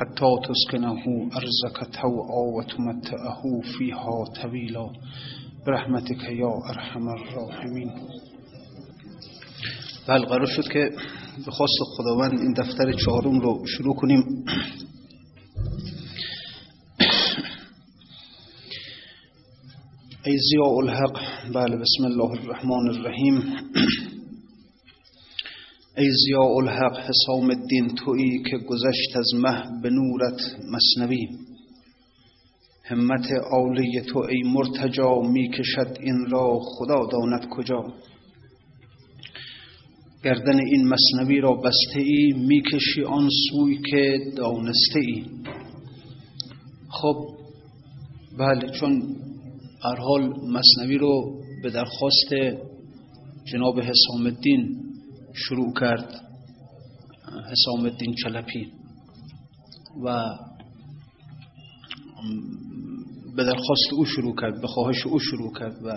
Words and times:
حتى 0.00 0.30
تسكنه 0.48 1.02
أرزك 1.36 1.94
توعا 2.00 2.42
وتمتعه 2.56 3.42
فيها 3.78 4.24
طويلا 4.42 4.90
برحمتك 5.66 6.22
يا 6.22 6.52
أرحم 6.70 7.08
الراحمين 7.08 7.90
بله 10.08 10.26
قرار 10.26 10.46
شد 10.46 10.68
که 10.72 10.90
به 11.46 11.50
خواست 11.50 11.78
خداوند 11.96 12.38
این 12.38 12.52
دفتر 12.52 12.92
چهارم 12.92 13.40
رو 13.40 13.66
شروع 13.66 13.94
کنیم. 13.94 14.44
ای 20.26 20.38
زیاء 20.50 20.76
الحق 20.82 21.18
بله 21.54 21.76
بسم 21.76 22.04
الله 22.04 22.30
الرحمن 22.30 22.88
الرحیم. 22.88 23.42
ای 25.96 26.10
زیاء 26.26 26.56
الحق 26.56 26.98
حسام 26.98 27.50
الدین 27.50 27.94
تویی 27.94 28.42
که 28.50 28.58
گذشت 28.58 29.16
از 29.16 29.34
مه 29.34 29.80
به 29.82 29.90
نورت 29.90 30.40
مصنوی 30.70 31.28
همت 32.84 33.32
عالی 33.52 34.00
تو 34.00 34.18
ای 34.18 34.42
مرتجا 34.42 35.20
می 35.20 35.50
کشد 35.50 35.96
این 36.00 36.26
را 36.30 36.58
خدا 36.62 37.06
داند 37.06 37.48
کجا. 37.48 37.84
گردن 40.24 40.60
این 40.60 40.88
مصنوی 40.88 41.40
را 41.40 41.54
بسته 41.54 42.00
ای 42.00 42.32
می‌کشی 42.32 43.02
آن 43.06 43.28
سوی 43.50 43.78
که 43.90 44.18
دانسته 44.36 45.00
ای 45.00 45.24
خب 46.88 47.16
بله 48.38 48.70
چون 48.70 49.16
هر 49.84 49.96
حال 49.96 50.22
مصنوی 50.28 50.98
رو 50.98 51.40
به 51.62 51.70
درخواست 51.70 52.58
جناب 53.44 53.80
حسام 53.80 54.26
الدین 54.26 54.89
شروع 55.34 55.72
کرد 55.80 56.30
حسام 57.50 57.84
الدین 57.84 58.14
چلپی 58.14 58.72
و 60.04 60.24
به 63.36 63.44
درخواست 63.44 63.92
او 63.92 64.04
شروع 64.04 64.36
کرد 64.40 64.60
به 64.60 64.66
خواهش 64.66 65.06
او 65.06 65.18
شروع 65.18 65.52
کرد 65.58 65.84
و 65.84 65.92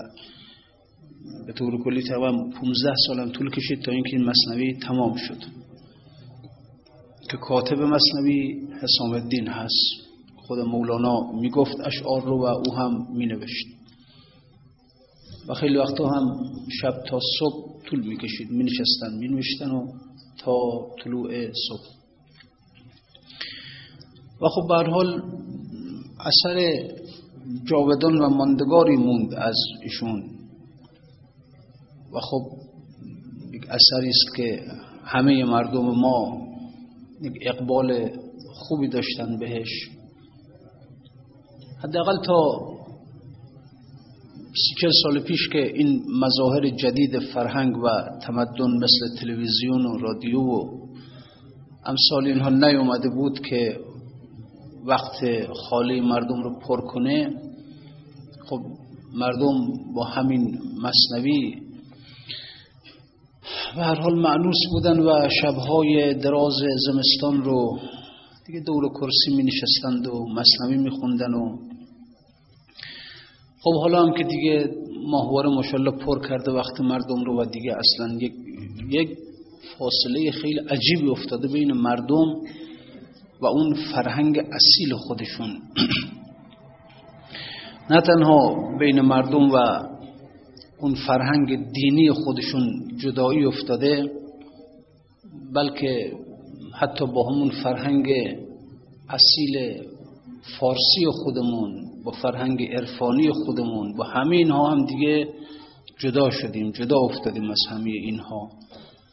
به 1.47 1.53
طور 1.53 1.83
کلی 1.83 2.03
تقریبا 2.03 2.31
15 2.31 2.93
سالم 3.07 3.31
طول 3.31 3.49
کشید 3.49 3.81
تا 3.81 3.91
اینکه 3.91 4.17
این 4.17 4.25
مصنوی 4.25 4.73
تمام 4.73 5.15
شد. 5.15 5.43
که 7.31 7.37
کاتب 7.37 7.77
مصنوی 7.77 8.67
حسام 8.81 9.11
الدین 9.13 9.47
هست. 9.47 10.03
خود 10.47 10.59
مولانا 10.59 11.31
می‌گفت 11.31 11.75
اشعار 11.85 12.21
رو 12.21 12.41
و 12.41 12.45
او 12.45 12.75
هم 12.75 13.07
مینوشت. 13.17 13.65
و 15.49 15.53
خیلی 15.53 15.77
وقتا 15.77 16.07
هم 16.07 16.23
شب 16.81 16.93
تا 17.09 17.19
صبح 17.39 17.72
طول 17.89 18.07
می‌کشید 18.07 18.51
می 18.51 18.63
نشستن 18.63 19.13
می 19.19 19.41
و 19.61 19.87
تا 20.39 20.53
طلوع 21.03 21.51
صبح. 21.51 22.03
و 24.41 24.47
خب 24.49 24.67
به 24.67 24.91
حال 24.91 25.21
اثر 26.19 26.87
جاودان 27.63 28.17
و 28.17 28.29
ماندگاری 28.29 28.95
موند 28.95 29.33
از 29.33 29.55
ایشون. 29.83 30.23
و 32.13 32.19
خب 32.19 32.41
یک 33.53 33.63
اثری 33.69 34.09
است 34.09 34.35
که 34.35 34.63
همه 35.03 35.45
مردم 35.45 35.85
ما 35.85 36.47
یک 37.21 37.33
اقبال 37.41 38.09
خوبی 38.53 38.87
داشتن 38.87 39.39
بهش. 39.39 39.89
حداقل 41.83 42.25
تا 42.25 42.72
سی 44.55 44.87
سال 45.03 45.19
پیش 45.19 45.49
که 45.49 45.77
این 45.77 46.03
مظاهر 46.21 46.69
جدید 46.69 47.19
فرهنگ 47.19 47.77
و 47.77 47.87
تمدن 48.27 48.71
مثل 48.75 49.19
تلویزیون 49.19 49.85
و 49.85 49.97
رادیو 49.97 50.39
و 50.39 50.83
امثال 51.85 52.25
اینها 52.25 52.49
نیومده 52.49 53.09
بود 53.09 53.39
که 53.39 53.79
وقت 54.85 55.47
خالی 55.69 56.01
مردم 56.01 56.43
رو 56.43 56.59
پر 56.59 56.81
کنه 56.81 57.33
خب 58.49 58.59
مردم 59.13 59.57
با 59.95 60.03
همین 60.03 60.59
مصنوی 60.81 61.55
و 63.77 63.83
هر 63.83 63.95
حال 63.95 64.19
معنوس 64.19 64.59
بودن 64.71 64.99
و 64.99 65.29
شبهای 65.41 66.13
دراز 66.13 66.53
زمستان 66.87 67.43
رو 67.43 67.79
دیگه 68.45 68.59
دور 68.59 68.89
کرسی 68.89 69.35
می 69.35 69.43
نشستند 69.43 70.07
و 70.07 70.25
مصنوی 70.35 70.77
می 70.77 70.89
خوندن 70.89 71.33
و 71.33 71.57
خب 73.63 73.73
حالا 73.81 74.05
هم 74.05 74.13
که 74.13 74.23
دیگه 74.23 74.69
ماهواره 75.07 75.49
ماشاءالله 75.49 75.91
پر 75.91 76.27
کرده 76.27 76.51
وقت 76.51 76.81
مردم 76.81 77.23
رو 77.25 77.41
و 77.41 77.45
دیگه 77.45 77.75
اصلا 77.77 78.17
یک, 78.19 78.33
یک 78.89 79.09
فاصله 79.77 80.31
خیلی 80.31 80.59
عجیبی 80.59 81.09
افتاده 81.11 81.47
بین 81.47 81.71
مردم 81.71 82.33
و 83.41 83.45
اون 83.45 83.73
فرهنگ 83.93 84.37
اصیل 84.37 84.93
خودشون. 84.93 85.49
نه 87.89 88.01
تنها 88.01 88.55
بین 88.79 89.01
مردم 89.01 89.51
و 89.51 89.57
اون 90.79 90.95
فرهنگ 91.07 91.71
دینی 91.71 92.11
خودشون 92.11 92.97
جدایی 92.97 93.45
افتاده 93.45 94.11
بلکه 95.55 96.11
حتی 96.79 97.05
با 97.05 97.29
همون 97.29 97.49
فرهنگ 97.63 98.07
اصیل 99.09 99.83
فارسی 100.59 101.05
خودمون 101.23 101.92
با 102.05 102.11
فرهنگ 102.11 102.63
عرفانی 102.63 103.29
خودمون 103.45 103.97
با 103.97 104.03
همه 104.03 104.35
اینها 104.35 104.71
هم 104.71 104.85
دیگه 104.85 105.27
جدا 105.99 106.29
شدیم 106.29 106.71
جدا 106.71 106.97
افتادیم 106.97 107.51
از 107.51 107.59
همه 107.69 107.91
اینها. 107.91 108.49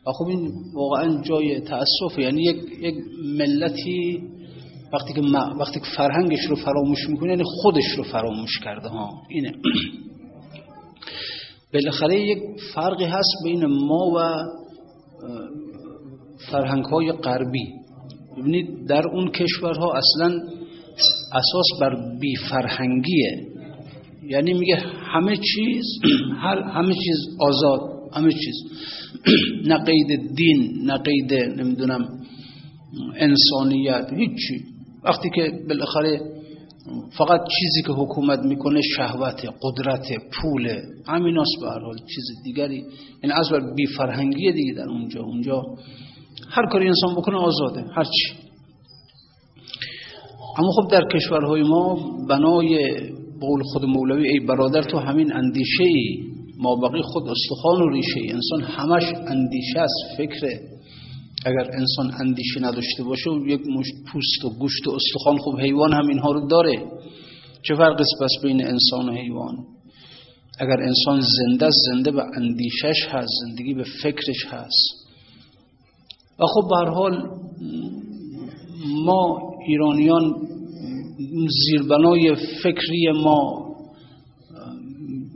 خب 0.04 0.26
این 0.28 0.52
واقعا 0.74 1.22
جای 1.22 1.60
تأسف 1.60 2.18
یعنی 2.18 2.42
یک, 2.42 2.56
یک 2.80 2.94
ملتی 3.38 4.22
وقتی 4.92 5.12
که 5.12 5.20
وقتی 5.60 5.80
که 5.80 5.86
فرهنگش 5.96 6.44
رو 6.48 6.56
فراموش 6.56 7.08
می‌کنه 7.08 7.30
یعنی 7.30 7.44
خودش 7.62 7.84
رو 7.96 8.02
فراموش 8.02 8.58
کرده 8.64 8.88
ها. 8.88 9.08
اینه. 9.28 9.52
بالاخره 11.72 12.20
یک 12.20 12.38
فرقی 12.74 13.04
هست 13.04 13.34
بین 13.44 13.66
ما 13.66 14.12
و 14.16 14.18
فرهنگ 16.50 16.84
های 16.84 17.12
غربی. 17.12 17.66
ببینید 18.38 18.88
در 18.88 19.08
اون 19.08 19.30
کشورها 19.30 19.92
اصلا 19.92 20.40
اساس 21.32 21.80
بر 21.80 22.18
بی 22.20 22.36
فرهنگیه 22.50 23.46
یعنی 24.30 24.54
میگه 24.54 24.76
همه 25.12 25.36
چیز 25.36 25.84
هر 26.42 26.62
همه 26.62 26.94
چیز 26.94 27.36
آزاد 27.40 27.80
همه 28.14 28.32
چیز. 28.32 28.54
نه 29.70 29.78
قید 29.84 30.34
دین 30.36 30.82
نه 30.84 30.98
قید 30.98 31.34
نمی‌دونم 31.34 32.08
انسانیت 33.16 34.12
هیچی. 34.16 34.64
وقتی 35.04 35.30
که 35.34 35.52
بالاخره 35.68 36.20
فقط 37.18 37.40
چیزی 37.60 37.82
که 37.86 37.92
حکومت 37.92 38.38
می‌کنه 38.38 38.80
شهوت 38.96 39.54
قدرت 39.62 40.06
پول 40.32 40.68
همیناست 41.06 41.60
به 41.60 41.66
هر 41.66 41.78
حال 41.78 41.96
چیز 42.14 42.24
دیگری. 42.44 42.84
این 43.22 43.32
از 43.32 43.50
بر 43.50 43.74
بی 43.74 43.86
فرهنگیه 43.86 44.52
دیگه 44.52 44.72
در 44.72 44.88
اونجا. 44.88 45.22
اونجا 45.22 45.62
هر 46.48 46.66
کاری 46.66 46.88
انسان 46.88 47.14
بکنه 47.14 47.36
آزاده. 47.36 47.84
هر 47.96 48.04
چی. 48.04 48.49
اما 50.58 50.70
خب 50.70 50.90
در 50.90 51.04
کشورهای 51.14 51.62
ما 51.62 51.98
بنای 52.28 53.00
بقول 53.36 53.62
خود 53.62 53.84
مولوی 53.84 54.28
ای 54.28 54.40
برادر 54.40 54.82
تو 54.82 54.98
همین 54.98 55.32
اندیشه 55.32 55.84
ای 55.84 56.30
ما 56.58 56.76
بقی 56.76 57.02
خود 57.02 57.22
استخوان 57.28 57.82
و 57.82 57.88
ریشه. 57.88 58.20
ای 58.20 58.32
انسان 58.32 58.62
همش 58.62 59.02
اندیشه 59.26 59.78
است 59.78 60.16
فکر. 60.16 60.46
اگر 61.46 61.70
انسان 61.72 62.10
اندیشه 62.20 62.60
نداشته 62.60 63.02
باشه 63.04 63.30
یک 63.46 63.60
مشت 63.60 63.92
پوست 64.12 64.44
و 64.44 64.58
گوشت 64.58 64.86
و 64.86 64.90
استخوان 64.90 65.38
خوب 65.38 65.60
حیوان 65.60 65.92
هم 65.92 66.08
اینها 66.08 66.32
رو 66.32 66.48
داره. 66.48 66.82
چه 67.62 67.74
فرق 67.74 68.00
است 68.00 68.14
پس 68.22 68.30
بین 68.42 68.64
انسان 68.66 69.08
و 69.08 69.12
حیوان؟ 69.12 69.56
اگر 70.60 70.80
انسان 70.82 71.20
زنده 71.20 71.70
زنده 71.86 72.10
به 72.10 72.22
اندیشش 72.36 73.06
هست 73.08 73.30
زندگی 73.46 73.74
به 73.74 73.84
فکرش 74.02 74.44
هست. 74.50 75.10
و 76.38 76.44
خب 76.46 76.68
به 76.70 76.90
حال 76.90 77.28
ما 79.04 79.49
ایرانیان 79.66 80.34
زیربنای 81.66 82.34
فکری 82.62 83.10
ما 83.24 83.70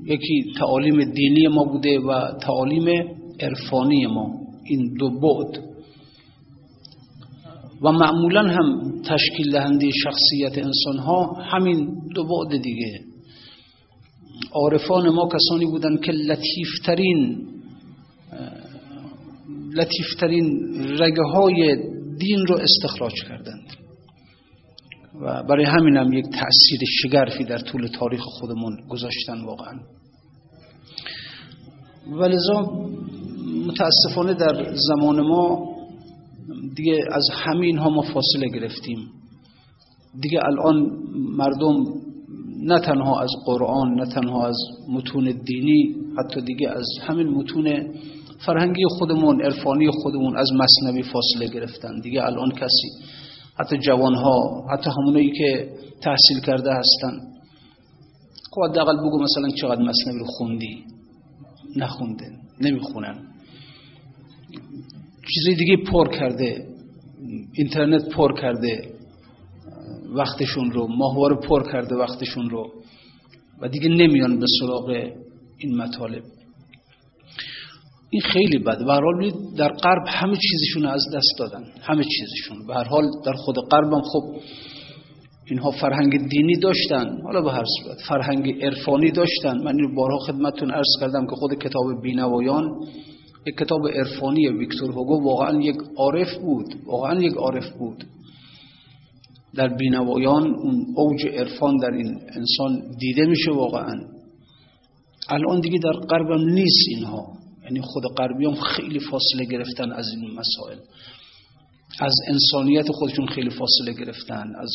یکی 0.06 0.52
تعالیم 0.58 1.04
دینی 1.04 1.46
ما 1.46 1.64
بوده 1.64 1.98
و 2.00 2.38
تعالیم 2.42 3.08
عرفانی 3.40 4.06
ما 4.06 4.30
این 4.64 4.94
دو 4.98 5.10
بعد. 5.10 5.64
و 7.82 7.92
معمولا 7.92 8.42
هم 8.42 8.92
تشکیل 9.02 9.52
دهنده 9.52 9.90
شخصیت 9.90 10.58
انسان 10.58 10.98
ها 10.98 11.32
همین 11.32 11.88
دو 12.14 12.24
بعد 12.24 12.62
دیگه. 12.62 13.00
عارفان 14.52 15.08
ما 15.08 15.28
کسانی 15.28 15.66
بودند 15.66 16.00
که 16.00 16.12
لطیفترین 16.12 17.48
لطیفترین 19.74 20.74
رگه 20.98 21.22
های 21.22 21.76
دین 22.18 22.46
رو 22.48 22.56
استخراج 22.56 23.12
کردند. 23.28 23.83
و 25.20 25.42
برای 25.42 25.64
همین 25.64 25.96
هم 25.96 26.12
یک 26.12 26.24
تأثیر 26.24 26.80
شگرفی 27.02 27.44
در 27.44 27.58
طول 27.58 27.86
تاریخ 27.86 28.20
خودمون 28.20 28.76
گذاشتن 28.88 29.44
واقعا. 29.44 29.78
ولذا 32.12 32.88
متاسفانه 33.66 34.34
در 34.34 34.74
زمان 34.74 35.20
ما 35.20 35.74
دیگه 36.76 37.00
از 37.12 37.24
همین 37.32 37.78
ها 37.78 37.90
ما 37.90 38.02
فاصله 38.02 38.48
گرفتیم. 38.54 38.98
دیگه 40.22 40.40
الان 40.44 40.90
مردم 41.36 41.84
نه 42.62 42.80
تنها 42.80 43.20
از 43.20 43.30
قرآن 43.46 43.94
نه 43.94 44.06
تنها 44.06 44.46
از 44.46 44.56
متون 44.88 45.24
دینی 45.46 45.94
حتی 46.18 46.40
دیگه 46.40 46.70
از 46.70 46.86
همین 47.06 47.28
متون 47.28 47.94
فرهنگی 48.46 48.82
خودمون 48.98 49.42
عرفانی 49.42 49.90
خودمون 49.90 50.36
از 50.36 50.48
مصنبی 50.52 51.02
فاصله 51.02 51.48
گرفتن. 51.54 52.00
دیگه 52.00 52.24
الان 52.24 52.50
کسی 52.50 52.88
حتی 53.58 53.78
جوانها 53.78 54.66
حتی 54.72 54.90
همونایی 54.90 55.32
که 55.38 55.68
تحصیل 56.00 56.40
کرده 56.40 56.70
هستن. 56.74 57.20
خب 58.50 58.62
حداقل 58.70 58.96
بگو 58.96 59.22
مثلا 59.22 59.48
چقدر 59.48 59.82
مصنبی 59.82 60.18
رو 60.18 60.24
خوندی؟ 60.24 60.84
نخونده 61.76 62.30
نمی‌خونن. 62.60 63.14
چیزی 65.34 65.54
دیگه 65.54 65.76
پر 65.76 66.08
کرده 66.08 66.68
اینترنت 67.52 68.08
پر 68.08 68.40
کرده 68.40 68.94
وقتشون 70.14 70.70
رو 70.70 70.86
ماهواره 70.86 71.36
پر 71.36 71.72
کرده 71.72 71.94
وقتشون 71.94 72.50
رو 72.50 72.72
و 73.60 73.68
دیگه 73.68 73.88
نمیان 73.88 74.38
به 74.38 74.46
سراغ 74.60 75.12
این 75.58 75.76
مطالب. 75.76 76.22
این 78.10 78.22
خیلی 78.22 78.58
بده 78.58 78.84
به 78.84 78.92
حال 78.92 79.32
در 79.56 79.68
غرب 79.68 80.04
همه 80.06 80.36
چیزشون 80.36 80.86
از 80.86 81.02
دست 81.14 81.38
دادن. 81.38 81.64
همه 81.80 82.04
چیزشون. 82.04 82.66
به 82.66 82.74
هر 82.74 82.84
حال 82.84 83.04
در 83.26 83.32
خود 83.32 83.56
غرب 83.56 83.92
هم 83.92 84.02
خب 84.02 84.22
اینها 85.50 85.70
فرهنگ 85.70 86.28
دینی 86.28 86.56
داشتن. 86.56 87.18
حالا 87.24 87.42
به 87.42 87.52
هر 87.52 87.64
صورت 87.64 87.98
فرهنگ 88.08 88.64
عرفانی 88.64 89.10
داشتن. 89.10 89.58
من 89.58 89.76
این 89.80 89.94
بارها 89.94 90.18
خدمتتون 90.18 90.70
عرض 90.70 91.00
کردم 91.00 91.26
که 91.26 91.36
خود 91.36 91.54
کتاب 91.54 92.02
بینوایان 92.02 92.64
یک 93.46 93.56
کتاب 93.56 93.88
عرفانی 93.88 94.48
ویکتور 94.48 94.90
هوگو 94.90 95.24
واقعا 95.24 95.60
یک 95.60 95.76
عارف 95.96 96.38
بود. 96.38 96.74
واقعا 96.86 97.22
یک 97.22 97.34
عارف 97.34 97.70
بود. 97.78 98.04
در 99.54 99.68
بینوایان 99.68 100.54
اون 100.54 100.86
اوج 100.96 101.26
عرفان 101.26 101.76
در 101.76 101.90
این 101.90 102.20
انسان 102.34 102.96
دیده 103.00 103.26
میشه 103.26 103.50
واقعا. 103.50 103.94
الان 105.28 105.60
دیگه 105.60 105.78
در 105.78 105.92
غرب 105.92 106.30
هم 106.30 106.48
نیست 106.48 106.88
اینها. 106.88 107.43
یعنی 107.64 107.80
خود 107.80 108.02
غربیان 108.18 108.54
خیلی 108.54 108.98
فاصله 108.98 109.44
گرفتن 109.50 109.92
از 109.92 110.08
این 110.08 110.30
مسائل. 110.30 110.78
از 112.00 112.14
انسانیت 112.28 112.88
خودشون 112.88 113.26
خیلی 113.26 113.50
فاصله 113.50 113.92
گرفتن. 113.92 114.52
از 114.60 114.70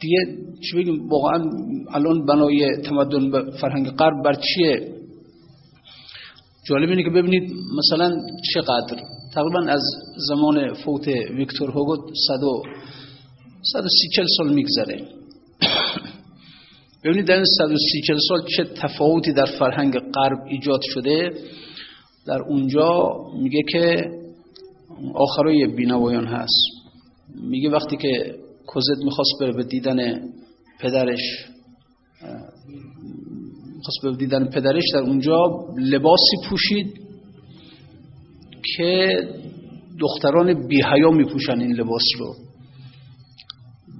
دیگه 0.00 0.18
چی 0.60 0.76
بگیم 0.76 1.08
واقعا 1.08 1.44
الان 1.90 2.26
بنای 2.26 2.76
تمدن 2.76 3.50
فرهنگ 3.50 3.90
غرب 3.90 4.24
بر 4.24 4.34
چیه؟ 4.34 4.92
جالب 6.68 6.90
اینه 6.90 7.02
که 7.02 7.10
ببینید 7.10 7.52
مثلا 7.78 8.16
چقدر؟ 8.54 9.02
تقریبا 9.34 9.60
از 9.60 9.82
زمان 10.28 10.74
فوت 10.74 11.08
ویکتور 11.08 11.70
هوگو 11.70 11.96
130 13.72 14.08
سال 14.36 14.54
میگذره. 14.54 15.15
ببینید 17.04 17.26
در 17.26 17.34
این 17.34 17.44
130 17.44 18.02
سال 18.28 18.42
چه 18.56 18.64
تفاوتی 18.64 19.32
در 19.32 19.46
فرهنگ 19.58 19.98
غرب 19.98 20.38
ایجاد 20.46 20.80
شده. 20.82 21.30
در 22.26 22.42
اونجا 22.42 23.16
میگه 23.42 23.62
که 23.72 24.10
آخرای 25.14 25.66
بینوایان 25.66 26.26
هست. 26.26 26.64
میگه 27.34 27.70
وقتی 27.70 27.96
که 27.96 28.34
کوزت 28.66 29.04
می‌خواست 29.04 29.30
بره 29.40 29.52
به 29.52 29.64
دیدن 29.64 30.20
پدرش 30.80 31.46
می‌خواست 33.76 34.02
به 34.02 34.16
دیدن 34.16 34.48
پدرش 34.48 34.84
در 34.92 35.00
اونجا 35.00 35.38
لباسی 35.78 36.36
پوشید 36.48 37.00
که 38.76 39.10
دختران 40.00 40.68
بیهیا 40.68 41.10
میپوشن 41.10 41.60
این 41.60 41.72
لباس 41.72 42.04
رو. 42.18 42.34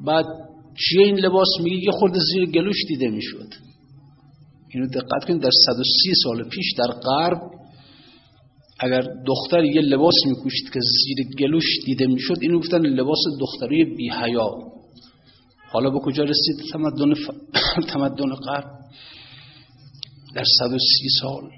بعد 0.06 0.26
چیه 0.78 1.06
این 1.06 1.18
لباس؟ 1.18 1.48
میگه 1.62 1.76
یه 1.76 1.90
خورده 1.90 2.18
زیر 2.32 2.46
گلوش 2.46 2.76
دیده 2.88 3.08
می‌شد. 3.08 3.48
اینو 4.74 4.86
دقت 4.88 5.24
کنید 5.28 5.42
در 5.42 5.50
130 5.66 6.12
سال 6.22 6.48
پیش 6.48 6.72
در 6.78 6.86
غرب 6.86 7.40
اگر 8.80 9.02
دختر 9.26 9.64
یه 9.64 9.80
لباس 9.80 10.14
میپوشید 10.26 10.70
که 10.72 10.80
زیر 10.80 11.26
گلوش 11.38 11.64
دیده 11.84 12.06
می‌شد 12.06 12.36
اینو 12.40 12.58
گفتن 12.58 12.86
لباس 12.86 13.18
دختری 13.40 13.84
بی 13.84 14.10
حیا 14.10 14.50
حالا 15.68 15.90
به 15.90 15.98
کجا 15.98 16.24
رسید؟ 16.24 16.56
تمدن 16.72 17.14
ف... 17.14 17.30
تمدن 17.92 18.34
غرب. 18.34 18.64
در 20.34 20.44
130 20.58 21.08
سال. 21.20 21.50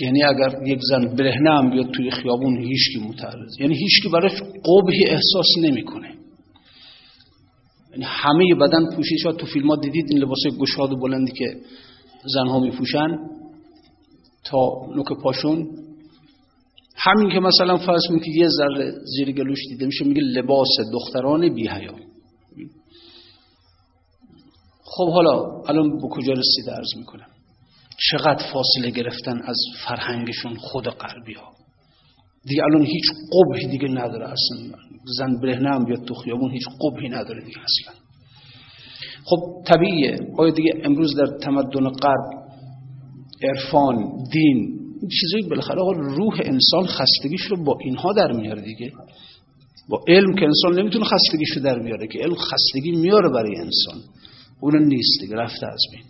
یعنی 0.00 0.22
اگر 0.22 0.66
یک 0.66 0.78
زن 0.90 1.16
برهنه 1.16 1.50
هم 1.50 1.70
بیاد 1.70 1.90
توی 1.90 2.10
خیابون 2.10 2.64
هیچکی 2.64 2.98
متعرض 2.98 3.60
یعنی 3.60 3.74
هیچکی 3.74 4.08
براش 4.08 4.42
قبحی 4.42 5.04
احساس 5.04 5.46
نمی‌کنه. 5.62 6.17
یعنی 7.98 8.10
همه 8.10 8.54
بدن 8.54 8.96
پوشید 8.96 9.18
شد 9.18 9.36
تو 9.36 9.46
فیلم 9.46 9.70
ها 9.70 9.76
دیدید؟ 9.76 10.06
این 10.10 10.18
لباس 10.18 10.38
گشاد 10.60 10.92
و 10.92 10.96
بلندی 10.96 11.32
که 11.32 11.56
زنها 12.34 12.60
میپوشن 12.60 13.18
تا 14.44 14.86
نوک 14.96 15.12
پاشون. 15.22 15.66
همین 16.96 17.30
که 17.30 17.40
مثلا 17.40 17.76
فرض 17.76 18.02
که 18.24 18.30
یه 18.30 18.48
ذره 18.48 18.90
زیر 19.04 19.32
گلوش 19.32 19.58
دیده 19.68 19.86
میشه 19.86 20.04
میگه 20.04 20.22
لباس 20.22 20.68
دختران 20.92 21.54
بی 21.54 21.68
حیا 21.68 21.94
خب 24.84 25.12
حالا 25.12 25.62
الان 25.68 25.96
به 25.96 26.08
کجا 26.10 26.32
رسیده؟ 26.32 26.72
عرض 26.72 26.96
می‌کنم. 26.96 27.26
چقدر 28.10 28.52
فاصله 28.52 28.90
گرفتن 28.90 29.42
از 29.44 29.56
فرهنگشون 29.86 30.56
خود 30.56 30.84
غربی 30.84 31.34
ها 31.34 31.57
دیگه 32.44 32.62
الان 32.64 32.84
هیچ 32.84 33.04
قبحی 33.32 33.66
دیگه 33.66 33.88
نداره 33.88 34.24
اصلا. 34.24 34.78
زن 35.18 35.40
برهنه 35.42 35.68
هم 35.68 35.84
بیاد 35.84 36.04
تو 36.04 36.14
خیابون 36.14 36.50
هیچ 36.50 36.62
قبحی 36.80 37.08
نداره 37.08 37.44
دیگه 37.44 37.58
اصلا. 37.58 37.94
خب 39.24 39.38
طبیعیه. 39.66 40.18
آیا 40.38 40.50
دیگه 40.50 40.70
امروز 40.84 41.16
در 41.16 41.26
تمدن 41.26 41.88
غرب 41.88 42.48
عرفان 43.42 43.96
دین 44.32 44.78
این 45.00 45.10
چیزایی 45.20 45.48
بالاخره 45.50 45.80
روح 46.16 46.34
انسان 46.44 46.86
خستگیش 46.86 47.40
رو 47.40 47.64
با 47.64 47.78
اینها 47.80 48.12
در 48.12 48.32
میاره 48.32 48.62
دیگه. 48.62 48.92
با 49.88 50.04
علم 50.08 50.34
که 50.34 50.44
انسان 50.44 50.80
نمی‌تونه 50.80 51.04
خستگیش 51.04 51.50
رو 51.56 51.62
در 51.62 51.78
بیاره 51.78 52.06
که 52.06 52.18
علم 52.18 52.34
خستگی 52.34 52.90
میاره 52.90 53.28
برای 53.28 53.56
انسان. 53.56 54.02
اون 54.60 54.84
نیست 54.84 55.20
دیگه 55.20 55.36
رفته 55.36 55.66
از 55.66 55.82
بین. 55.92 56.02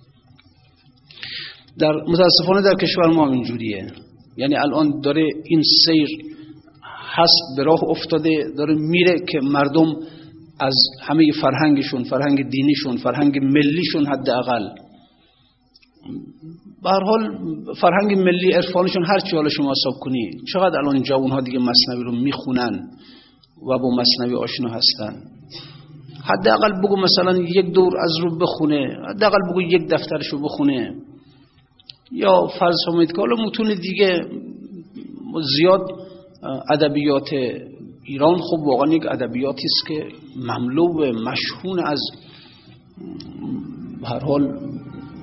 در 1.78 1.92
متاسفانه 1.92 2.62
در 2.62 2.74
کشور 2.82 3.06
ما 3.06 3.32
اینجوریه. 3.32 3.92
یعنی 4.38 4.56
الان 4.56 5.00
داره 5.00 5.26
این 5.44 5.62
سیر 5.84 6.08
هست 7.16 7.56
به 7.56 7.62
راه 7.62 7.84
افتاده 7.84 8.44
داره 8.58 8.74
میره 8.74 9.16
که 9.28 9.40
مردم 9.40 9.94
از 10.60 10.74
همه 11.02 11.24
فرهنگشون 11.40 12.04
فرهنگ 12.04 12.50
دینیشون 12.50 12.96
فرهنگ 12.96 13.38
ملیشون 13.38 14.06
حداقل. 14.06 14.68
به 16.82 16.90
حال 16.90 17.38
فرهنگ 17.80 18.18
ملی 18.18 18.52
عرفانشون 18.52 19.04
هر 19.04 19.18
چی 19.18 19.36
حالا 19.36 19.48
شما 19.48 19.70
حساب 19.70 20.00
کنی 20.00 20.30
چقدر 20.52 20.78
الان 20.78 21.02
جوان 21.02 21.30
ها 21.30 21.40
دیگه 21.40 21.58
مصنوی 21.58 22.04
رو 22.04 22.12
می‌خونن 22.12 22.88
و 23.68 23.78
با 23.78 23.96
مصنوی 23.96 24.34
آشنا 24.34 24.68
هستن؟ 24.68 25.22
حداقل 26.24 26.72
بگو 26.82 26.96
مثلا 26.96 27.36
یک 27.36 27.72
دور 27.72 27.98
از 27.98 28.10
رو 28.22 28.38
بخونه 28.38 28.96
حداقل 29.08 29.38
بگو 29.50 29.62
یک 29.62 29.88
دفترش 29.90 30.26
رو 30.26 30.42
بخونه. 30.42 30.94
یا 32.12 32.46
فرض 32.58 32.76
فرمایید 32.86 33.12
که 33.12 33.22
متون 33.46 33.74
دیگه 33.74 34.20
زیاد 35.56 35.80
ادبیات 36.70 37.28
ایران 38.04 38.38
خب 38.38 38.58
واقعا 38.66 38.94
یک 38.94 39.02
ادبیاتی 39.10 39.64
است 39.64 39.88
که 39.88 40.06
مملو 40.36 41.12
مشهون 41.12 41.78
از 41.86 42.00
هر 44.04 44.18
حال 44.18 44.58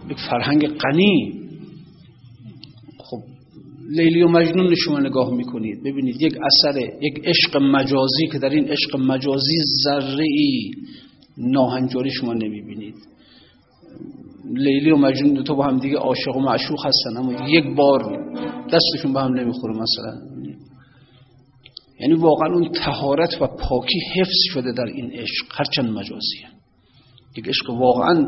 یک 0.09 0.17
فرهنگ 0.29 0.67
غنی. 0.67 1.33
خب 2.97 3.17
لیلی 3.89 4.21
و 4.21 4.27
مجنون 4.27 4.75
شما 4.75 4.99
نگاه 4.99 5.33
می‌کنید. 5.33 5.83
ببینید 5.83 6.21
یک 6.21 6.33
اثر 6.43 6.79
یک 7.01 7.21
عشق 7.23 7.57
مجازی 7.57 8.27
که 8.31 8.39
در 8.39 8.49
این 8.49 8.67
عشق 8.69 8.95
مجازی 8.99 9.57
ذره 9.83 10.25
ای 10.27 10.71
ناهنجاری 11.37 12.11
شما 12.11 12.33
نمی‌بینید. 12.33 12.95
لیلی 14.57 14.91
و 14.91 14.97
مجنون 14.97 15.43
تو 15.43 15.55
با 15.55 15.65
هم 15.65 15.79
دیگه 15.79 15.97
عاشق 15.97 16.35
و 16.35 16.39
معشوق 16.39 16.85
هستن 16.85 17.17
اما 17.17 17.49
یک 17.49 17.75
بار 17.75 18.01
دستشون 18.73 19.13
با 19.13 19.21
هم 19.21 19.33
نمی‌خوره 19.33 19.73
مثلا. 19.73 20.35
یعنی 21.99 22.13
واقعا 22.13 22.53
اون 22.53 22.71
تهارت 22.71 23.41
و 23.41 23.47
پاکی 23.47 23.99
حفظ 24.15 24.37
شده 24.53 24.71
در 24.71 24.85
این 24.85 25.11
عشق 25.11 25.45
هرچند 25.51 25.89
مجازیه. 25.89 26.47
یک 27.37 27.47
عشق 27.47 27.69
واقعا 27.69 28.25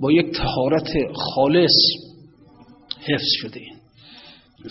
با 0.00 0.12
یک 0.12 0.26
تهارت 0.36 0.90
خالص 1.14 1.76
حفظ 3.00 3.28
شده. 3.40 3.60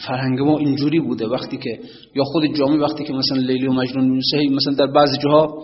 فرهنگ 0.08 0.40
ما 0.40 0.58
اینجوری 0.58 1.00
بوده 1.00 1.28
وقتی 1.28 1.58
که 1.58 1.80
یا 2.16 2.24
خود 2.24 2.58
جامعه 2.58 2.78
وقتی 2.78 3.04
که 3.04 3.14
مثلا 3.14 3.38
لیلی 3.38 3.68
و 3.68 3.74
مجنون 3.74 4.22
مثلا 4.52 4.74
در 4.74 4.88
بعضی 4.88 5.18
جاها 5.24 5.64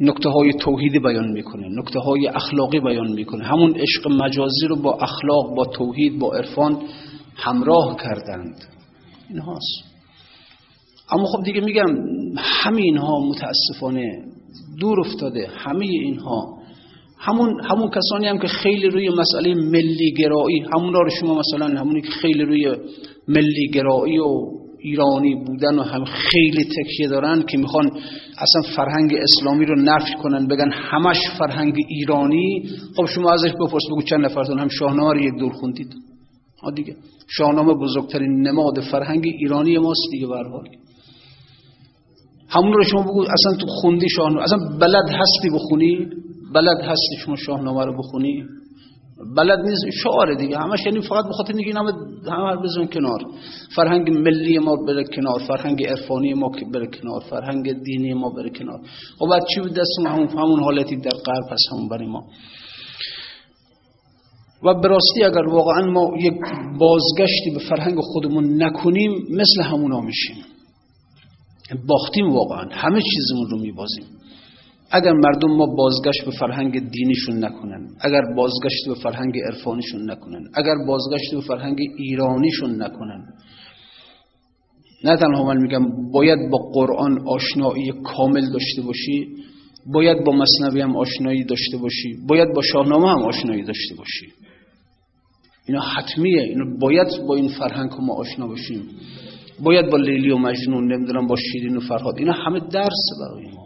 نکته 0.00 0.28
های 0.28 0.52
توحیدی 0.52 0.98
بیان 0.98 1.32
می‌کنه 1.32 1.68
نکته 1.68 1.98
های 2.00 2.26
اخلاقی 2.26 2.80
بیان 2.80 3.12
می‌کنه. 3.12 3.44
همون 3.44 3.74
عشق 3.76 4.08
مجازی 4.10 4.66
رو 4.68 4.76
با 4.76 4.98
اخلاق 5.00 5.54
با 5.56 5.64
توحید 5.64 6.18
با 6.18 6.34
عرفان 6.34 6.82
همراه 7.36 7.96
کردند. 7.96 8.56
این 9.30 9.38
هاست 9.38 9.94
اما 11.10 11.26
خب 11.26 11.44
دیگه 11.44 11.60
میگم 11.60 11.86
همه 12.36 12.82
اینها 12.82 13.20
متاسفانه 13.20 14.24
دور 14.80 15.00
افتاده 15.00 15.48
همه 15.56 15.86
اینها. 15.86 16.58
همون 17.18 17.60
همون 17.64 17.90
کسانی 17.90 18.26
هم 18.26 18.38
که 18.38 18.46
خیلی 18.46 18.88
روی 18.88 19.08
مسئله 19.08 19.54
ملی 19.54 20.12
گرایی 20.18 20.64
همون 20.74 20.94
رو 20.94 21.10
شما 21.20 21.38
مثلا 21.38 21.80
همونی 21.80 22.00
که 22.00 22.10
خیلی 22.10 22.42
روی 22.42 22.76
ملی 23.28 23.68
گرایی 23.74 24.18
و 24.18 24.63
ایرانی 24.84 25.34
بودن 25.34 25.78
و 25.78 25.82
هم 25.82 26.04
خیلی 26.04 26.64
تکیه 26.64 27.08
دارن 27.08 27.42
که 27.42 27.58
می‌خوان 27.58 27.90
اصلا 28.38 28.62
فرهنگ 28.76 29.14
اسلامی 29.14 29.66
رو 29.66 29.82
نفی 29.82 30.14
کنن 30.22 30.46
بگن 30.46 30.70
همش 30.70 31.18
فرهنگ 31.38 31.74
ایرانی. 31.88 32.62
خب 32.96 33.06
شما 33.06 33.32
ازش 33.32 33.52
بپرس 33.52 33.82
بگو 33.90 34.02
چند 34.02 34.24
نفرتون؟ 34.24 34.58
هم 34.58 34.68
شاهنامه 34.68 35.12
رو 35.12 35.20
یک 35.20 35.34
دور 35.38 35.52
خوندید. 35.52 35.94
ها 36.62 36.70
دیگه. 36.70 36.96
شاهنامه 37.28 37.74
بزرگترین 37.74 38.48
نماد 38.48 38.80
فرهنگ 38.80 39.24
ایرانی 39.26 39.78
ماست 39.78 40.08
دیگه 40.10 40.26
به 40.26 40.34
همون 42.48 42.72
رو 42.72 42.84
شما 42.84 43.02
بگو 43.02 43.22
اصلا 43.22 43.56
تو 43.60 43.66
خوندی 43.66 44.08
شاهنامه 44.08 44.42
اصلا 44.42 44.58
بلد 44.80 45.08
هستی 45.08 45.50
بخونی؟ 45.54 46.06
بلد 46.54 46.80
هستی 46.80 47.16
شما 47.24 47.36
شاهنامه 47.36 47.84
رو 47.84 47.98
بخونی؟ 47.98 48.44
بلد 49.36 49.58
نیست 49.58 49.84
شعار 50.02 50.34
دیگه. 50.34 50.58
همش 50.58 50.86
یعنی 50.86 51.00
فقط 51.00 51.24
بخاطر 51.24 51.54
اینکه 51.54 51.78
همه 51.78 51.92
همه 52.32 52.56
بزن 52.62 52.86
کنار. 52.86 53.20
فرهنگ 53.76 54.10
ملی 54.10 54.58
ما 54.58 54.76
بره 54.76 55.04
کنار 55.04 55.38
فرهنگ 55.38 55.86
عرفانی 55.86 56.34
ما 56.34 56.48
بره 56.72 56.86
کنار 56.86 57.20
فرهنگ 57.30 57.82
دینی 57.82 58.14
ما 58.14 58.30
بره 58.30 58.50
کنار. 58.50 58.80
و 59.20 59.26
بعد 59.26 59.42
چی 59.54 59.60
بود 59.60 59.72
دست 59.72 60.06
همون 60.06 60.28
همون 60.28 60.60
حالتی 60.62 60.96
در 60.96 61.10
غرب 61.26 61.52
هست 61.52 61.72
همون 61.72 61.88
برای 61.88 62.06
ما. 62.06 62.24
و 64.62 64.74
براستی 64.74 65.24
اگر 65.24 65.48
واقعا 65.48 65.86
ما 65.86 66.10
یک 66.20 66.34
بازگشتی 66.78 67.50
به 67.54 67.58
فرهنگ 67.58 67.98
خودمون 68.00 68.62
نکنیم 68.62 69.12
مثل 69.30 69.62
همونا 69.62 70.00
میشیم. 70.00 70.36
باختیم 71.88 72.30
واقعا. 72.30 72.68
همه 72.70 73.00
چیزمون 73.14 73.50
رو 73.50 73.58
میبازیم. 73.58 74.04
اگر 74.94 75.12
مردم 75.12 75.56
ما 75.56 75.66
بازگشت 75.66 76.24
به 76.24 76.30
فرهنگ 76.30 76.90
دینیشون 76.90 77.44
نکنن 77.44 77.88
اگر 78.00 78.20
بازگشت 78.36 78.88
به 78.88 78.94
فرهنگ 78.94 79.38
عرفانیشون 79.38 80.10
نکنن 80.10 80.44
اگر 80.54 80.74
بازگشت 80.86 81.34
به 81.34 81.40
فرهنگ 81.40 81.78
ایرانیشون 81.96 82.82
نکنن. 82.82 83.24
نه 85.04 85.16
تنها 85.16 85.44
من 85.44 85.62
میگم 85.62 86.10
باید 86.12 86.50
با 86.50 86.58
قرآن 86.58 87.28
آشنایی 87.28 87.92
کامل 88.04 88.52
داشته 88.52 88.82
باشی 88.82 89.26
باید 89.92 90.24
با 90.24 90.32
مصنوی 90.32 90.80
هم 90.80 90.96
آشنایی 90.96 91.44
داشته 91.44 91.76
باشی 91.76 92.16
باید 92.28 92.48
با 92.54 92.62
شاهنامه 92.62 93.08
هم 93.08 93.22
آشنایی 93.22 93.62
داشته 93.62 93.94
باشی. 93.94 94.26
اینا 95.68 95.80
حتمیه 95.80 96.42
اینا 96.42 96.64
باید 96.80 97.06
با 97.28 97.34
این 97.34 97.48
فرهنگ 97.48 97.90
ما 98.00 98.14
آشنا 98.14 98.46
باشیم. 98.46 98.82
باید 99.62 99.90
با 99.90 99.98
لیلی 99.98 100.30
و 100.30 100.38
مجنون 100.38 100.92
نمی‌دونم 100.92 101.26
با 101.26 101.36
شیرین 101.36 101.76
و 101.76 101.80
فرهاد 101.80 102.18
اینا 102.18 102.32
همه 102.32 102.60
درس 102.60 103.06
برای 103.20 103.46
ما. 103.54 103.63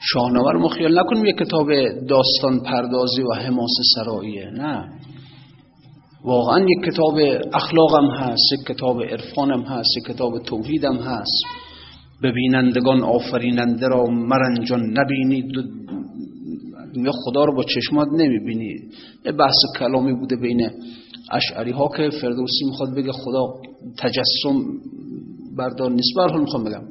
شاهنامه 0.00 0.52
رو 0.52 0.60
ما 0.60 0.68
خیال 0.68 0.98
نکنیم 0.98 1.24
یک 1.24 1.36
کتاب 1.36 1.66
داستان 2.08 2.60
پردازی 2.60 3.22
و 3.22 3.34
حماس 3.34 3.70
سراییه 3.94 4.50
نه. 4.50 4.88
واقعا 6.24 6.60
یک 6.60 6.92
کتاب 6.92 7.14
اخلاقم 7.52 8.10
هست 8.10 8.52
یک 8.52 8.66
کتاب 8.66 9.02
عرفانم 9.02 9.62
هست 9.62 9.96
یک 9.96 10.14
کتاب 10.14 10.38
توحیدم 10.38 10.96
هست. 10.96 11.44
ببینندگان 12.22 13.02
آفریننده 13.02 13.88
را 13.88 14.04
مرنجان 14.04 14.80
نبینید 14.98 15.44
یا 16.94 17.12
خدا 17.24 17.44
رو 17.44 17.56
با 17.56 17.64
چشمات 17.64 18.08
نمی‌بینید 18.12 18.94
یه 19.26 19.32
بحث 19.32 19.56
کلامی 19.78 20.12
بوده 20.12 20.36
بین 20.36 20.70
اشعری 21.32 21.70
ها 21.70 21.88
که 21.96 22.10
فردوسی 22.10 22.64
می‌خواد 22.64 22.94
بگه 22.96 23.12
خدا 23.12 23.46
تجسم 23.98 24.64
بردار 25.58 25.90
نیست. 25.90 26.16
برحال 26.16 26.40
می‌خوام 26.40 26.64
بگم. 26.64 26.82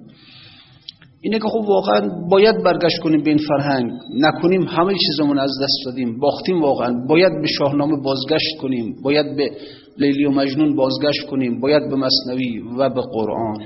اینه 1.22 1.40
که 1.40 1.48
خب 1.48 1.70
واقعا 1.70 2.10
باید 2.30 2.64
برگشت 2.64 3.00
کنیم 3.04 3.24
به 3.24 3.30
این 3.30 3.40
فرهنگ. 3.48 3.92
نکنیم 4.20 4.62
همه 4.64 4.94
چیزمون 5.08 5.40
از 5.40 5.52
دست 5.64 5.86
دادیم. 5.86 6.20
باختیم 6.20 6.62
واقعا. 6.62 7.06
باید 7.10 7.42
به 7.42 7.48
شاهنامه 7.48 8.02
بازگشت 8.04 8.58
کنیم. 8.62 8.96
باید 9.04 9.36
به 9.36 9.52
لیلی 9.98 10.26
و 10.26 10.32
مجنون 10.32 10.76
بازگشت 10.76 11.26
کنیم. 11.30 11.60
باید 11.60 11.90
به 11.90 11.96
مصنوی 11.96 12.60
و 12.78 12.90
به 12.90 13.02
قرآن. 13.02 13.58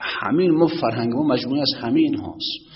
همین 0.00 0.50
ما 0.50 0.66
فرهنگ 0.66 1.12
ما 1.12 1.22
مجموعی 1.22 1.60
از 1.60 1.72
همین 1.80 2.14
هاست 2.14 2.70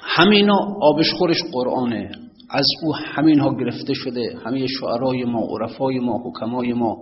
همینا 0.00 0.56
آبش 0.82 1.12
خورش 1.12 1.42
قرآنه. 1.52 2.10
از 2.50 2.66
او 2.82 2.94
همین 2.94 3.38
ها 3.38 3.54
گرفته 3.54 3.94
شده. 3.94 4.36
همه 4.44 4.66
شعرای 4.66 5.24
ما 5.24 5.40
عرفای 5.50 5.98
ما 5.98 6.20
حکمای 6.24 6.72
ما. 6.72 6.96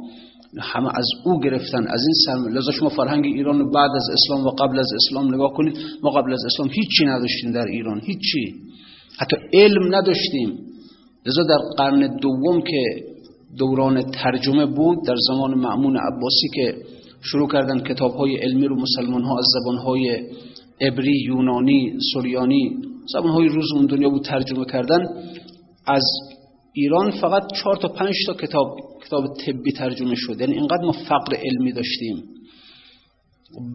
همه 0.59 0.89
از 0.99 1.07
او 1.25 1.41
گرفتن 1.41 1.87
از 1.89 2.01
این 2.07 2.15
سرم 2.27 2.49
لذا 2.49 2.73
شما 2.73 2.89
فرهنگ 2.89 3.25
ایران 3.25 3.71
بعد 3.71 3.91
از 3.97 4.05
اسلام 4.13 4.47
و 4.47 4.51
قبل 4.51 4.79
از 4.79 4.89
اسلام 4.95 5.35
نگاه 5.35 5.53
کنید 5.53 5.79
ما 6.03 6.11
قبل 6.11 6.33
از 6.33 6.45
اسلام 6.45 6.69
هیچی 6.73 7.05
نداشتیم 7.05 7.53
در 7.53 7.65
ایران 7.65 8.01
هیچی. 8.01 8.55
حتی 9.19 9.37
علم 9.53 9.95
نداشتیم. 9.95 10.59
لذا 11.27 11.43
در 11.43 11.59
قرن 11.77 12.17
دوم 12.17 12.61
که 12.61 12.83
دوران 13.59 14.03
ترجمه 14.03 14.67
بود 14.67 14.99
در 15.07 15.17
زمان 15.29 15.55
معمون 15.55 15.97
عباسی 15.97 16.49
که 16.55 16.75
شروع 17.23 17.49
کردن 17.49 17.81
کتاب 17.81 18.15
های 18.15 18.37
علمی 18.37 18.67
رو 18.67 18.77
مسلمان 18.81 19.25
ها 19.25 19.39
از 19.39 19.45
زبان 19.55 19.79
های 19.79 20.23
عبری 20.81 21.25
یونانی 21.27 21.93
سوریانی 22.13 22.77
زبان 23.13 23.33
های 23.33 23.49
روز 23.49 23.73
اون 23.77 23.87
دنیا 23.87 24.11
بود 24.11 24.25
ترجمه 24.25 24.65
کردن 24.65 25.07
از 25.87 26.03
ایران 26.73 27.11
فقط 27.11 27.43
چهار 27.63 27.77
تا 27.77 27.89
پنج 27.89 28.15
تا 28.27 28.35
کتاب 28.35 28.77
کتاب 29.07 29.25
طبی 29.47 29.73
ترجمه 29.73 30.15
شد. 30.17 30.41
یعنی 30.41 30.55
اینقدر 30.55 30.85
ما 30.85 30.93
فقر 30.93 31.37
علمی 31.37 31.73
داشتیم. 31.73 32.25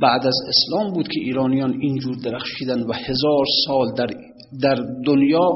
بعد 0.01 0.27
از 0.27 0.35
اسلام 0.47 0.93
بود 0.93 1.07
که 1.07 1.19
ایرانیان 1.19 1.81
اینجور 1.81 2.15
درخشیدن 2.15 2.83
و 2.83 2.93
هزار 2.93 3.45
سال 3.67 3.93
در, 3.97 4.09
در 4.61 4.75
دنیا 5.05 5.49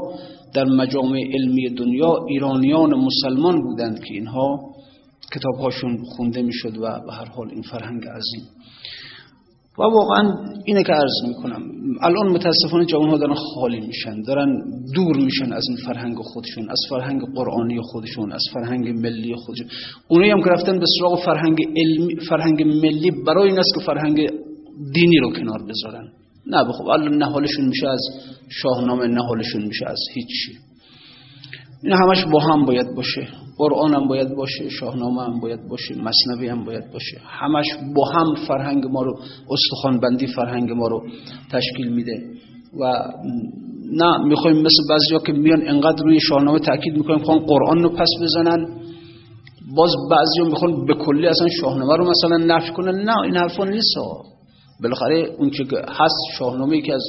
در 0.54 0.64
مجامع 0.64 1.20
علمی 1.34 1.70
دنیا 1.70 2.26
ایرانیان 2.30 2.94
مسلمان 2.94 3.62
بودند 3.62 4.00
که 4.00 4.14
اینها 4.14 4.60
کتابهاشون 5.36 6.04
خونده 6.04 6.42
می‌شد 6.42 6.78
و 6.78 6.82
به 6.82 7.14
هر 7.14 7.26
حال 7.26 7.50
این 7.50 7.62
فرهنگ 7.62 8.04
عظیم. 8.04 8.48
و 9.80 9.82
واقعا 9.82 10.34
اینه 10.66 10.84
که 10.84 10.92
عرض 10.92 11.28
می‌کنم. 11.28 11.62
الان 12.02 12.28
متاسفانه 12.28 12.86
جوان 12.86 13.10
ها 13.10 13.18
دارن 13.18 13.34
خالی 13.34 13.80
میشن 13.80 14.22
دارن 14.22 14.62
دور 14.96 15.18
میشن 15.18 15.54
از 15.54 15.64
این 15.70 15.78
فرهنگ 15.78 16.18
خودشون 16.18 16.70
از 16.70 16.80
فرهنگ 16.90 17.22
قرآنی 17.36 17.82
خودشون 17.82 18.32
از 18.32 18.44
فرهنگ 18.54 18.90
ملی 18.90 19.36
خودشون. 19.36 19.68
اونایی 20.08 20.32
هم 20.32 20.44
که 20.44 20.50
رفتن 20.50 20.80
به 20.80 20.86
سراغ 21.00 21.26
فرهنگ, 21.26 21.58
علمی 21.78 22.16
فرهنگ 22.16 22.64
ملی 22.64 23.12
برای 23.28 23.50
این 23.50 23.60
است 23.60 23.74
که 23.76 23.86
فرهنگ 23.86 24.30
دینی 24.94 25.18
رو 25.18 25.32
کنار 25.34 25.60
بذارن. 25.70 26.08
نه 26.48 26.64
بخب 26.64 26.88
الان 26.88 27.18
نهالشون 27.18 27.66
میشه 27.66 27.88
از 27.88 28.02
شاهنامه 28.50 29.08
نهالشون 29.08 29.66
میشه 29.66 29.86
از 29.88 30.00
هیچی 30.14 30.69
این 31.84 31.94
همش 31.94 32.26
با 32.34 32.40
هم 32.40 32.66
باید 32.66 32.96
باشه. 32.96 33.28
قرآن 33.58 33.94
هم 33.94 34.08
باید 34.08 34.36
باشه 34.36 34.70
شاهنامه 34.70 35.22
هم 35.24 35.40
باید 35.40 35.60
باشه 35.70 35.96
مصنوی 35.96 36.48
هم 36.48 36.66
باید 36.66 36.92
باشه. 36.94 37.18
همش 37.26 37.66
با 37.96 38.10
هم 38.10 38.36
فرهنگ 38.48 38.86
ما 38.86 39.02
رو 39.02 39.20
استخوان 39.52 40.00
بندی 40.00 40.28
فرهنگ 40.28 40.72
ما 40.72 40.88
رو 40.88 41.04
تشکیل 41.52 41.94
میده. 41.94 42.24
و 42.80 42.94
نه 43.92 44.18
می‌خوایم 44.28 44.58
مثل 44.58 44.84
بعضیا 44.90 45.20
که 45.20 45.34
میان 45.34 45.68
انقدر 45.68 46.04
روی 46.04 46.20
شاهنامه 46.20 46.60
تاکید 46.60 46.98
می‌کنیم 46.98 47.20
خواهن 47.20 47.46
قرآن 47.46 47.84
رو 47.84 47.90
پس 47.90 48.10
بزنن. 48.22 48.68
باز 49.78 49.92
بعضی 50.12 50.50
می‌خوان 50.50 50.86
به 50.86 50.94
کلی 50.94 51.28
اصلا 51.28 51.48
شاهنامه 51.62 51.96
رو 51.96 52.10
مثلا 52.10 52.38
نفی 52.38 52.72
کنن. 52.72 52.96
نه 52.96 53.22
این 53.24 53.36
حرفا 53.36 53.64
نیست 53.66 53.96
بالاخره 54.84 55.36
اون 55.38 55.50
که 55.50 55.66
هست 55.88 56.18
شاهنامه 56.38 56.82
که 56.82 56.94
از 56.94 57.04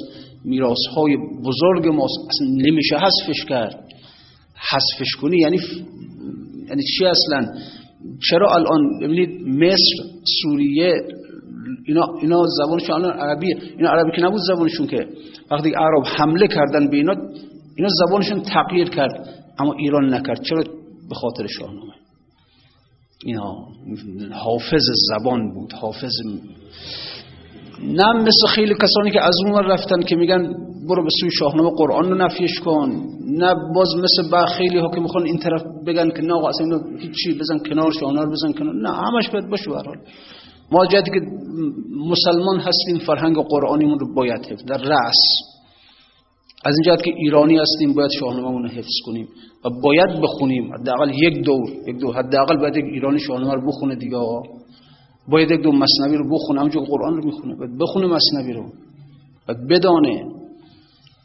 میراث 0.45 0.87
های 0.97 1.17
بزرگ 1.47 1.89
ما 1.89 2.05
اصلا 2.05 2.49
نمیشه 2.49 2.97
حذفش 2.97 3.45
کرد. 3.49 3.85
حذفش 4.69 5.17
کنی 5.21 5.39
یعنی 5.39 5.59
یعنی 6.69 6.83
چی 6.83 7.07
اصلا؟ 7.07 7.53
چرا 8.31 8.55
الان 8.55 8.99
ببینید 9.03 9.49
مصر 9.49 10.21
سوریه 10.43 10.93
اینا 11.87 12.07
اینا 12.23 12.43
زبانشون 12.59 12.95
الان 12.95 13.19
عربیه 13.19 13.57
اینا 13.79 13.91
عربی 13.91 14.11
که 14.17 14.23
نبود 14.23 14.41
زبانشون 14.49 14.87
که. 14.87 15.07
وقتی 15.51 15.73
عرب 15.77 16.07
حمله 16.07 16.47
کردن 16.47 16.91
به 16.91 16.97
اینا 16.97 17.15
اینا 17.77 17.89
زبانشون 18.07 18.43
تغییر 18.43 18.89
کرد 18.89 19.29
اما 19.59 19.75
ایران 19.79 20.15
نکرد. 20.15 20.43
چرا؟ 20.43 20.63
به 21.09 21.15
خاطر 21.15 21.47
شاهنامه. 21.47 21.93
اینا 23.25 23.67
حافظ 24.33 24.83
زبان 25.11 25.55
بود 25.55 25.73
حافظ 25.73 26.13
نه 27.83 28.13
مثل 28.13 28.47
خیلی 28.55 28.75
کسانی 28.75 29.11
که 29.11 29.21
از 29.21 29.35
اون 29.47 29.65
رفتن 29.65 30.03
که 30.03 30.17
میگن 30.17 30.55
برو 30.89 31.03
به 31.03 31.11
سوی 31.21 31.31
شاهنامه 31.31 31.71
قرآن 31.77 32.11
رو 32.11 32.15
نفیش 32.15 32.61
کن. 32.61 32.91
نه 33.27 33.55
باز 33.75 33.89
مثل 33.97 34.31
با 34.31 34.47
خیلی 34.47 34.79
ها 34.79 34.91
که 34.95 35.01
می‌خوان 35.01 35.25
این 35.25 35.39
طرف 35.39 35.63
بگن 35.87 36.11
که 36.11 36.23
نه 36.23 36.47
اصلا 36.49 36.67
اینو 36.67 36.99
هیچی 36.99 37.39
بزن 37.41 37.59
کنار 37.69 37.93
شاهنامه 38.01 38.27
رو 38.27 38.33
بزن 38.33 38.53
کنار. 38.53 38.75
نه 38.75 38.91
همش 38.91 39.29
باید 39.29 39.51
باشه 39.51 39.71
برحال 39.71 39.97
ما 40.73 40.87
جدی 40.87 41.11
که 41.11 41.21
مسلمان 42.11 42.61
هستیم 42.61 42.99
فرهنگ 43.07 43.37
قرآنیمون 43.37 43.99
رو 43.99 44.15
باید 44.15 44.47
حفظ 44.47 44.65
در 44.65 44.79
رأس. 44.79 45.23
از 46.65 46.75
این 46.87 46.97
که 46.97 47.13
ایرانی 47.17 47.59
هستیم 47.59 47.95
باید 47.95 48.11
شاهنامه 48.21 48.59
رو 48.59 48.69
حفظ 48.69 48.95
کنیم 49.07 49.29
و 49.65 49.69
باید 49.83 50.21
بخونیم. 50.23 50.75
حداقل 50.75 51.13
یک 51.15 51.45
دور 51.45 51.71
یک 51.89 51.97
دور 52.01 52.17
حداقل 52.17 52.57
باید 52.57 52.77
یک 52.77 52.85
ایرانی 52.85 53.19
شاهنامه 53.19 53.55
رو 53.55 53.67
بخونه 53.67 53.95
دیگه. 53.95 54.19
باید 55.31 55.51
یک 55.51 55.61
دو 55.63 55.73
مصنوی 55.73 56.17
رو 56.17 56.31
بخونه 56.35 56.61
همونجور 56.61 56.85
قرآن 56.85 57.17
رو 57.17 57.25
می‌خونه 57.25 57.57
باید 57.57 57.79
بخونه 57.79 58.07
مصنوی 58.07 58.53
رو 58.53 58.65
باید 59.49 59.69
بدانه. 59.69 60.25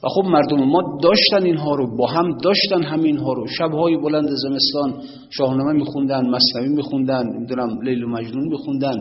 و 0.04 0.08
خب 0.08 0.26
مردم 0.26 0.64
ما 0.64 0.82
داشتن 1.04 1.44
اینها 1.46 1.76
رو 1.76 1.98
با 1.98 2.08
هم 2.08 2.38
داشتن 2.38 2.84
همینها 2.84 3.34
رو. 3.34 3.48
شبهای 3.48 3.98
بلند 3.98 4.28
زمستان 4.30 5.02
شاهنامه 5.30 5.74
میخوندن 5.74 6.30
مصنوی 6.30 6.70
میخوندن 6.76 7.24
نمی‌دونم 7.36 7.82
لیل 7.82 8.04
و 8.04 8.08
مجنون 8.08 8.48
میخوندن. 8.50 8.96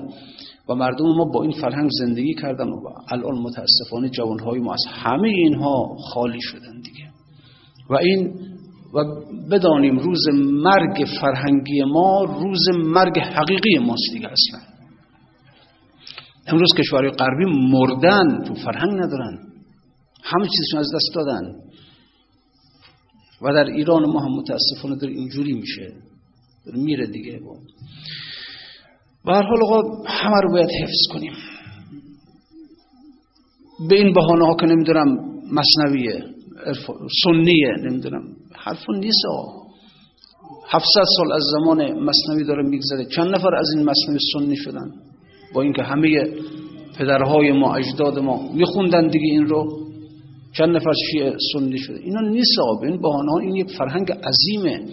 و 0.68 0.74
مردم 0.74 1.04
ما 1.04 1.24
با 1.24 1.42
این 1.42 1.52
فرهنگ 1.52 1.90
زندگی 1.90 2.34
کردن 2.34 2.68
و 2.68 2.80
الان 3.08 3.38
متاسفانه 3.38 4.08
جوانهای 4.08 4.60
ما 4.60 4.72
از 4.72 4.84
همه 4.88 5.28
اینها 5.28 5.96
خالی 6.12 6.40
شدن 6.40 6.80
دیگه. 6.84 7.10
و 7.90 7.94
این 7.94 8.34
و 8.94 9.04
بدانیم 9.50 9.98
روز 9.98 10.28
مرگ 10.64 11.06
فرهنگی 11.20 11.82
ما 11.82 12.24
روز 12.24 12.68
مرگ 12.84 13.18
حقیقی 13.18 13.78
ماست 13.78 14.12
دیگه 14.12 14.28
اصلا. 14.28 14.73
امروز 16.46 16.74
کشورهای 16.78 17.10
غربی 17.10 17.44
مردن 17.44 18.44
تو 18.44 18.54
فرهنگ 18.54 18.92
ندارن. 18.92 19.38
همه 20.22 20.48
چیزشون 20.48 20.80
از 20.80 20.86
دست 20.94 21.14
دادن. 21.14 21.54
و 23.42 23.52
در 23.52 23.64
ایران 23.64 24.06
ما 24.06 24.20
هم 24.20 24.30
متاسفانه 24.32 24.96
در 24.96 25.08
اینجوری 25.08 25.52
میشه. 25.52 25.92
در 26.66 26.72
میره 26.72 27.06
دیگه 27.06 27.40
با. 27.40 27.56
و 29.24 29.34
هر 29.34 29.42
حال 29.42 29.62
آقا 29.62 30.02
همه 30.06 30.40
رو 30.42 30.52
باید 30.52 30.70
حفظ 30.82 31.12
کنیم. 31.12 31.32
به 33.88 33.96
این 33.96 34.12
بحانه 34.12 34.46
ها 34.46 34.56
که 34.60 34.66
نمی‌دونم 34.66 35.18
مصنویه 35.52 36.24
سنیه 37.24 37.74
نمی‌دونم. 37.82 38.22
حرفون 38.52 38.98
نیست 38.98 39.26
آقا. 39.30 39.64
700 40.70 41.04
سال 41.16 41.32
از 41.32 41.42
زمان 41.52 41.92
مصنوی 41.92 42.44
داره 42.44 42.62
میگذره. 42.68 43.04
چند 43.04 43.34
نفر 43.34 43.54
از 43.54 43.66
این 43.76 43.84
مصنوی 43.88 44.18
سنی 44.32 44.56
شدن؟ 44.56 44.92
با 45.54 45.62
اینکه 45.62 45.82
همه 45.82 46.08
پدرهای 46.98 47.52
ما 47.52 47.74
اجداد 47.74 48.18
ما 48.18 48.52
میخوندن 48.54 49.06
دیگه 49.06 49.26
این 49.30 49.46
رو 49.46 49.84
چند 50.56 50.76
نفر 50.76 50.92
شیعه 51.10 51.36
سنی 51.52 51.78
شده. 51.78 51.98
اینا 52.04 52.20
نیست 52.20 52.58
آب 52.62 52.82
این 52.82 53.00
بهانه 53.00 53.32
ها 53.32 53.38
این 53.38 53.56
یک 53.56 53.70
فرهنگ 53.78 54.12
عظیمه. 54.12 54.84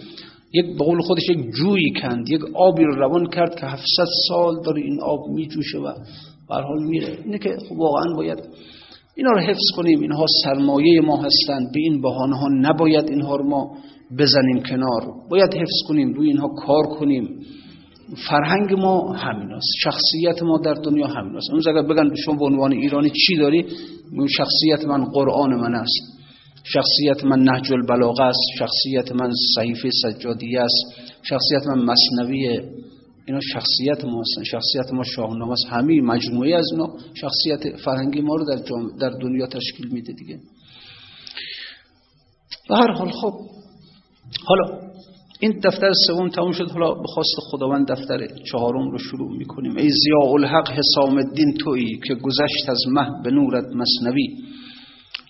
یک 0.54 0.66
بقول 0.80 1.00
خودش 1.00 1.22
یک 1.28 1.38
جویی 1.58 1.92
کند. 2.02 2.30
یک 2.30 2.40
آبی 2.54 2.84
رو 2.84 2.94
روان 2.94 3.26
کرد 3.26 3.54
که 3.54 3.66
700 3.66 4.04
سال 4.28 4.62
داره 4.64 4.82
این 4.82 5.00
آب 5.02 5.20
میجوشه 5.34 5.78
و 5.78 5.92
به 6.48 6.54
حال 6.54 6.82
میره. 6.88 7.18
اینه 7.24 7.38
که 7.38 7.50
خب 7.68 7.78
واقعا 7.78 8.14
باید 8.16 8.38
اینا 9.16 9.30
رو 9.30 9.40
حفظ 9.40 9.70
کنیم. 9.76 10.00
اینها 10.00 10.24
سرمایه 10.44 11.00
ما 11.00 11.16
هستند. 11.16 11.72
به 11.72 11.80
این 11.80 12.00
بهانه 12.00 12.36
ها 12.36 12.48
نباید 12.48 13.08
اینها 13.10 13.36
رو 13.36 13.48
ما 13.48 13.76
بزنیم 14.18 14.62
کنار. 14.62 15.12
باید 15.30 15.54
حفظ 15.54 15.88
کنیم. 15.88 16.12
روی 16.12 16.28
اینها 16.28 16.48
کار 16.48 16.86
کنیم. 16.86 17.28
فرهنگ 18.16 18.72
ما 18.72 19.12
همین 19.12 19.52
است 19.52 19.68
شخصیت 19.82 20.42
ما 20.42 20.58
در 20.58 20.74
دنیا 20.74 21.06
همین 21.06 21.36
است 21.36 21.50
اون 21.50 21.60
اگر 21.60 21.88
بگن 21.88 22.14
شما 22.24 22.34
به 22.34 22.44
عنوان 22.44 22.72
ایرانی 22.72 23.10
چی 23.10 23.36
داری؟ 23.36 23.66
شخصیت 24.36 24.84
من 24.84 25.04
قرآن 25.04 25.54
من 25.60 25.74
است. 25.74 26.22
شخصیت 26.64 27.24
من 27.24 27.38
نهج 27.38 27.72
البلاغه 27.72 28.22
است. 28.22 28.40
شخصیت 28.58 29.12
من 29.12 29.30
صحیفه 29.54 29.90
سجادیه 30.02 30.60
است. 30.60 31.10
شخصیت 31.22 31.66
من 31.66 31.84
مصنویه 31.84 32.64
اینا 33.26 33.40
شخصیت 33.40 34.04
ما 34.04 34.20
هستن. 34.20 34.42
شخصیت 34.44 34.92
ما 34.92 35.02
شاهنامه 35.02 35.52
است. 35.52 35.66
همه 35.70 36.00
مجموعه 36.00 36.56
از 36.56 36.66
اینا 36.72 36.86
شخصیت 37.14 37.76
فرهنگی 37.76 38.20
ما 38.20 38.34
رو 38.34 38.44
در, 38.44 38.62
در 39.00 39.18
دنیا 39.18 39.46
تشکیل 39.46 39.88
میده 39.88 40.12
دیگه. 40.12 40.38
و 42.70 42.74
هر 42.74 42.90
حال 42.92 43.10
خب 43.10 43.32
حالا 44.44 44.81
این 45.42 45.60
دفتر 45.64 45.92
سوم 46.06 46.28
تموم 46.28 46.52
شد. 46.52 46.70
حالا 46.70 46.94
به 46.94 47.06
خواست 47.06 47.34
خداوند 47.50 47.88
دفتر 47.88 48.26
چهارم 48.50 48.90
رو 48.90 48.98
شروع 48.98 49.36
می‌کنیم. 49.36 49.76
ای 49.76 49.90
زیاء 49.90 50.32
الحق 50.32 50.70
حسام 50.70 51.16
الدین 51.16 51.54
تویی 51.60 52.00
که 52.06 52.14
گذشت 52.14 52.68
از 52.68 52.78
مه 52.92 53.06
به 53.24 53.30
نورت 53.30 53.64
مصنوی. 53.64 54.26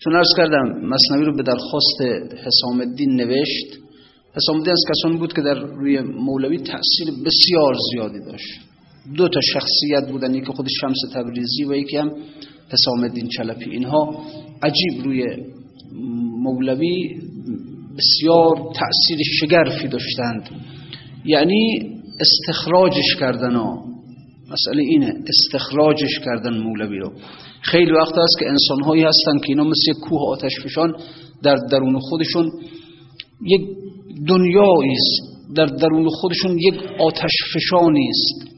چون 0.04 0.16
ارز 0.16 0.28
کردم 0.36 0.86
مصنوی 0.88 1.24
رو 1.24 1.36
به 1.36 1.42
درخواست 1.42 2.02
حسام 2.46 2.80
الدین 2.80 3.16
نوشت. 3.16 3.78
حسام 4.36 4.56
الدین 4.56 4.72
از 4.72 4.84
کسانی 4.90 5.16
بود 5.18 5.32
که 5.32 5.40
در 5.42 5.54
روی 5.54 6.00
مولوی 6.00 6.58
تأثیر 6.58 7.06
بسیار 7.06 7.74
زیادی 7.92 8.24
داشت. 8.24 8.60
دو 9.16 9.28
تا 9.28 9.40
شخصیت 9.40 10.10
بودن 10.10 10.34
یکی 10.34 10.52
خود 10.52 10.66
شمس 10.80 10.98
تبریزی 11.14 11.64
و 11.64 11.74
یکی 11.74 11.96
هم 11.96 12.10
حسام 12.72 13.02
الدین 13.02 13.28
چلپی. 13.28 13.70
اینها 13.70 14.22
عجیب 14.62 15.04
روی 15.04 15.24
مولوی 16.42 17.20
بسیار 17.98 18.72
تأثیر 18.74 19.18
شگرفی 19.40 19.88
داشتند. 19.88 20.50
یعنی 21.24 21.92
استخراجش 22.20 23.16
کردن 23.20 23.54
ها. 23.54 23.92
مسئله 24.50 24.82
اینه 24.82 25.14
استخراجش 25.28 26.18
کردن 26.24 26.58
مولوی 26.58 26.98
رو. 26.98 27.12
خیلی 27.60 27.92
وقت 27.92 28.14
هست 28.18 28.38
که 28.38 28.48
انسانهایی 28.48 29.02
هستن 29.02 29.38
که 29.38 29.48
اینا 29.48 29.64
مثل 29.64 29.92
کوه 29.92 30.28
آتش 30.28 30.52
فشان 30.64 30.96
در 31.42 31.56
درون 31.70 31.98
خودشون 31.98 32.50
یک 33.46 33.60
دنیایی 34.28 34.92
است. 34.92 35.32
در 35.56 35.66
درون 35.66 36.08
خودشون 36.08 36.58
یک 36.58 36.74
آتش 37.00 37.32
فشانی 37.54 38.08
است. 38.08 38.52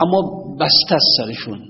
اما 0.00 0.22
بسته 0.60 0.98
سرشون. 1.16 1.60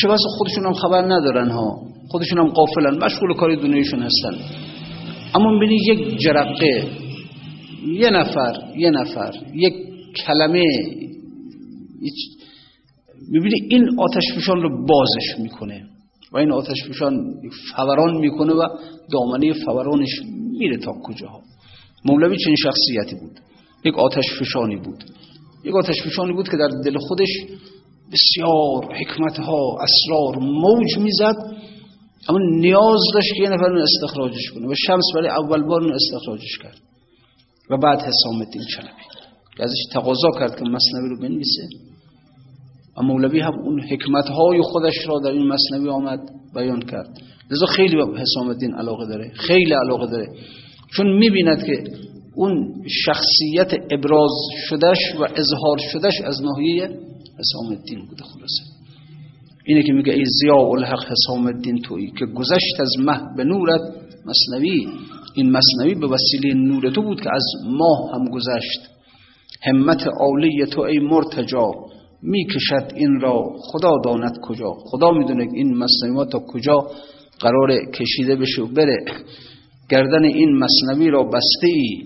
چه 0.00 0.08
واسه 0.08 0.24
خودشون 0.38 0.66
هم 0.66 0.72
خبر 0.72 1.02
ندارن 1.02 1.50
ها. 1.50 1.80
خودشون 2.08 2.38
هم 2.38 2.48
قافلن 2.48 3.04
مشغول 3.04 3.34
کاری 3.34 3.56
دنیایشون 3.56 4.02
هستن. 4.02 4.36
اما 5.34 5.50
می‌بینی 5.50 5.78
یک 5.86 6.18
جرقه 6.18 6.88
یه 7.86 8.10
نفر 8.10 8.52
یه 8.76 8.90
نفر 8.90 9.32
یک 9.54 9.74
کلمه 10.26 10.64
می‌بینی 13.30 13.54
این 13.70 14.00
آتش 14.00 14.24
فشان 14.36 14.62
رو 14.62 14.86
بازش 14.86 15.38
می‌کنه 15.42 15.82
و 16.32 16.38
این 16.38 16.52
آتش 16.52 16.84
فشان 16.88 17.34
فوران 17.76 18.16
می‌کنه 18.16 18.52
و 18.52 18.68
دامنه 19.12 19.52
فورانش 19.52 20.20
میره 20.58 20.76
تا 20.76 20.92
کجاها. 21.04 21.40
مولوی 22.04 22.36
چنین 22.44 22.56
شخصیتی 22.56 23.16
بود. 23.20 23.40
یک 23.84 23.98
آتش 23.98 24.24
فشانی 24.40 24.76
بود. 24.76 25.04
یک 25.64 25.74
آتش 25.74 26.02
فشانی 26.02 26.32
بود 26.32 26.48
که 26.48 26.56
در 26.56 26.68
دل 26.84 26.98
خودش 26.98 27.28
بسیار 28.12 28.94
حکمت 28.94 29.38
ها 29.38 29.78
اسرار 29.80 30.38
موج 30.38 30.98
می‌زد. 30.98 31.36
اما 32.28 32.38
نیاز 32.38 33.00
داشت 33.14 33.28
که 33.36 33.42
یه 33.42 33.48
نفر 33.48 33.64
اون 33.64 33.82
استخراجش 33.82 34.50
کنه. 34.54 34.66
و 34.66 34.74
شمس 34.86 35.04
برای 35.14 35.28
اول 35.28 35.62
بار 35.62 35.82
اون 35.82 35.92
استخراجش 35.92 36.58
کرد. 36.62 36.78
و 37.70 37.76
بعد 37.76 37.98
حسام 37.98 38.40
الدین 38.40 38.62
چلبی 38.76 39.02
که 39.56 39.64
ازش 39.64 39.84
تقاضا 39.92 40.30
کرد 40.30 40.58
که 40.58 40.64
مصنوی 40.64 41.08
رو 41.08 41.20
بنویسه. 41.20 41.68
و 42.96 43.02
مولوی 43.02 43.40
هم 43.40 43.58
اون 43.58 43.80
حکمت 43.80 44.28
های 44.28 44.62
خودش 44.62 44.94
را 45.06 45.18
در 45.24 45.30
این 45.30 45.48
مصنوی 45.48 45.88
آمد 45.88 46.20
بیان 46.54 46.80
کرد. 46.80 47.08
لذا 47.50 47.66
خیلی 47.66 47.96
به 47.96 48.20
حسام 48.20 48.48
الدین 48.48 48.74
علاقه 48.74 49.06
داره. 49.06 49.32
خیلی 49.34 49.72
علاقه 49.72 50.06
داره. 50.06 50.26
چون 50.96 51.18
می‌بیند 51.18 51.64
که 51.66 51.84
اون 52.34 52.82
شخصیت 53.04 53.72
ابراز 53.90 54.30
شدش 54.68 54.98
و 55.20 55.22
اظهار 55.22 55.78
شدش 55.92 56.20
از 56.24 56.42
ناحیه 56.42 56.84
حسام 57.38 57.66
الدین 57.68 58.06
بوده 58.06 58.24
خلاصه. 58.24 58.77
اینه 59.68 59.82
که 59.82 59.92
میگه 59.92 60.12
ای 60.12 60.24
زیاء 60.40 60.70
الحق 60.70 61.04
حسام 61.04 61.46
الدین 61.46 61.78
تویی 61.82 62.10
که 62.18 62.26
گذشت 62.26 62.80
از 62.80 62.90
مه 62.98 63.20
به 63.36 63.44
نورت 63.44 63.80
مصنوی. 64.26 64.86
این 65.34 65.50
مصنوی 65.50 65.94
به 65.94 66.06
وسیله 66.06 66.54
نور 66.54 66.90
تو 66.90 67.02
بود 67.02 67.20
که 67.20 67.28
از 67.34 67.44
ماه 67.66 68.10
هم 68.14 68.24
گذشت. 68.24 68.80
همت 69.62 70.06
عالی 70.20 70.66
تو 70.66 70.80
ای 70.80 70.98
مرتجا 70.98 71.70
می‌کشد 72.22 72.92
این 72.94 73.20
را 73.20 73.44
خدا 73.60 73.92
داند 74.04 74.38
کجا؟ 74.42 74.72
خدا 74.90 75.10
می‌دونه 75.10 75.46
این 75.54 75.76
مصنوی 75.76 76.26
تا 76.32 76.38
کجا 76.38 76.78
قرار 77.40 77.84
کشیده 77.94 78.36
بشه 78.36 78.62
و 78.62 78.66
بره. 78.66 79.04
گردن 79.90 80.24
این 80.24 80.58
مصنوی 80.58 81.10
را 81.10 81.22
بسته 81.22 81.66
ای 81.66 82.02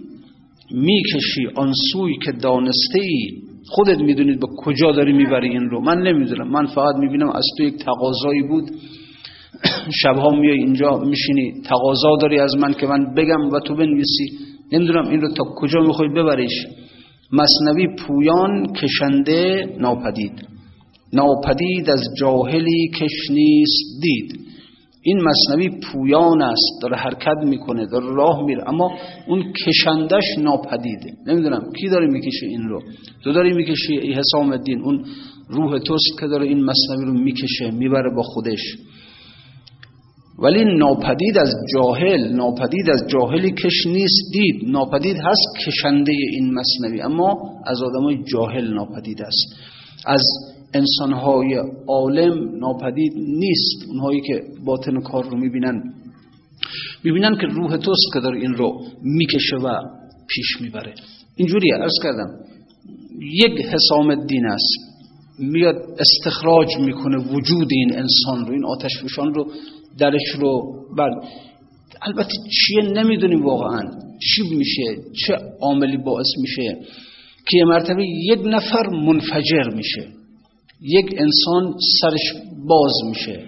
می‌کشی 0.70 1.46
آن 1.54 1.72
سوی 1.92 2.12
که 2.24 2.32
دانسته 2.32 3.00
ای 3.00 3.51
خودت 3.74 3.98
می‌دونید 3.98 4.40
به 4.40 4.46
کجا 4.64 4.92
داری 4.92 5.12
می‌بری 5.12 5.48
این 5.48 5.70
رو. 5.70 5.80
من 5.80 5.98
نمی‌دونم. 6.02 6.50
من 6.50 6.66
فقط 6.66 6.94
می‌بینم 6.98 7.28
از 7.28 7.44
تو 7.58 7.64
یک 7.64 7.76
تقاضایی 7.84 8.42
بود. 8.42 8.64
شبها 10.02 10.30
میای 10.30 10.58
اینجا 10.58 10.98
میشینی. 10.98 11.52
تقاضا 11.64 12.16
داری 12.20 12.38
از 12.38 12.56
من 12.56 12.72
که 12.72 12.86
من 12.86 13.14
بگم 13.14 13.50
و 13.52 13.60
تو 13.60 13.74
بنویسی. 13.74 14.26
نمی‌دونم 14.72 15.08
این 15.08 15.20
رو 15.20 15.28
تا 15.28 15.44
کجا 15.56 15.80
می‌خوای 15.80 16.08
ببریش. 16.08 16.66
مصنوی 17.32 17.86
پویان 18.06 18.72
کشنده 18.72 19.66
ناپدید. 19.78 20.48
ناپدید 21.12 21.90
از 21.90 22.02
جاهلی 22.18 22.90
کش 22.94 23.30
نیست 23.30 24.02
دید. 24.02 24.41
این 25.04 25.22
مصنوی 25.22 25.68
پویان 25.68 26.42
است 26.42 26.82
داره 26.82 26.96
حرکت 26.96 27.36
می‌کنه 27.44 27.86
داره 27.86 28.06
راه 28.14 28.44
میره 28.46 28.68
اما 28.68 28.90
اون 29.28 29.52
کشندش 29.66 30.24
ناپدیده. 30.38 31.12
نمی‌دونم 31.26 31.72
کی 31.80 31.88
داره 31.88 32.06
می‌کشه 32.06 32.46
این 32.46 32.62
رو؟ 32.68 32.82
تو 33.24 33.32
داری 33.32 33.52
می‌کشی 33.52 33.98
ای 33.98 34.12
حسام 34.12 34.52
الدین 34.52 34.82
اون 34.82 35.04
روح 35.48 35.78
توست 35.78 36.20
که 36.20 36.26
داره 36.26 36.46
این 36.46 36.64
مصنوی 36.64 37.04
رو 37.04 37.12
می‌کشه 37.12 37.70
می‌بره 37.70 38.14
با 38.16 38.22
خودش. 38.22 38.60
ولی 40.38 40.64
ناپدید 40.64 41.38
از 41.38 41.54
جاهل 41.74 42.32
ناپدید 42.32 42.90
از 42.90 43.08
جاهلی 43.08 43.50
کش 43.50 43.86
نیست 43.86 44.32
دید. 44.32 44.70
ناپدید 44.70 45.16
هست 45.16 45.66
کشنده 45.66 46.12
این 46.30 46.54
مصنوی 46.54 47.00
اما 47.00 47.34
از 47.66 47.82
آدمای 47.82 48.24
جاهل 48.24 48.74
ناپدید 48.74 49.22
است. 49.22 49.56
از 50.06 50.22
انسانهای 50.74 51.62
عالم 51.88 52.58
ناپدید 52.58 53.12
نیست. 53.16 53.88
اونهایی 53.88 54.20
که 54.20 54.42
باطن 54.64 55.00
کار 55.00 55.24
رو 55.24 55.36
می‌بینن 55.36 55.82
می‌بینن 57.04 57.36
که 57.40 57.46
روح 57.46 57.76
توست 57.76 58.12
که 58.14 58.20
داره 58.20 58.40
این 58.40 58.54
رو 58.54 58.80
می‌کشه 59.02 59.56
و 59.56 59.74
پیش 60.28 60.60
می‌بره. 60.60 60.94
اینجوری 61.36 61.72
ارز 61.72 61.92
کردم 62.02 62.28
یک 63.20 63.60
حسام 63.60 64.10
الدین 64.10 64.46
است. 64.46 64.78
میاد 65.38 65.76
استخراج 65.98 66.68
می‌کنه 66.80 67.18
وجود 67.18 67.68
این 67.70 67.92
انسان 67.92 68.46
رو 68.46 68.52
این 68.52 68.64
آتش 68.64 68.90
فشان 69.04 69.34
رو 69.34 69.52
درش 69.98 70.28
رو. 70.40 70.74
بر 70.96 71.10
البته 72.02 72.34
چیه 72.50 72.92
نمی‌دونیم 72.92 73.44
واقعا. 73.44 73.82
چی 74.18 74.56
میشه؟ 74.56 75.02
چه 75.26 75.36
عاملی 75.60 75.96
باعث 75.96 76.26
میشه؟ 76.40 76.78
که 77.48 77.56
یه 77.56 77.64
مرتبه 77.64 78.04
یک 78.06 78.40
نفر 78.46 78.88
منفجر 78.88 79.70
میشه. 79.76 80.08
یک 80.82 81.06
انسان 81.18 81.74
سرش 82.00 82.34
باز 82.68 82.92
میشه 83.08 83.44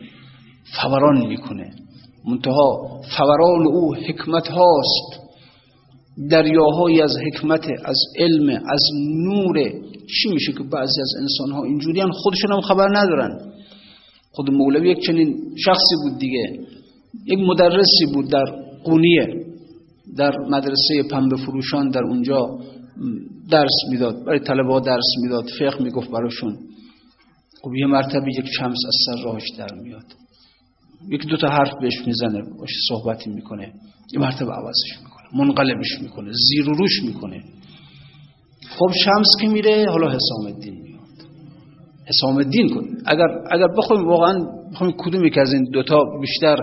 فوران 0.83 1.27
می‌کنه. 1.27 1.71
منتها 2.29 3.01
فوران 3.17 3.67
او 3.67 3.95
حکمت 3.95 4.49
هاست. 4.49 5.25
دریاهایی 6.31 7.03
از 7.03 7.17
حکمت 7.27 7.67
از 7.85 7.97
علم 8.19 8.49
از 8.49 8.83
نور. 9.25 9.73
چی 10.07 10.29
میشه 10.29 10.53
که 10.53 10.63
بعضی 10.63 11.01
از 11.01 11.13
انسان 11.21 11.51
ها 11.51 11.65
اینجوری 11.65 12.03
خودشون 12.13 12.53
هم 12.53 12.61
خبر 12.61 12.89
ندارن. 12.89 13.53
خود 14.33 14.51
مولوی 14.51 14.91
یک 14.91 15.07
چنین 15.07 15.37
شخصی 15.65 15.95
بود 16.03 16.19
دیگه. 16.19 16.59
یک 17.27 17.39
مدرسی 17.39 18.07
بود 18.15 18.31
در 18.31 18.45
قونیه 18.85 19.45
در 20.17 20.39
مدرسه 20.39 21.03
پنبه 21.11 21.37
فروشان 21.37 21.91
در 21.91 22.03
اونجا 22.03 22.59
درس 23.51 23.77
می‌داد. 23.91 24.25
برای 24.25 24.41
طلبه 24.41 24.81
درس 24.81 25.15
می‌داد. 25.23 25.45
فقه 25.59 25.83
می‌گفت 25.83 26.11
براشون. 26.11 26.59
خب 27.65 27.75
یه 27.75 27.87
مرتبه 27.87 28.31
یک 28.39 28.47
شمس 28.59 28.79
از 28.87 28.95
سر 29.07 29.23
راهش 29.23 29.51
در 29.59 29.75
میاد. 29.83 30.05
یک 31.11 31.27
دو 31.27 31.37
تا 31.37 31.49
حرف 31.49 31.73
بهش 31.81 32.07
می‌زنه 32.07 32.43
باش 32.59 32.71
صحبتی 32.89 33.31
می‌کنه. 33.31 33.73
یه 34.13 34.21
مرتبه 34.21 34.53
عوضش 34.53 34.99
می‌کنه 35.03 35.45
منقلبش 35.45 36.01
می‌کنه 36.03 36.33
زیر 36.49 36.69
و 36.69 36.75
روش 36.75 37.03
می‌کنه. 37.03 37.43
خب 38.69 38.91
شمس 39.05 39.29
که 39.41 39.49
میره 39.49 39.87
حالا 39.91 40.09
حسام 40.09 40.47
الدین 40.47 40.75
میاد. 40.75 41.29
حسام 42.07 42.37
الدین 42.37 42.69
کن. 42.69 42.85
اگر 43.07 43.27
اگر 43.51 43.69
بخوایم 43.79 44.07
واقعا 44.09 44.39
بخوایم 44.73 44.95
کدومی 44.99 45.31
که 45.31 45.41
از 45.41 45.53
این 45.53 45.65
دوتا 45.73 46.01
بیشتر 46.21 46.57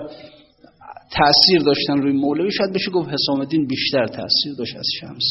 تأثیر 1.12 1.62
داشتن 1.66 2.02
روی 2.02 2.12
مولوی 2.12 2.52
شاید 2.52 2.74
بشه 2.74 2.92
گفت 2.92 3.10
حسام 3.10 3.40
الدین 3.40 3.68
بیشتر 3.68 4.08
تأثیر 4.08 4.54
داشت 4.58 4.76
از 4.76 4.88
شمس. 5.00 5.24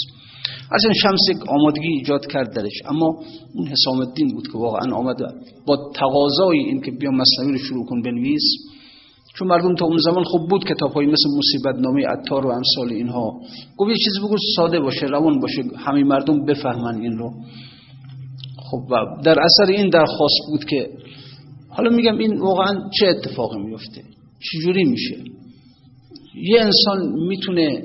اصلا 0.73 0.93
شمس 1.03 1.21
یک 1.31 1.49
آمادگی 1.49 1.89
ایجاد 1.89 2.27
کرد 2.27 2.55
درش. 2.55 2.73
اما 2.89 3.07
اون 3.55 3.67
حسام 3.67 4.01
الدین 4.01 4.35
بود 4.35 4.47
که 4.53 4.59
واقعا 4.59 4.95
آمد 4.95 5.17
با 5.67 5.91
تقاضای 5.95 6.59
این 6.59 6.81
که 6.81 6.91
بیا 6.91 7.11
مصنوی 7.11 7.53
رو 7.53 7.59
شروع 7.59 7.87
کن 7.87 8.03
بنویس. 8.03 8.43
چون 9.35 9.49
مردم 9.49 9.75
تا 9.75 9.85
اون 9.85 9.99
زمان 9.99 10.25
خوب 10.25 10.51
بود 10.51 10.65
کتاب 10.65 10.93
های 10.93 11.07
مثل 11.07 11.29
مصیبت 11.39 11.75
نامه 11.81 12.07
عطار 12.07 12.47
و 12.47 12.51
امثال 12.51 12.93
اینها. 12.93 13.41
گفت 13.77 13.91
یه 13.91 13.97
چیزی 14.05 14.21
بگو 14.27 14.37
ساده 14.57 14.81
باشه 14.81 15.07
روان 15.07 15.41
باشه 15.41 15.63
همه 15.77 16.05
مردم 16.05 16.45
بفهمن 16.45 17.01
این 17.01 17.19
رو. 17.19 17.31
خب 18.71 18.81
در 19.25 19.37
اثر 19.41 19.73
این 19.73 19.89
درخواست 19.89 20.41
بود 20.51 20.65
که 20.65 20.91
حالا 21.69 21.91
میگم 21.91 22.19
این 22.19 22.39
واقعا 22.39 22.91
چه 22.99 23.07
اتفاقی 23.07 23.59
میفته 23.59 24.03
چجوری 24.41 24.85
میشه؟ 24.85 25.17
یه 26.35 26.61
انسان 26.61 27.13
می‌تونه 27.29 27.83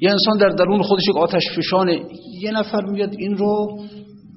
یه 0.00 0.10
انسان 0.10 0.38
در 0.38 0.48
درون 0.48 0.82
خودش 0.82 1.02
یک 1.08 1.16
آتش 1.16 1.42
فشانه 1.56 2.00
یه 2.42 2.50
نفر 2.50 2.84
میاد 2.84 3.14
این 3.18 3.36
رو 3.36 3.78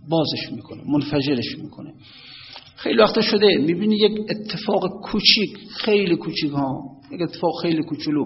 بازش 0.10 0.52
می‌کنه 0.52 0.82
منفجرش 0.88 1.58
می‌کنه. 1.64 1.94
خیلی 2.76 2.98
وقتا 2.98 3.22
شده 3.22 3.58
می‌بینی 3.58 3.96
یک 3.96 4.12
اتفاق 4.30 5.02
کوچیک 5.04 5.58
خیلی 5.70 6.16
کوچیک 6.16 6.52
ها 6.52 6.82
یک 7.12 7.22
اتفاق 7.22 7.52
خیلی 7.62 7.84
کوچولو. 7.84 8.26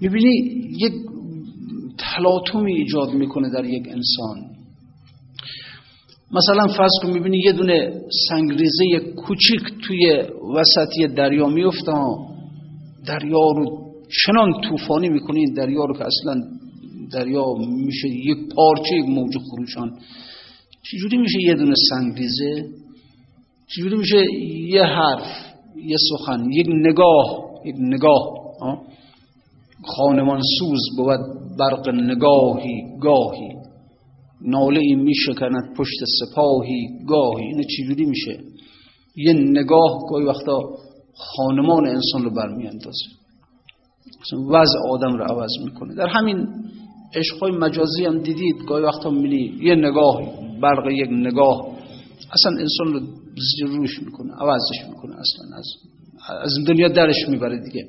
می‌بینی 0.00 0.32
یک 0.78 0.92
تلاطمی 1.98 2.76
ایجاد 2.76 3.10
می‌کنه 3.10 3.50
در 3.50 3.64
یک 3.64 3.82
انسان. 3.88 4.54
مثلا 6.32 6.66
فرض 6.76 6.92
کن 7.02 7.10
می‌بینی 7.10 7.38
یه 7.44 7.52
دونه 7.52 8.00
سنگریزه 8.28 8.98
کوچیک 9.16 9.60
توی 9.86 10.22
وسطی 10.56 11.06
دریا 11.16 11.48
میفته 11.48 11.92
دریا 13.06 13.50
رو 13.56 13.93
چنان 14.26 14.60
طوفانی 14.60 15.08
می‌کنه 15.08 15.38
این 15.38 15.54
دریا 15.54 15.84
رو 15.84 15.94
که 15.94 16.04
اصلا 16.04 16.42
دریا 17.12 17.44
میشه 17.68 18.08
یک 18.08 18.38
پارچه 18.56 18.96
یک 18.96 19.08
موج 19.08 19.38
خروشان. 19.38 19.98
چجوری 20.82 21.16
میشه 21.16 21.38
یه 21.42 21.54
دونه 21.54 21.74
سنگریزه؟ 21.90 22.68
چجوری 23.68 23.96
میشه 23.96 24.24
یه 24.68 24.82
حرف 24.82 25.54
یه 25.84 25.96
سخن 26.10 26.50
یک 26.52 26.66
نگاه 26.68 27.44
یک 27.64 27.74
نگاه 27.78 28.44
خانمان 29.84 30.40
سوز 30.58 30.80
بود 30.96 31.20
برق 31.58 31.88
نگاهی 31.88 32.82
گاهی. 33.00 33.48
ناله 34.40 34.80
این 34.80 35.00
میشکند 35.00 35.76
پشت 35.76 35.98
سپاهی 36.20 36.88
گاهی. 37.08 37.44
اینه 37.44 37.64
چجوری 37.64 38.04
میشه؟ 38.04 38.38
یه 39.16 39.32
نگاه 39.32 39.98
گاهی 40.10 40.24
وقتا 40.24 40.60
خانمان 41.14 41.86
انسان 41.86 42.24
رو 42.24 42.30
برمیاندازه. 42.30 43.06
وضع 44.50 44.78
آدم 44.90 45.16
رو 45.16 45.24
عوض 45.24 45.50
می‌کنه. 45.64 45.94
در 45.94 46.06
همین 46.06 46.46
عشقهای 47.14 47.52
مجازی 47.52 48.04
هم 48.04 48.18
دیدید 48.18 48.56
گاهی 48.68 48.84
وقتا 48.84 49.10
میلی 49.10 49.58
یه 49.62 49.74
نگاه 49.74 50.20
برق 50.62 50.90
یک 50.90 51.08
نگاه 51.10 51.66
اصلا 52.32 52.52
انسان 52.60 52.92
رو 52.92 53.00
زیر 53.56 53.66
روش 53.76 54.02
می‌کنه 54.02 54.32
عوضش 54.32 54.88
می‌کنه 54.90 55.14
اصلا 55.14 55.56
از 55.56 55.64
از 56.42 56.52
دنیا 56.66 56.88
درش 56.88 57.28
می‌بره 57.28 57.64
دیگه. 57.64 57.88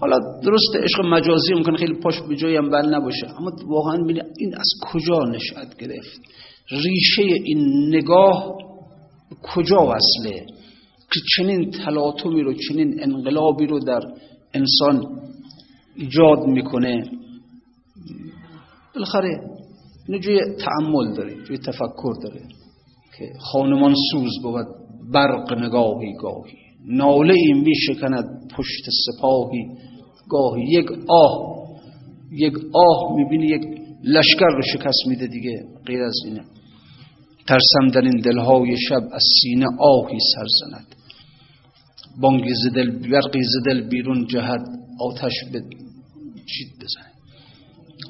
حالا 0.00 0.18
درست 0.42 0.76
عشق 0.76 1.04
مجازی 1.04 1.54
ممکن 1.54 1.76
خیلی 1.76 1.94
پاش 1.94 2.20
به 2.28 2.36
جایی 2.36 2.56
هم 2.56 2.70
بل 2.70 2.94
نباشه 2.94 3.26
اما 3.38 3.52
واقعا 3.66 3.96
بینی 4.06 4.20
این 4.38 4.54
از 4.54 4.68
کجا 4.92 5.18
نشأت 5.18 5.76
گرفت؟ 5.76 6.20
ریشه 6.70 7.22
این 7.44 7.88
نگاه 7.94 8.56
کجا 9.54 9.76
وصله؟ 9.76 10.46
که 11.12 11.20
چنین 11.36 11.70
تلاطمی 11.70 12.42
رو 12.42 12.54
چنین 12.68 13.02
انقلابی 13.02 13.66
رو 13.66 13.80
در 13.80 14.00
انسان 14.56 15.20
ایجاد 15.96 16.38
می‌کنه. 16.46 17.10
بالاخره 18.94 19.40
اینو 20.08 20.20
جوی 20.20 20.40
تعمل 20.40 21.14
داره 21.14 21.34
جوی 21.44 21.58
تفکر 21.58 22.14
داره 22.22 22.40
که 23.18 23.24
خانمان 23.38 23.94
سوز 24.12 24.32
بود 24.42 24.66
برق 25.12 25.52
نگاهی 25.52 26.14
گاهی. 26.20 26.56
ناله 26.86 27.34
این 27.36 27.56
می 27.56 27.74
شکند 27.76 28.24
پشت 28.56 28.84
سپاهی 29.06 29.66
گاهی. 30.28 30.62
یک 30.62 30.86
آه 31.08 31.56
یک 32.32 32.54
آه 32.74 33.16
می‌بینی 33.16 33.46
یک 33.46 33.62
لشکر 34.04 34.46
رو 34.56 34.62
شکست 34.62 35.06
میده 35.06 35.26
دیگه. 35.26 35.64
غیر 35.86 36.02
از 36.02 36.14
اینه. 36.26 36.44
ترسم 37.48 37.88
در 37.94 38.00
این 38.00 38.20
دلهای 38.20 38.76
شب 38.88 39.02
از 39.12 39.22
سینه 39.42 39.66
آهی 39.80 40.18
سر 40.34 40.46
زند 40.60 40.95
بانگی 42.20 42.54
زدل 42.64 42.90
برقی 42.90 43.40
زدل 43.42 43.88
بیرون 43.88 44.26
جهد 44.26 44.60
آتش 45.00 45.32
به 45.52 45.60
چید 46.46 46.68
بزنه. 46.76 47.12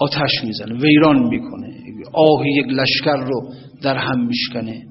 آتش 0.00 0.44
می‌زنه 0.44 0.80
ویران 0.80 1.28
می‌کنه. 1.28 1.76
آه 2.12 2.46
یک 2.46 2.66
لشکر 2.66 3.16
رو 3.16 3.52
در 3.82 3.96
هم 3.96 4.26
میشکنه. 4.26 4.82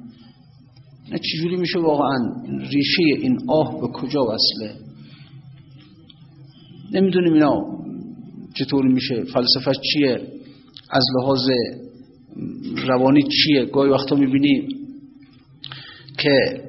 نه 1.12 1.20
چجوری 1.20 1.56
میشه 1.56 1.80
واقعا 1.80 2.18
ریشه 2.60 3.04
این 3.22 3.38
آه 3.48 3.82
به 3.82 3.88
کجا 3.88 4.22
وصله؟ 4.22 4.76
نمی‌دونیم 6.92 7.34
اینا 7.34 7.62
چطور 8.54 8.88
میشه 8.88 9.24
فلسفه 9.24 9.72
چیه؟ 9.94 10.22
از 10.92 11.04
لحاظ 11.20 11.50
روانی 12.88 13.22
چیه؟ 13.24 13.66
گاهی 13.66 13.92
وقتا 13.92 14.16
می‌بینی 14.16 14.68
که 16.18 16.62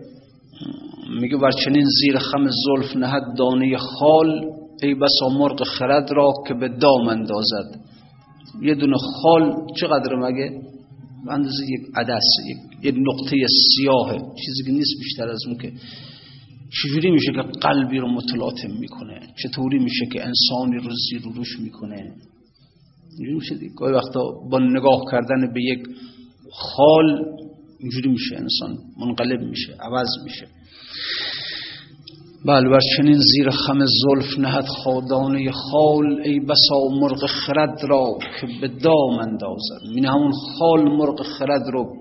میگه 1.21 1.37
بر 1.37 1.51
چنین 1.51 1.85
زیر 2.01 2.19
خم 2.19 2.47
زلف 2.47 2.97
نهد 2.97 3.23
دانه 3.39 3.77
خال 3.77 4.41
ای 4.83 4.95
بسا 4.95 5.29
مرغ 5.29 5.65
خرد 5.65 6.11
را 6.11 6.33
که 6.49 6.55
به 6.55 6.69
دام 6.69 7.09
اندازد. 7.09 7.81
یه 8.63 8.75
دونه 8.75 8.97
خال 8.97 9.67
چقدر 9.81 10.17
مگه؟ 10.17 10.61
اندازه 11.31 11.65
یک 11.65 11.81
عدس 11.95 12.23
یک, 12.83 12.95
نقطه 12.97 13.37
سیاهه 13.77 14.19
چیزی 14.45 14.65
که 14.67 14.73
نیست 14.73 14.99
بیشتر 14.99 15.29
از 15.29 15.41
اون 15.47 15.57
که 15.59 15.73
چجوری 16.83 17.11
میشه 17.11 17.33
که 17.33 17.43
قلبی 17.61 17.99
رو 17.99 18.09
متلاطم 18.09 18.71
می‌کنه؟ 18.81 19.21
چطوری 19.43 19.79
میشه 19.79 20.07
که 20.13 20.25
انسانی 20.25 20.77
رو 20.77 20.91
زیر 21.11 21.29
و 21.29 21.33
روش 21.33 21.61
می‌کنه؟ 21.61 22.13
اینجوری 23.11 23.35
میشه 23.35 23.55
گاهی 23.77 23.95
وقتا 23.95 24.21
با 24.51 24.59
نگاه 24.59 25.01
کردن 25.13 25.53
به 25.55 25.63
یک 25.63 25.83
خال 26.53 27.25
اینجوری 27.79 28.09
میشه. 28.09 28.37
انسان 28.37 28.79
منقلب 29.01 29.41
میشه 29.41 29.73
عوض 29.81 30.09
میشه. 30.25 30.47
بله 32.47 32.69
بر 32.71 32.81
چنین 32.97 33.21
زیر 33.33 33.51
خم 33.51 33.79
زلف 33.79 34.39
نهد 34.39 34.67
خادانه 34.67 35.51
خال 35.51 36.21
ای 36.25 36.41
بسا 36.41 36.89
مرغ 37.01 37.27
خرد 37.27 37.79
را 37.83 38.19
که 38.41 38.47
به 38.61 38.69
دام 38.69 39.19
اندازد. 39.19 39.81
این 39.95 40.07
همون 40.07 40.33
خال 40.33 40.83
مرغ 40.83 41.23
خرد 41.23 41.63
رو 41.73 41.95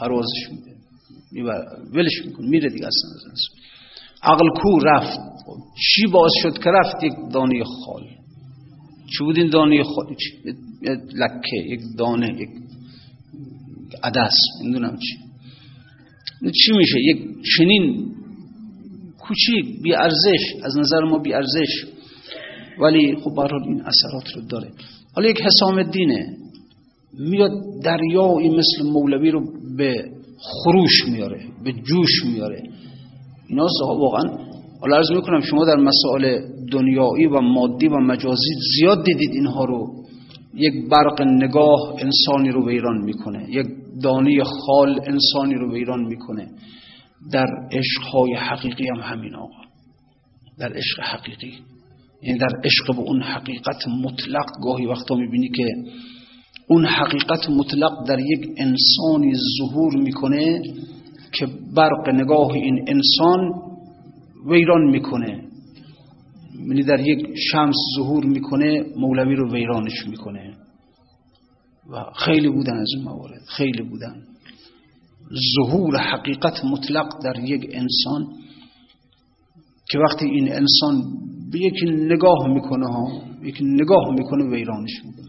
پروازش 0.00 0.50
میده. 0.50 0.78
ولش 1.94 2.22
میکن 2.24 2.44
میره 2.44 2.70
دیگه 2.70 2.86
اصلا. 2.86 3.32
عقل 4.22 4.48
کو 4.62 4.78
رفت. 4.78 5.20
چی 5.74 6.06
باعث 6.06 6.32
شد 6.42 6.58
که 6.58 6.70
رفت؟ 6.70 7.02
یک 7.02 7.12
دانه 7.32 7.64
خال. 7.64 8.02
چی 9.18 9.24
بود 9.24 9.36
این 9.36 9.50
دانه 9.50 9.82
خال؟ 9.82 10.14
چی؟ 10.14 10.52
لکه 11.14 11.56
یک 11.66 11.80
دانه 11.98 12.40
یک 12.40 12.48
عدس. 14.02 14.34
می‌دونم 14.64 14.96
چی. 14.96 15.27
چی 16.42 16.72
میشه؟ 16.76 16.98
یک 17.00 17.18
چنین 17.56 18.06
کوچیک 19.18 19.82
بی 19.82 19.94
ارزش 19.94 20.64
از 20.64 20.78
نظر 20.78 21.00
ما 21.00 21.18
بی 21.18 21.32
ارزش 21.32 21.84
ولی 22.80 23.16
خب 23.16 23.30
برحال 23.36 23.62
این 23.66 23.80
اثرات 23.80 24.36
رو 24.36 24.42
داره. 24.50 24.68
حالا 25.14 25.28
یک 25.28 25.42
حسام 25.42 25.78
الدینه 25.78 26.36
میاد 27.18 27.50
دریایی 27.84 28.48
مثل 28.48 28.90
مولوی 28.92 29.30
رو 29.30 29.40
به 29.76 30.04
خروش 30.38 31.08
میاره 31.08 31.40
به 31.64 31.72
جوش 31.72 32.24
میاره. 32.32 32.62
اینا 33.48 33.66
واقعا 33.80 34.36
حالا 34.80 34.96
عرض 34.96 35.10
می‌کنم 35.10 35.40
شما 35.40 35.64
در 35.64 35.76
مسائل 35.76 36.40
دنیایی 36.72 37.26
و 37.26 37.40
مادی 37.40 37.88
و 37.88 37.98
مجازی 37.98 38.54
زیاد 38.76 39.04
دیدید 39.04 39.30
اینها 39.32 39.64
رو. 39.64 39.86
یک 40.54 40.72
برق 40.90 41.22
نگاه 41.22 41.94
انسانی 41.98 42.50
رو 42.50 42.68
ویران 42.68 43.04
می‌کنه. 43.04 43.46
یک 43.50 43.66
دانی 44.02 44.42
خال 44.44 45.00
انسانی 45.06 45.54
رو 45.54 45.72
ویران 45.72 46.04
می‌کنه. 46.04 46.48
در 47.32 47.46
عشقهای 47.72 48.34
حقیقی 48.34 48.88
هم 48.88 49.00
همین 49.00 49.34
آقا. 49.34 49.62
در 50.58 50.72
عشق 50.72 51.00
حقیقی. 51.00 51.52
یعنی 52.22 52.38
در 52.38 52.60
عشق 52.64 52.96
به 52.96 53.02
اون 53.02 53.22
حقیقت 53.22 53.88
مطلق. 54.04 54.46
گاهی 54.62 54.86
وقتا 54.86 55.14
می‌بینی 55.14 55.48
که 55.48 55.66
اون 56.68 56.86
حقیقت 56.86 57.50
مطلق 57.50 58.06
در 58.08 58.20
یک 58.20 58.48
انسانی 58.56 59.32
ظهور 59.58 59.96
می‌کنه 59.96 60.62
که 61.32 61.46
برق 61.74 62.08
نگاه 62.08 62.52
این 62.52 62.84
انسان 62.88 63.52
ویران 64.50 64.90
می‌کنه. 64.90 65.44
یعنی 66.68 66.82
در 66.82 67.00
یک 67.00 67.26
شمس 67.52 67.76
ظهور 67.96 68.24
می‌کنه 68.24 68.84
مولوی 68.96 69.34
رو 69.34 69.52
ویرانش 69.52 70.06
می‌کنه. 70.10 70.54
و 71.92 72.04
خیلی 72.16 72.48
بودن 72.48 72.76
از 72.76 72.88
این 72.96 73.04
موارد 73.04 73.42
خیلی 73.56 73.82
بودن. 73.82 74.14
ظهور 75.56 75.96
حقیقت 75.96 76.64
مطلق 76.64 77.22
در 77.24 77.38
یک 77.44 77.70
انسان 77.72 78.26
که 79.90 79.98
وقتی 79.98 80.24
این 80.24 80.52
انسان 80.52 81.02
به 81.52 81.58
یک 81.58 81.74
نگاه 81.84 82.48
می‌کنه 82.54 82.86
ها 82.86 83.22
یک 83.42 83.58
نگاه 83.62 84.14
می‌کنه 84.18 84.50
ویرانش 84.50 85.04
می‌کنه. 85.04 85.28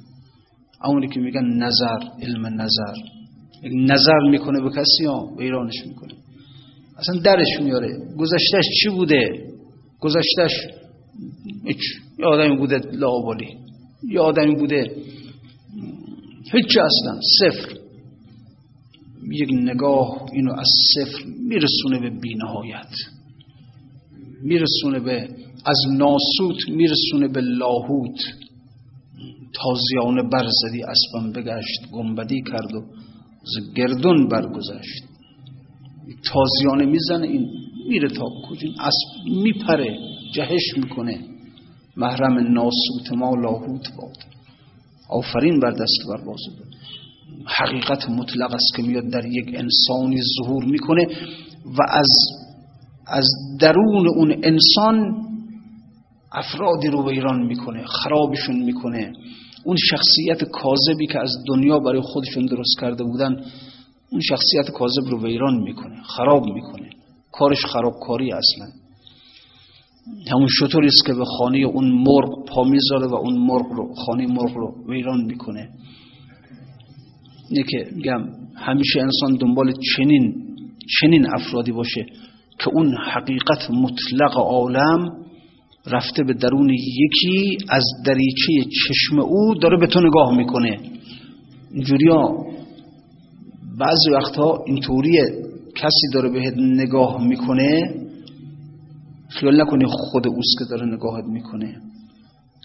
اونی 0.85 1.07
که 1.07 1.19
میگن 1.19 1.45
نظر 1.45 1.99
علم 2.21 2.45
نظر. 2.45 2.95
یک 3.63 3.73
نظر 3.75 4.19
می‌کنه 4.31 4.61
به 4.61 4.69
کسی 4.69 5.05
ها 5.05 5.35
ویرانش 5.37 5.85
می‌کنه. 5.87 6.13
اصلا 6.97 7.19
درش 7.19 7.61
میاره. 7.61 7.87
گذشتش 8.17 8.65
چی 8.83 8.89
بوده؟ 8.89 9.49
گذشتش 9.99 10.51
یه 12.19 12.25
آدمی 12.25 12.57
بوده 12.57 12.81
لاوالی. 12.91 13.57
یه 14.09 14.19
آدمی 14.19 14.55
بوده 14.55 14.91
هیچ 16.51 16.77
اصلا 16.77 17.19
صفر. 17.39 17.79
یک 19.31 19.49
نگاه 19.51 20.25
اینو 20.33 20.53
از 20.53 20.69
صفر 20.95 21.25
میرسونه 21.25 21.99
به 21.99 22.09
بینهایت. 22.09 22.93
میرسونه 24.43 24.99
به 24.99 25.29
از 25.65 25.77
ناسوت 25.97 26.69
میرسونه 26.69 27.27
به 27.27 27.41
لاهوت. 27.41 28.19
تازیانه 29.53 30.29
برزدی 30.29 30.83
اسبم 30.83 31.31
بگشت 31.31 31.91
گنبدی 31.91 32.41
کرد 32.51 32.75
و 32.75 32.81
ز 33.43 33.73
گردون 33.75 34.27
برگذشت. 34.27 35.03
تازیانه 36.23 36.85
می‌زنه 36.85 37.27
این 37.27 37.47
میره 37.89 38.09
تا 38.09 38.25
کجین 38.49 38.73
اسب 38.79 39.41
میپره 39.43 39.97
جهش 40.33 40.77
می‌کنه. 40.77 41.19
محرم 41.97 42.53
ناسوت 42.53 43.13
ما 43.17 43.35
لاهوت 43.35 43.87
باد. 43.97 44.38
آفرین 45.09 45.59
بر 45.59 45.71
دست 45.71 45.99
بر 46.09 46.25
بازو 46.25 46.51
حقیقت 47.45 48.09
مطلق 48.09 48.53
است 48.53 48.75
که 48.75 48.81
میاد 48.81 49.09
در 49.09 49.25
یک 49.25 49.47
انسانی 49.47 50.21
ظهور 50.37 50.65
می‌کنه 50.65 51.07
و 51.65 51.81
از 51.89 52.09
از 53.07 53.29
درون 53.59 54.07
اون 54.07 54.35
انسان 54.43 55.25
افرادی 56.31 56.87
رو 56.87 57.09
ویران 57.09 57.45
می‌کنه 57.45 57.85
خرابشون 57.85 58.63
می‌کنه. 58.63 59.13
اون 59.65 59.77
شخصیت 59.77 60.43
کاذبی 60.43 61.07
که 61.07 61.19
از 61.19 61.31
دنیا 61.47 61.79
برای 61.79 62.01
خودشون 62.01 62.45
درست 62.45 62.79
کرده 62.81 63.03
بودن 63.03 63.43
اون 64.11 64.21
شخصیت 64.21 64.71
کاذب 64.71 65.09
رو 65.09 65.23
ویران 65.23 65.63
می‌کنه 65.63 66.03
خراب 66.03 66.45
می‌کنه. 66.45 66.89
کارش 67.31 67.65
خرابکاری 67.65 68.31
اصلا. 68.31 68.67
همون 70.31 70.47
شطوری 70.59 70.87
است 70.87 71.05
که 71.05 71.13
به 71.13 71.25
خانه 71.25 71.57
اون 71.57 71.91
مرغ 71.91 72.45
پا 72.47 72.63
می‌ذاره 72.63 73.07
و 73.07 73.15
اون 73.15 73.37
مرغ 73.37 73.71
رو 73.71 73.93
خانه 73.93 74.27
مرغ 74.27 74.57
رو 74.57 74.75
ویران 74.87 75.25
می‌کنه. 75.25 75.69
اینه 77.49 77.63
که 77.63 77.85
میگم 77.95 78.21
همیشه 78.55 79.01
انسان 79.01 79.37
دنبال 79.37 79.73
چنین 79.95 80.35
چنین 81.01 81.29
افرادی 81.29 81.71
باشه 81.71 82.05
که 82.59 82.69
اون 82.73 82.95
حقیقت 82.97 83.71
مطلق 83.71 84.37
عالم 84.37 85.09
رفته 85.85 86.23
به 86.23 86.33
درون 86.33 86.69
یکی 86.69 87.57
از 87.69 87.83
دریچه 88.05 88.69
چشم 88.87 89.19
او 89.19 89.55
داره 89.55 89.77
به 89.77 89.87
تو 89.87 89.99
نگاه 90.01 90.37
می‌کنه. 90.37 90.79
اینجوری 91.73 92.07
ها 92.07 92.45
بعضی 93.79 94.09
وقتها 94.11 94.63
اینطوریه 94.67 95.23
کسی 95.75 96.07
داره 96.13 96.29
بهت 96.29 96.53
نگاه 96.57 97.27
می‌کنه 97.27 97.98
خیال 99.29 99.61
نکنی 99.61 99.85
خود 99.87 100.27
اوست 100.27 100.59
که 100.59 100.65
داره 100.69 100.85
نگاهت 100.85 101.25
می‌کنه. 101.25 101.81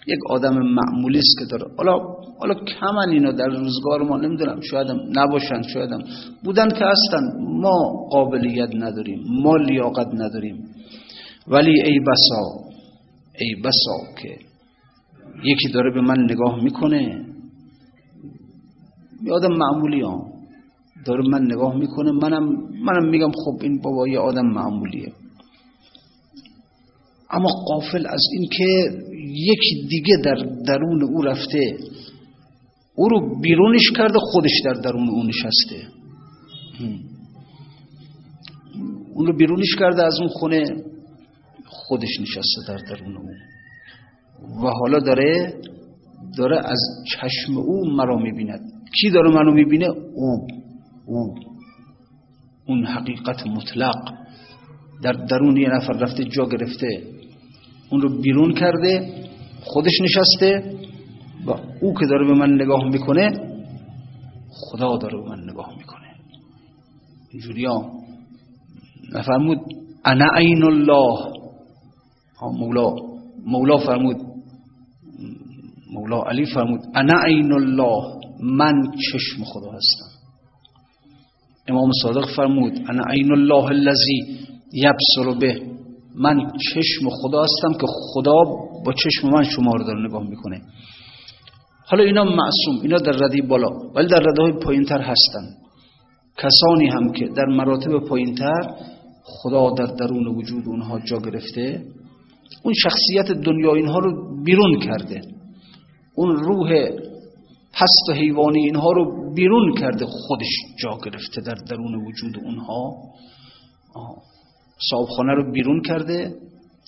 یک 0.07 0.19
آدم 0.29 0.53
معمولی 0.53 1.19
است 1.19 1.37
که 1.39 1.45
داره. 1.45 1.71
حالا 1.77 1.99
حالا 2.39 2.53
کمن 2.53 3.09
اینا 3.09 3.31
در 3.31 3.47
روزگار 3.47 4.03
ما 4.03 4.17
نمی‌دونم 4.17 4.59
شایدم 4.61 4.97
نباشن 5.15 5.61
شایدم 5.61 5.99
بودن 6.43 6.69
که 6.69 6.85
هستن. 6.85 7.23
ما 7.39 8.07
قابلیت 8.11 8.69
نداریم 8.75 9.23
ما 9.43 9.55
لیاقت 9.55 10.07
نداریم. 10.13 10.65
ولی 11.47 11.81
ای 11.81 11.99
بسا 11.99 12.43
ای 13.39 13.55
بسا 13.61 14.21
که 14.21 14.37
یکی 15.43 15.69
داره 15.73 15.93
به 15.93 16.01
من 16.01 16.23
نگاه 16.23 16.63
می‌کنه. 16.63 17.25
آدم 19.31 19.53
معمولی 19.53 20.01
ها 20.01 20.25
داره 21.05 21.29
من 21.29 21.41
نگاه 21.41 21.75
می‌کنه. 21.75 22.11
منم 22.11 22.43
منم 22.85 23.09
میگم 23.09 23.31
خب 23.31 23.61
این 23.61 23.81
بابا 23.81 24.07
یه 24.07 24.19
آدم 24.19 24.45
معمولیه. 24.45 25.13
اما 27.35 27.49
قافل 27.67 28.07
از 28.07 28.21
این 28.33 28.49
که 28.49 28.65
یکی 29.27 29.87
دیگه 29.89 30.17
در 30.23 30.35
درون 30.67 31.03
او 31.03 31.21
رفته 31.21 31.77
او 32.95 33.09
رو 33.09 33.39
بیرونش 33.41 33.91
کرده 33.97 34.19
خودش 34.19 34.61
در 34.65 34.73
درون 34.73 35.09
او 35.09 35.23
نشسته. 35.23 35.87
اون 39.13 39.27
رو 39.27 39.37
بیرونش 39.37 39.75
کرده 39.79 40.03
از 40.03 40.19
اون 40.19 40.29
خونه 40.29 40.83
خودش 41.65 42.19
نشسته 42.21 42.61
در 42.67 42.77
درون 42.77 43.17
او. 43.17 43.29
و 44.63 44.69
حالا 44.69 44.99
داره 44.99 45.53
داره 46.37 46.57
از 46.57 46.79
چشم 47.11 47.57
او 47.57 47.95
مرا 47.95 48.17
می‌بیند. 48.17 48.61
کی 49.01 49.09
داره 49.09 49.29
منو 49.29 49.51
می‌بینه؟ 49.51 49.87
او. 50.15 50.47
او. 51.05 51.35
اون 52.67 52.85
حقیقت 52.85 53.47
مطلق. 53.47 54.13
در 55.03 55.11
درون 55.11 55.57
یه 55.57 55.69
نفر 55.69 55.93
رفته 55.93 56.23
جا 56.23 56.45
گرفته. 56.45 57.14
اون 57.89 58.01
رو 58.01 58.21
بیرون 58.21 58.53
کرده 58.53 59.13
خودش 59.61 59.93
نشسته 60.01 60.75
و 61.45 61.51
او 61.81 61.93
که 61.99 62.05
داره 62.05 62.27
به 62.27 62.33
من 62.33 62.53
نگاه 62.53 62.89
می‌کنه 62.89 63.31
خدا 64.49 64.97
داره 64.97 65.17
به 65.21 65.29
من 65.29 65.43
نگاه 65.49 65.77
می‌کنه. 65.77 66.07
اینجوری 67.31 67.65
ها. 67.65 67.91
نفرمود 69.13 69.57
انا 70.05 70.25
عین 70.35 70.63
الله. 70.63 71.33
مولا 72.41 72.95
مولا 73.45 73.77
فرمود. 73.77 74.17
مولا 75.93 76.21
علی 76.21 76.45
فرمود 76.45 76.79
انا 76.95 77.19
عین 77.25 77.51
الله. 77.51 78.15
من 78.43 78.73
چشم 78.91 79.43
خدا 79.43 79.71
هستم. 79.71 80.15
امام 81.67 81.91
صادق 82.03 82.35
فرمود 82.35 82.73
انا 82.89 83.03
عین 83.03 83.31
الله 83.31 83.65
الذی 83.65 84.37
یبصر 84.73 85.39
به 85.39 85.74
من 86.17 86.51
چشم 86.73 87.09
خدا 87.09 87.43
هستم 87.43 87.73
که 87.81 87.87
خدا 88.13 88.43
با 88.85 88.93
چشم 88.93 89.29
من 89.29 89.43
شما 89.43 89.71
رو 89.71 89.83
داره 89.83 90.07
نگاه 90.07 90.23
می‌کنه. 90.29 90.61
حالا 91.87 92.03
اینا 92.03 92.23
معصوم 92.23 92.81
اینا 92.83 92.97
در 92.97 93.11
ردی 93.11 93.41
بالا 93.41 93.67
ولی 93.95 94.07
در 94.07 94.19
رده 94.19 94.41
های 94.41 94.51
پایینتر 94.51 95.01
هستن. 95.01 95.45
کسانی 96.37 96.87
هم 96.87 97.11
که 97.11 97.27
در 97.27 97.45
مراتب 97.45 97.99
پایینتر 97.99 98.75
خدا 99.23 99.69
در 99.69 99.85
درون 99.85 100.27
وجود 100.27 100.67
اونها 100.67 100.99
جا 100.99 101.17
گرفته 101.17 101.83
اون 102.63 102.73
شخصیت 102.73 103.31
دنیا 103.31 103.75
اینها 103.75 103.99
رو 103.99 104.43
بیرون 104.43 104.79
کرده. 104.79 105.21
اون 106.15 106.35
روح 106.35 106.89
پست 107.73 108.09
و 108.09 108.13
حیوانی 108.13 108.65
اینها 108.65 108.91
رو 108.91 109.33
بیرون 109.33 109.75
کرده 109.75 110.05
خودش 110.05 110.51
جا 110.79 110.97
گرفته 111.05 111.41
در 111.41 111.55
درون 111.69 111.95
وجود 112.07 112.37
اونها. 112.43 112.93
صاحبخانه 114.89 115.33
رو 115.33 115.51
بیرون 115.51 115.81
کرده 115.81 116.35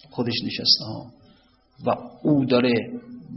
خودش 0.10 0.34
نشسته 0.46 0.86
ها. 0.86 1.06
و 1.86 1.96
او 2.24 2.46
داره 2.46 2.74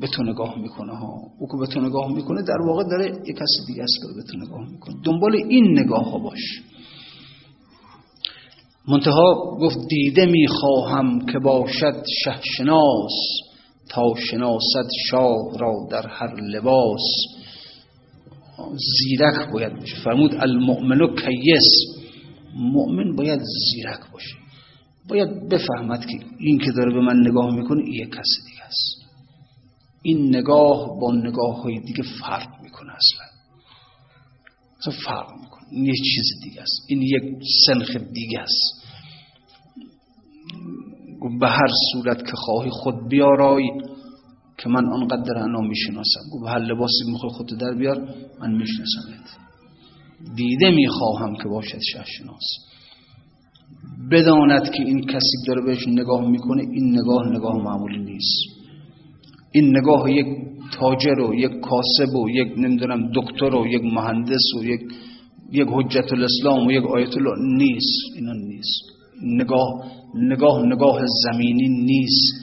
به 0.00 0.06
تو 0.06 0.22
نگاه 0.22 0.58
می‌کنه 0.58 0.96
ها. 0.96 1.14
او 1.38 1.46
که 1.46 1.56
به 1.60 1.66
تو 1.66 1.80
نگاه 1.80 2.12
می‌کنه 2.12 2.42
در 2.42 2.66
واقع 2.66 2.84
داره 2.84 3.06
یک 3.06 3.36
کسی 3.36 3.66
دیگه 3.66 3.82
است 3.82 3.98
که 4.02 4.06
به 4.16 4.32
تو 4.32 4.46
نگاه 4.46 4.70
می‌کنه. 4.70 4.96
دنبال 5.04 5.36
این 5.48 5.78
نگاه 5.78 6.10
ها 6.10 6.18
باش. 6.18 6.62
منتها 8.88 9.56
گفت 9.60 9.78
دیده 9.88 10.26
می‌خواهم 10.26 11.26
که 11.26 11.38
باشد 11.38 12.02
شهشناس 12.24 13.12
تا 13.88 14.14
شناست 14.30 14.90
شاه 15.10 15.58
را 15.58 15.72
در 15.90 16.06
هر 16.06 16.40
لباس. 16.40 17.00
زیرک 18.76 19.52
باید 19.52 19.78
باشه 19.78 19.96
فرمود 20.04 20.34
المؤمنو 20.34 21.14
کیس. 21.14 21.99
مؤمن 22.54 23.16
باید 23.16 23.40
زیرک 23.40 24.00
باشه. 24.12 24.36
باید 25.08 25.48
بفهمد 25.48 26.06
که 26.06 26.18
این 26.38 26.58
که 26.58 26.72
داره 26.72 26.92
به 26.92 27.00
من 27.00 27.16
نگاه 27.28 27.54
می‌کنه 27.56 27.88
یه 27.88 28.06
کس 28.06 28.28
دیگه 28.46 28.64
است. 28.64 29.00
این 30.02 30.36
نگاه 30.36 31.00
با 31.00 31.14
نگاه 31.14 31.62
های 31.62 31.80
دیگه 31.80 32.02
فرق 32.02 32.62
می‌کنه 32.62 32.92
اصلا. 32.92 33.26
اصلا 34.78 34.94
فرق 35.06 35.32
می‌کنه. 35.40 35.60
این 35.70 35.84
یه 35.84 35.94
چیز 35.94 36.40
دیگه 36.42 36.62
است. 36.62 36.86
این 36.88 37.02
یک 37.02 37.42
سنخ 37.66 37.96
دیگه 37.96 38.40
است. 38.40 38.80
به 41.40 41.48
هر 41.48 41.70
صورت 41.92 42.26
که 42.26 42.32
خواهی 42.34 42.70
خود 42.70 43.08
بیارای 43.08 43.64
که 44.58 44.68
من 44.68 44.92
آنقدر 44.92 45.38
انا 45.38 45.60
می‌شناسم. 45.60 46.20
گو 46.32 46.40
به 46.40 46.50
هر 46.50 46.58
لباسی 46.58 47.04
می‌خوای 47.06 47.32
خودت 47.32 47.54
در 47.60 47.74
بیار 47.74 48.14
من 48.40 48.54
میشناسمت. 48.54 49.49
دیده 50.36 50.70
می‌خواهم 50.70 51.36
که 51.36 51.48
باشد 51.48 51.78
شهشناس. 51.92 52.44
بداند 54.10 54.70
که 54.70 54.82
این 54.82 55.06
کسی 55.06 55.36
داره 55.46 55.62
بهش 55.66 55.88
نگاه 55.88 56.30
می‌کنه 56.30 56.62
این 56.62 56.98
نگاه 56.98 57.28
نگاه 57.28 57.56
معمولی 57.56 57.98
نیست. 57.98 58.42
این 59.52 59.76
نگاه 59.76 60.12
یک 60.12 60.26
تاجر 60.72 61.20
و 61.20 61.34
یک 61.34 61.50
کاسب 61.50 62.14
و 62.14 62.30
یک 62.30 62.48
نمی‌دونم 62.56 63.12
دکتر 63.14 63.54
و 63.54 63.66
یک 63.66 63.82
مهندس 63.84 64.44
و 64.60 64.64
یک 64.64 64.80
یک 65.52 65.68
حجت 65.72 66.12
الاسلام 66.12 66.66
و 66.66 66.72
یک 66.72 66.84
آیت 66.84 67.16
الله 67.16 67.56
نیست. 67.56 68.16
اینا 68.16 68.32
نیست. 68.32 68.82
نگاه 69.22 69.68
نگاه 70.14 70.66
نگاه 70.66 71.00
زمینی 71.24 71.68
نیست. 71.68 72.34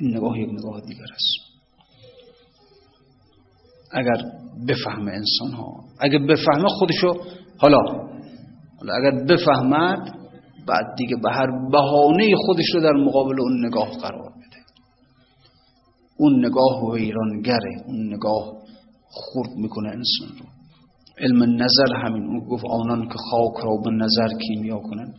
این 0.00 0.16
نگاه 0.16 0.40
یک 0.40 0.48
نگاه 0.48 0.80
دیگر 0.80 1.12
است. 1.14 1.53
اگر 3.94 4.22
بفهمه 4.68 5.12
انسان 5.12 5.52
ها 5.58 5.84
اگر 6.00 6.18
بفهمه 6.18 6.68
خودشو 6.68 7.14
حالا 7.58 7.78
اگر 8.80 9.24
بفهمد 9.24 9.98
بعد 10.66 10.94
دیگه 10.96 11.16
به 11.22 11.30
هر 11.30 11.46
بهانه 11.72 12.34
خودش 12.36 12.74
رو 12.74 12.80
در 12.80 12.92
مقابل 12.92 13.40
اون 13.40 13.66
نگاه 13.66 13.90
قرار 13.90 14.30
بده 14.30 14.60
اون 16.18 16.46
نگاه 16.46 16.92
ویرانگره 16.92 17.72
اون 17.86 18.14
نگاه 18.14 18.52
خورد 19.10 19.50
می‌کنه 19.56 19.88
انسان 19.88 20.38
رو. 20.38 20.46
علم 21.18 21.62
نظر 21.62 21.96
همین 22.04 22.26
اون 22.26 22.48
گفت 22.48 22.64
آنان 22.70 23.08
که 23.08 23.14
خاک 23.30 23.64
را 23.64 23.76
به 23.84 23.90
نظر 23.90 24.28
کیمیا 24.46 24.78
کنن 24.78 25.14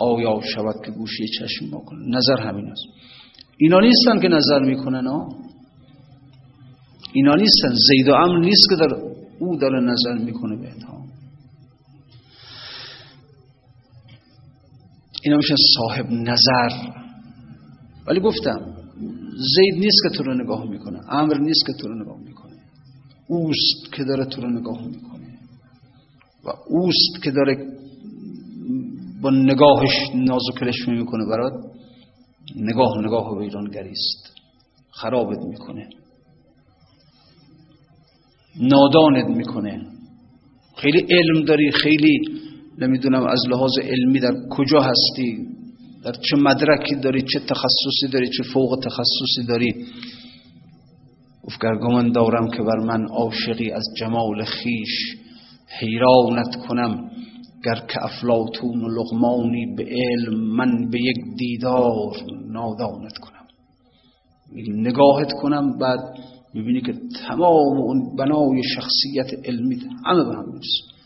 آیا 0.00 0.40
شود 0.54 0.74
که 0.84 0.90
گوشی 0.90 1.24
چشم 1.38 1.70
با 1.70 1.78
کنن 1.78 2.16
نظر 2.16 2.40
همین 2.40 2.70
است. 2.70 2.82
اینا 3.58 3.80
نیستن 3.80 4.20
که 4.20 4.28
نظر 4.28 4.60
می‌کنن 4.60 5.06
ها 5.06 5.28
اینا 7.12 7.34
نیستن. 7.34 7.74
زید 7.88 8.08
و 8.08 8.12
امر 8.14 8.38
نیست 8.38 8.68
که 8.70 8.76
در 8.76 8.94
او 9.38 9.56
داره 9.56 9.80
نظر 9.80 10.24
می‌کنه 10.24 10.56
به 10.56 10.68
ها 10.86 11.04
اینا 15.22 15.36
میشن 15.36 15.54
صاحب 15.76 16.10
نظر. 16.10 16.92
ولی 18.06 18.20
گفتم 18.20 18.74
زید 19.36 19.74
نیست 19.74 20.02
که 20.02 20.18
تو 20.18 20.22
رو 20.22 20.34
نگاه 20.34 20.70
می‌کنه. 20.70 20.98
امر 21.08 21.38
نیست 21.38 21.66
که 21.66 21.72
تو 21.72 21.88
رو 21.88 22.02
نگاه 22.02 22.18
می‌کنه. 22.18 22.56
اوست 23.28 23.92
که 23.92 24.04
داره 24.04 24.24
تو 24.24 24.40
رو 24.42 24.50
نگاه 24.60 24.86
می‌کنه. 24.86 25.38
و 26.44 26.48
اوست 26.66 27.22
که 27.22 27.30
داره 27.30 27.66
با 29.22 29.30
نگاهش 29.30 30.10
نازو 30.14 30.52
می‌کنه. 30.88 31.26
برات 31.30 31.52
نگاه 32.56 32.98
نگاه 33.04 33.34
و 33.34 33.40
ویرانگری 33.40 33.90
است. 33.90 34.32
خرابت 34.90 35.38
می‌کنه. 35.38 35.88
نادانت 38.60 39.36
می‌کنه. 39.36 39.80
خیلی 40.76 41.06
علم 41.10 41.44
داری 41.44 41.70
خیلی 41.70 42.18
نمی‌دونم 42.78 43.26
از 43.26 43.40
لحاظ 43.50 43.78
علمی 43.82 44.20
در 44.20 44.34
کجا 44.50 44.80
هستی؟ 44.80 45.38
در 46.04 46.12
چه 46.12 46.36
مدرکی 46.36 46.94
داری؟ 46.94 47.22
چه 47.22 47.40
تخصصی 47.40 48.08
داری؟ 48.12 48.28
چه 48.28 48.42
فوق 48.42 48.80
تخصصی 48.84 49.46
داری؟ 49.48 49.74
افگرگمان 51.44 52.12
دارم 52.12 52.48
که 52.50 52.62
بر 52.62 52.78
من 52.78 53.06
عاشقی 53.06 53.70
از 53.70 53.84
جمال 53.98 54.44
خیش. 54.44 55.16
حیرانت 55.80 56.56
کنم 56.68 57.10
گر 57.64 57.74
که 57.88 58.04
افلاتون 58.04 58.84
و 58.84 58.88
لغمانی 58.88 59.74
به 59.76 59.84
علم 59.84 60.40
من 60.56 60.90
به 60.90 60.98
یک 61.00 61.16
دیدار 61.38 62.16
نادانت 62.48 63.18
کنم. 63.20 63.46
نگاهت 64.68 65.32
کنم 65.32 65.78
بعد 65.78 65.98
می‌بینی 66.54 66.80
که 66.80 66.92
تمام 67.28 67.78
اون 67.78 68.16
بنای 68.18 68.62
شخصیت 68.74 69.46
علمی 69.48 69.76
همه 70.06 70.24
به 70.24 70.34
هم 70.34 70.44
می‌رسه. 70.52 70.98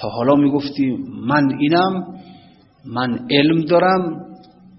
تا 0.00 0.08
حالا 0.08 0.34
می‌گفتی 0.34 0.96
من 1.26 1.58
اینم 1.60 2.06
من 2.86 3.18
علم 3.30 3.64
دارم 3.64 4.28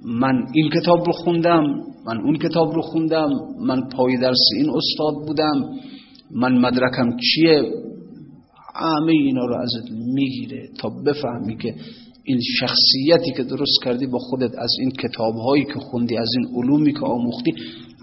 من 0.06 0.46
این 0.54 0.70
کتاب 0.70 1.06
رو 1.06 1.12
خوندم 1.12 1.64
من 2.06 2.22
اون 2.22 2.38
کتاب 2.38 2.74
رو 2.76 2.82
خوندم 2.82 3.30
من 3.60 3.90
پای 3.90 4.18
درس 4.18 4.50
این 4.58 4.70
استاد 4.70 5.28
بودم 5.28 5.70
من 6.32 6.58
مدرکم 6.58 7.18
چیه؟ 7.18 7.64
همه 8.76 9.12
اینا 9.12 9.46
رو 9.46 9.56
ازت 9.56 9.92
می‌گیره 9.92 10.70
تا 10.80 10.90
بفهمی 10.90 11.58
که 11.58 11.76
این 12.24 12.40
شخصیتی 12.60 13.32
که 13.38 13.44
درست 13.44 13.84
کردی 13.84 14.08
با 14.08 14.18
خودت 14.20 14.52
از 14.58 14.70
این 14.80 14.92
کتابهایی 14.92 15.66
که 15.66 15.80
خوندی 15.80 16.18
از 16.18 16.30
این 16.38 16.48
علومی 16.56 16.94
که 16.94 17.06
آموختی 17.06 17.52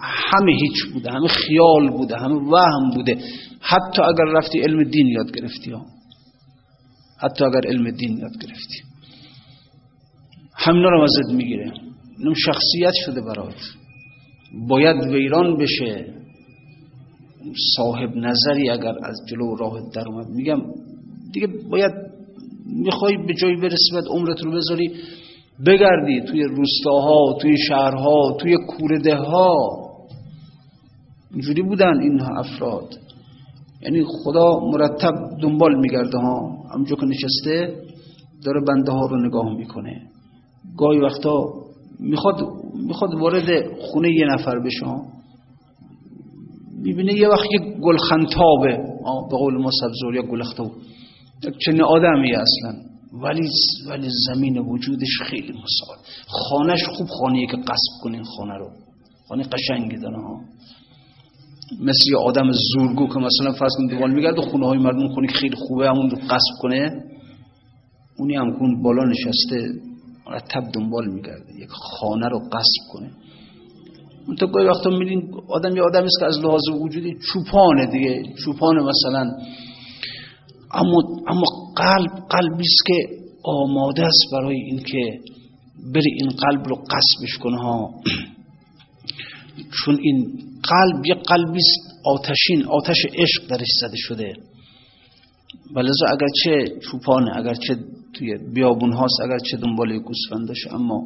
همه 0.03 0.53
هیچ 0.53 0.93
بوده 0.93 1.11
همه 1.11 1.29
خیال 1.29 1.91
بوده 1.91 2.17
همه 2.17 2.35
وهم 2.35 2.91
بوده. 2.95 3.19
حتی 3.61 4.03
اگر 4.03 4.33
رفتی 4.33 4.61
علم 4.61 4.85
دین 4.85 5.07
یاد 5.07 5.37
گرفتی 5.37 5.71
ها. 5.71 5.87
حتی 7.23 7.45
اگر 7.45 7.61
علم 7.69 7.91
دین 7.91 8.19
یاد 8.19 8.33
گرفتی. 8.43 8.83
همینا 10.55 10.89
رو 10.89 11.03
ازت 11.03 11.33
می‌گیره. 11.33 11.73
اینم 12.19 12.35
شخصیت 12.35 12.93
شده 13.07 13.21
برات. 13.21 13.55
باید 14.69 14.97
ویران 14.97 15.57
بشه. 15.57 16.07
صاحب 17.77 18.17
نظری 18.17 18.71
اگر 18.71 18.95
از 19.03 19.17
جلو 19.29 19.55
راه 19.57 19.91
در 19.95 20.09
اومد. 20.09 20.27
میگم 20.27 20.61
دیگه 21.33 21.47
باید 21.71 21.93
می‌خوای 22.67 23.17
به 23.27 23.35
جایی 23.35 23.57
برسی 23.57 23.93
باید 23.93 24.05
عمرت 24.09 24.43
رو 24.43 24.53
بذاری 24.53 24.95
بگردی 25.67 26.21
توی 26.21 26.43
روستاها 26.43 27.39
توی 27.41 27.59
شهرها 27.69 28.37
توی 28.41 28.57
کورده 28.69 29.15
ها. 29.17 29.86
اینجوری 31.37 31.63
بودن 31.63 32.01
این 32.01 32.21
افراد. 32.21 32.99
یعنی 33.83 34.05
خدا 34.25 34.61
مرتب 34.61 35.13
دنبال 35.43 35.81
میگرده 35.81 36.19
ها. 36.19 36.65
همونجا 36.73 36.97
که 36.97 37.07
نشسته 37.07 37.77
داره 38.45 38.61
بنده 38.69 38.93
ها 38.93 39.07
رو 39.07 39.27
نگاه 39.27 39.57
می‌کنه. 39.57 40.03
گاهی 40.77 40.99
وقتا 40.99 41.45
می‌خواد 42.01 42.41
می‌خواد 42.75 43.15
وارد 43.15 43.79
خونه 43.81 44.13
یه 44.13 44.27
نفر 44.27 44.59
بشه. 44.59 44.87
می‌بینه 46.83 47.15
یه 47.15 47.29
وقت 47.29 47.47
یه 47.53 47.59
گلخنتابه. 47.81 48.77
به 49.31 49.37
قول 49.37 49.63
ما 49.63 49.71
سبزور 49.81 50.15
یا 50.15 50.23
گلختو 50.23 50.71
چنین 51.65 51.83
آدمیه 51.83 52.39
اصلا. 52.39 52.83
ولی 53.23 53.49
ولی 53.89 54.09
زمین 54.27 54.59
وجودش 54.59 55.19
خیلی 55.27 55.53
مسال 55.53 55.97
خانهش 56.27 56.85
خوب 56.85 57.07
خانهیه 57.07 57.47
که 57.47 57.57
قصب 57.57 58.03
کنین 58.03 58.23
خانه 58.23 58.55
رو. 58.55 58.71
خانه 59.29 59.45
قشنگی 59.45 59.97
داره 59.97 60.17
ها 60.17 60.41
مثل 61.73 62.11
یه 62.11 62.17
آدم 62.17 62.53
زورگو 62.53 63.09
که 63.09 63.19
مثلا 63.19 63.53
فرض 63.53 63.73
کن 63.79 63.87
دیوال 63.87 64.15
میگرد 64.15 64.39
و 64.39 64.43
خونه 64.43 64.67
های 64.67 64.79
مردم 64.79 65.09
خونه 65.09 65.29
خیلی 65.29 65.57
خوبه 65.57 65.89
همون 65.89 66.11
رو 66.11 66.17
قصب 66.17 66.55
کنه. 66.61 66.91
اونی 68.19 68.37
هم 68.37 68.59
کن 68.59 68.83
بالا 68.83 69.05
نشسته 69.05 69.69
مرتب 70.27 70.73
دنبال 70.75 71.09
میگرده 71.15 71.45
یک 71.63 71.69
خانه 71.71 72.29
رو 72.29 72.39
قصب 72.39 72.93
کنه. 72.93 73.11
اون 74.27 74.37
تا 74.37 74.47
گاهی 74.47 74.67
وقتا 74.67 74.91
میدین 74.91 75.31
آدم 75.49 75.77
یه 75.77 75.83
آدمی 75.83 76.05
است 76.05 76.19
که 76.21 76.27
از 76.27 76.39
لحاظ 76.39 76.63
وجودی 76.83 77.17
چوپانه 77.33 77.87
دیگه. 77.87 78.23
چوپانه 78.45 78.83
مثلا. 78.83 79.31
اما, 80.75 81.03
اما 81.29 81.45
قلب 81.77 82.11
قلبی 82.29 82.65
است 82.65 82.87
که 82.87 83.09
آماده 83.45 84.07
است 84.07 84.25
برای 84.33 84.57
اینکه 84.57 85.21
بری 85.95 86.11
این 86.21 86.29
قلب 86.29 86.69
رو 86.69 86.77
قصبش 86.77 87.39
کنه. 87.43 87.63
ها. 87.63 87.91
چون 89.85 89.99
این 90.03 90.39
قلب 90.69 91.07
یه 91.07 91.15
قلبی 91.15 91.61
آتشین 92.05 92.65
آتش 92.67 93.07
عشق 93.15 93.47
درش 93.49 93.69
زده 93.81 93.97
شده. 93.97 94.35
ولذا 95.75 96.07
اگرچه 96.09 96.79
چوپانه 96.81 97.37
اگرچه 97.37 97.77
توی 98.15 98.39
بیابون 98.55 98.93
هاست 98.93 99.21
اگرچه 99.25 99.57
دنبال 99.57 99.99
گوسفندش 99.99 100.67
اما 100.71 101.03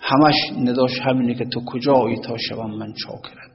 همش 0.00 0.34
نداش 0.58 1.00
همینه 1.00 1.34
که 1.34 1.44
تو 1.44 1.60
کجایی 1.66 2.16
تا 2.16 2.36
شوم 2.38 2.78
من 2.78 2.92
چاکرم. 2.92 3.50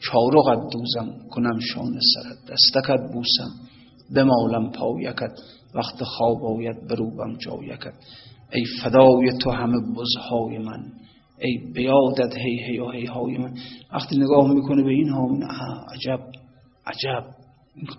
چارقت 0.00 0.72
دوزم 0.72 1.28
کنم 1.30 1.58
شان 1.60 1.98
سرت. 2.14 2.52
دستکت 2.52 3.12
بوسم 3.12 3.50
بمالم 4.14 4.72
پایکت. 4.72 5.32
وقت 5.74 6.02
خواب 6.02 6.44
آید 6.44 6.88
بروبم 6.88 7.36
جایکت. 7.38 7.94
ای 8.52 8.64
فدای 8.82 9.38
تو 9.42 9.50
همه 9.50 9.78
بزهای 9.96 10.58
من. 10.58 10.92
ای 11.42 11.72
بیادت 11.74 12.36
هی 12.36 12.64
هی 12.64 12.78
و 12.78 12.90
هی 12.90 13.04
های 13.04 13.38
من. 13.38 13.54
وقتی 13.92 14.16
نگاه 14.16 14.54
می‌کنه 14.54 14.82
به 14.82 14.90
این 14.90 15.08
ها 15.08 15.28
عجب 15.94 16.20
عجب. 16.86 17.24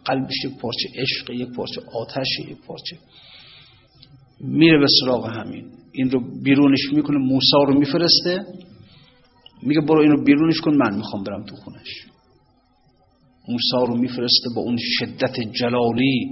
قلبش 0.06 0.46
یک 0.46 0.52
پارچه 0.62 0.90
عشق 0.96 1.30
یک 1.30 1.48
پارچه 1.56 1.82
آتش 2.02 2.28
یک 2.40 2.58
پارچه. 2.68 2.98
میره 4.42 4.78
به 4.80 4.86
سراغ 5.02 5.30
همین. 5.30 5.66
این 5.92 6.12
رو 6.12 6.42
بیرونش 6.44 6.80
می‌کنه 6.94 7.18
موسا 7.18 7.64
رو 7.68 7.80
میفرسته. 7.80 8.46
میگه 9.64 9.82
برو 9.82 10.00
این 10.00 10.12
رو 10.12 10.24
بیرونش 10.24 10.62
کن 10.62 10.76
من 10.76 10.96
می‌خوام 10.96 11.24
برم 11.24 11.44
تو 11.44 11.56
خونش. 11.56 12.08
موسا 13.50 13.84
رو 13.84 13.98
میفرسته 13.98 14.50
با 14.56 14.62
اون 14.62 14.78
شدت 14.80 15.40
جلالی. 15.40 16.30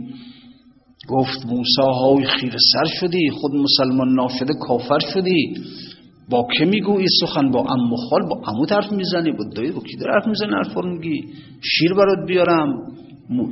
گفت 1.09 1.45
موسا 1.45 1.91
های 1.91 2.25
خیر 2.25 2.55
سر 2.73 2.85
شدی. 2.99 3.29
خود 3.29 3.51
مسلمان 3.55 4.13
ناشده 4.13 4.53
کافر 4.67 4.99
شدی. 5.13 5.53
با 6.31 6.47
که 6.57 6.65
می‌گویی 6.65 7.07
سخن 7.21 7.51
با 7.51 7.59
ام 7.59 7.95
خال 8.09 8.29
با 8.29 8.41
امو 8.47 8.65
حرف 8.69 8.91
می‌زنی 8.91 9.31
با 9.31 9.43
دایی 9.55 9.71
با 9.71 9.79
کی 9.79 9.97
در 9.97 10.11
حرف 10.11 10.27
می‌زنی 10.27 10.51
حرف 10.51 10.77
میگی؟ 10.77 11.33
شیر 11.61 11.93
برات 11.93 12.27
بیارم 12.27 12.67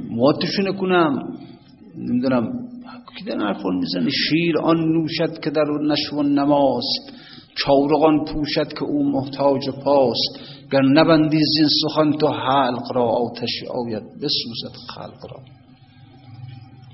مواتشونه 0.10 0.72
کنم 0.72 1.38
نمی‌دونم 1.98 2.44
کی 3.18 3.26
در 3.26 3.38
حرف 3.38 3.62
می‌زنی 3.80 4.12
شیر 4.12 4.58
آن 4.58 4.78
نوشد 4.78 5.40
که 5.40 5.50
در 5.50 5.66
نشو 5.88 6.22
نماست 6.22 7.14
چاورقان 7.56 8.26
پوشد 8.26 8.74
که 8.74 8.84
او 8.84 9.12
محتاج 9.12 9.70
پاست. 9.70 10.40
گر 10.72 10.82
نبندی 10.82 11.40
زین 11.56 11.68
سخن 11.82 12.12
تو 12.12 12.28
حلق 12.28 12.92
را 12.96 13.06
آتش 13.06 13.64
آید 13.70 14.04
بسوزد 14.04 14.76
خلق 14.88 15.32
را. 15.32 15.40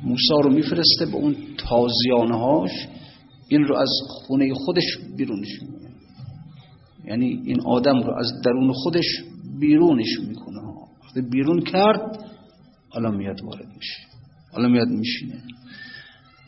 موسا 0.04 0.40
رو 0.44 0.50
میفرسته 0.50 1.06
به 1.06 1.16
اون 1.16 1.36
تازیانه 1.58 2.40
هاش 2.40 2.72
این 3.50 3.64
رو 3.64 3.76
از 3.76 3.90
خونه 4.08 4.54
خودش 4.54 4.98
بیرونش 5.18 5.60
یعنی 7.08 7.42
این 7.46 7.62
آدم 7.62 8.04
رو 8.04 8.18
از 8.20 8.32
درون 8.46 8.74
خودش 8.74 9.06
بیرونش 9.60 10.20
می‌کنه. 10.28 10.62
وقتی 11.04 11.22
بیرون 11.22 11.62
کرد 11.62 12.26
حالا 12.90 13.12
میاد 13.12 13.44
وارد 13.44 13.68
میشه. 13.78 13.98
حالا 14.54 14.68
میاد 14.68 14.88
میشینه. 14.88 15.44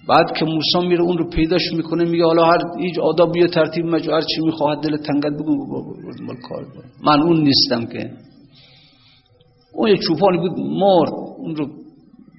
بعد 0.08 0.26
که 0.40 0.46
موسی 0.46 0.88
میره 0.88 1.02
اون 1.02 1.18
رو 1.18 1.30
پیداش 1.30 1.74
می‌کنه 1.74 2.06
میگه 2.06 2.26
حالا 2.26 2.46
هر 2.46 2.58
هیچ 2.80 3.00
آداب 3.00 3.38
یه 3.38 3.48
ترتیب 3.48 3.86
مجو 3.86 4.12
هر 4.12 4.22
چی 4.22 4.42
می‌خواد 4.42 4.84
دل 4.84 4.98
تنگت 4.98 5.34
بگو 5.34 5.56
مال 6.22 6.36
کار 6.50 6.68
من 7.04 7.22
اون 7.22 7.44
نیستم 7.44 7.86
که. 7.86 8.12
اون 9.74 9.90
یه 9.90 9.98
چوپانی 9.98 10.38
بود 10.38 10.60
مرد. 10.60 11.14
اون 11.38 11.56
رو 11.56 11.68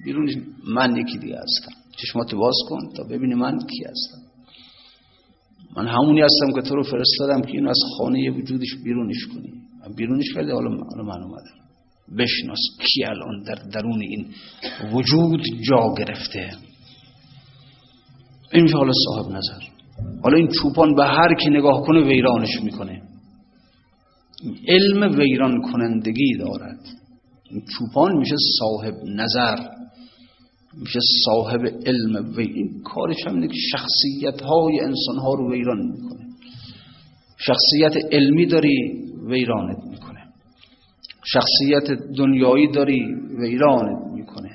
بیرونش 0.05 0.33
من 0.75 0.95
یکی 0.95 1.17
دیگه 1.17 1.35
هستم. 1.35 1.71
چشمات 1.97 2.35
باز 2.35 2.55
کن 2.69 2.79
تا 2.97 3.03
ببینی 3.03 3.33
من 3.33 3.57
کی 3.57 3.83
هستم. 3.83 4.28
من 5.77 5.87
همونی 5.87 6.21
هستم 6.21 6.51
که 6.55 6.61
تو 6.61 6.75
رو 6.75 6.83
فرستادم 6.83 7.41
که 7.41 7.51
اینو 7.51 7.69
از 7.69 7.79
خانه 7.97 8.31
وجودش 8.31 8.75
بیرونش 8.83 9.25
کنی. 9.33 9.53
بیرونش 9.95 10.33
کرده 10.33 10.53
حالا 10.53 10.69
من 10.69 11.23
اومدم. 11.23 11.59
بشناس 12.17 12.59
کی 12.79 13.05
الان 13.05 13.43
در 13.43 13.55
درون 13.73 14.01
این 14.01 14.27
وجود 14.93 15.41
جا 15.69 15.93
گرفته. 15.97 16.51
این 18.53 18.73
حالا 18.73 18.91
صاحب 19.05 19.31
نظر. 19.31 19.59
حالا 20.23 20.37
این 20.37 20.47
چوپان 20.47 20.95
به 20.95 21.05
هر 21.05 21.33
کی 21.33 21.49
نگاه 21.49 21.81
کنه 21.81 22.01
ویرانش 22.01 22.61
می‌کنه. 22.63 23.01
علم 24.67 25.19
ویران 25.19 25.61
کنندگی 25.61 26.37
دارد. 26.37 26.79
این 27.49 27.61
چوپان 27.77 28.17
میشه 28.17 28.35
صاحب 28.59 28.93
نظر. 29.05 29.78
میشه 30.73 30.99
صاحب 31.25 31.61
علم 31.85 32.33
و 32.37 32.39
این 32.39 32.81
کارش 32.83 33.27
هم 33.27 33.47
که 33.47 33.57
شخصیت 33.71 34.41
های 34.41 34.79
انسان 34.79 35.17
ها 35.17 35.33
رو 35.33 35.51
ویران 35.51 35.77
می‌کنه. 35.77 36.25
شخصیت 37.37 38.13
علمی 38.13 38.45
داری 38.45 39.03
ویرانت 39.27 39.77
می‌کنه. 39.89 40.19
شخصیت 41.25 41.99
دنیایی 42.17 42.71
داری 42.71 43.15
ویرانت 43.39 44.13
می‌کنه. 44.13 44.49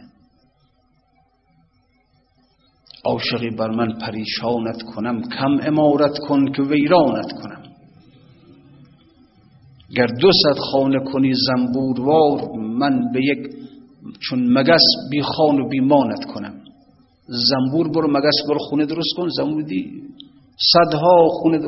عاشقی 3.05 3.51
بر 3.51 3.71
من 3.71 3.99
پریشانت 3.99 4.83
کنم 4.83 5.23
کم 5.23 5.61
امارت 5.63 6.19
کن 6.19 6.53
که 6.53 6.63
ویرانت 6.63 7.33
کنم. 7.33 7.63
گر 9.97 10.07
دو 10.07 10.31
صد 10.33 10.59
خانه 10.59 10.99
کنی 11.13 11.35
زنبوروار 11.35 12.41
من 12.59 13.13
به 13.13 13.21
یک 13.25 13.54
چون 14.21 14.59
مگس 14.59 14.83
بی 15.11 15.23
خان 15.23 15.61
و 15.61 15.69
بی 15.69 15.81
مانت 15.81 16.25
کنم. 16.25 16.55
زنبور 17.27 17.89
برو 17.89 18.11
مگس 18.11 18.35
برو 18.49 18.59
خونه 18.59 18.87
درست 18.87 19.17
کن. 19.17 19.29
زنبور 19.29 19.63
دی 19.63 20.03
صدها 20.73 21.29
خونه 21.29 21.59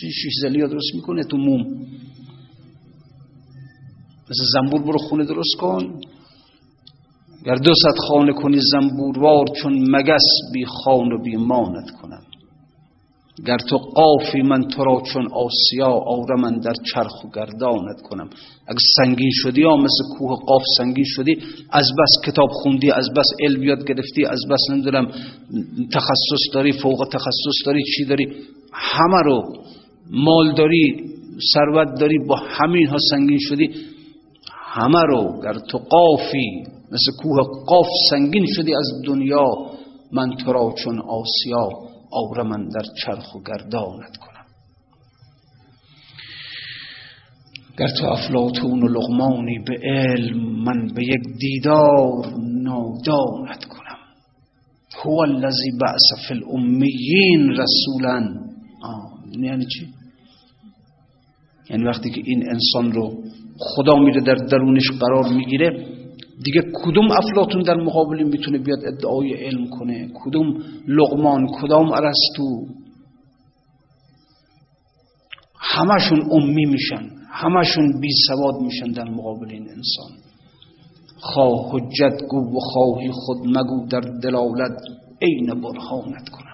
شیش 0.00 0.32
زلی 0.42 0.60
درست 0.60 0.94
می‌کنه 0.94 1.24
تو 1.24 1.36
موم. 1.36 1.60
مثل 4.30 4.44
زنبور 4.54 4.82
برو 4.82 4.98
خونه 4.98 5.24
درست 5.24 5.56
کن. 5.60 6.00
گر 7.46 7.54
دو 7.54 7.74
صد 7.74 7.98
خانه 8.08 8.32
کنی 8.32 8.60
زنبوروار 8.72 9.46
چون 9.62 9.96
مگس 9.96 10.26
بی 10.52 10.64
خان 10.64 11.12
و 11.12 11.22
بی 11.22 11.36
مانت 11.36 11.90
کنم. 11.90 12.22
گر 13.46 13.56
تو 13.68 13.76
قافی 13.76 14.42
من 14.42 14.68
تو 14.68 14.84
را 14.84 15.02
چون 15.12 15.28
آسیا 15.32 15.86
آره 15.86 16.40
من 16.40 16.58
در 16.58 16.72
چرخ 16.94 17.24
و 17.24 17.28
گردانت 17.34 18.00
کنم. 18.02 18.30
اگه 18.68 18.78
سنگین 18.96 19.30
شدی 19.32 19.60
یا 19.60 19.76
مثل 19.76 20.04
کوه 20.18 20.38
قاف 20.46 20.62
سنگین 20.78 21.04
شدی 21.06 21.38
از 21.70 21.86
بس 21.98 22.32
کتاب 22.32 22.48
خوندی 22.50 22.90
از 22.90 23.08
بس 23.16 23.26
علم 23.44 23.62
یاد 23.62 23.88
گرفتی 23.88 24.24
از 24.24 24.40
بس 24.50 24.60
نمی‌دونم 24.70 25.06
تخصص 25.92 26.54
داری 26.54 26.72
فوق 26.72 27.08
تخصص 27.12 27.66
داری 27.66 27.82
چی 27.96 28.04
داری؟ 28.04 28.26
همه 28.72 29.22
رو 29.24 29.42
مال 30.10 30.54
داری 30.54 31.04
ثروت 31.54 32.00
داری 32.00 32.18
با 32.28 32.36
همین 32.36 32.86
ها 32.86 32.96
سنگین 33.10 33.38
شدی. 33.40 33.70
همه 34.52 35.02
رو 35.08 35.40
گر 35.42 35.58
تو 35.58 35.78
قافی 35.78 36.62
مثل 36.92 37.22
کوه 37.22 37.64
قاف 37.66 37.86
سنگین 38.10 38.46
شدی 38.46 38.74
از 38.74 38.92
دنیا 39.06 39.44
من 40.12 40.36
تو 40.36 40.52
را 40.52 40.74
چون 40.84 41.00
آسیا 41.00 41.87
آوره 42.10 42.42
من 42.42 42.68
در 42.68 42.84
چرخ 43.04 43.34
و 43.34 43.38
گردانت 43.42 44.16
کنم. 44.16 44.38
تو 47.86 48.06
افلاتون 48.06 48.82
و 48.82 48.88
لغمانی 48.88 49.58
به 49.58 49.78
علم 49.82 50.64
من 50.64 50.86
به 50.94 51.04
یک 51.04 51.22
دیدار 51.40 52.34
نادانت 52.62 53.64
کنم. 53.64 53.98
هو 55.04 55.20
الذی 55.20 55.70
بعث 55.80 56.28
فی 56.28 56.34
الامیین 56.34 57.50
رسولا. 57.50 58.48
یعنی 59.40 59.66
چی؟ 59.66 59.88
یعنی 61.70 61.84
وقتی 61.84 62.10
که 62.10 62.22
این 62.24 62.50
انسان 62.50 62.92
رو 62.92 63.22
خدا 63.58 63.96
میره 63.96 64.20
در 64.20 64.34
درونش 64.34 64.90
قرار 65.00 65.28
می‌گیره 65.28 65.97
دیگه 66.44 66.62
کدوم 66.84 67.10
افلاتون 67.10 67.62
در 67.62 67.74
مقابل 67.74 68.22
می‌تونه 68.22 68.58
بیاد 68.58 68.78
ادعای 68.84 69.34
علم 69.34 69.68
کنه؟ 69.70 70.08
کدوم 70.14 70.62
لغمان 70.88 71.46
کدام 71.60 71.92
ارسطو؟ 71.92 72.66
همشون 75.60 76.28
امی 76.32 76.64
میشن 76.64 77.10
همشون 77.30 78.00
بی 78.00 78.08
سواد 78.26 78.54
میشن 78.62 78.92
در 78.92 79.10
مقابل 79.10 79.50
این 79.50 79.68
انسان. 79.68 80.10
خواه 81.20 81.70
حجت 81.72 82.22
گو 82.28 82.56
و 82.56 82.60
خواهی 82.60 83.10
خود 83.12 83.38
مگو 83.46 83.86
در 83.90 84.00
دلالت 84.00 84.80
عین 85.22 85.46
برهانت 85.46 86.28
کنم. 86.28 86.48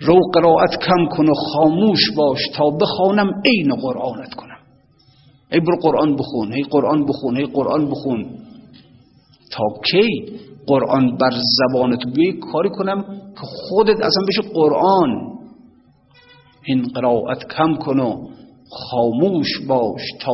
رو 0.00 0.20
قرائت 0.34 0.70
کم 0.86 1.16
کن 1.16 1.30
و 1.30 1.34
خاموش 1.34 2.00
باش 2.16 2.38
تا 2.56 2.70
بخوانم 2.70 3.42
عین 3.44 3.74
قرآنت 3.74 4.34
کنم. 4.34 4.57
ای 5.52 5.60
برو 5.60 5.76
قرآن 5.76 6.16
بخون 6.16 6.52
هی 6.52 6.62
قرآن 6.62 7.06
بخون 7.06 7.36
هی 7.36 7.44
قرآن 7.44 7.90
بخون. 7.90 8.24
تا 9.52 9.64
کی 9.84 10.08
قرآن 10.66 11.16
بر 11.16 11.30
زبانت 11.58 12.06
بیای 12.14 12.32
کاری 12.52 12.70
کنم 12.70 13.02
که 13.34 13.40
خودت 13.42 13.96
اصلا 13.96 14.24
بشه 14.28 14.42
قرآن. 14.52 15.38
این 16.64 16.82
قرائت 16.82 17.38
کم 17.56 17.74
کن 17.74 18.00
و 18.00 18.28
خاموش 18.70 19.60
باش 19.68 20.02
تا 20.20 20.32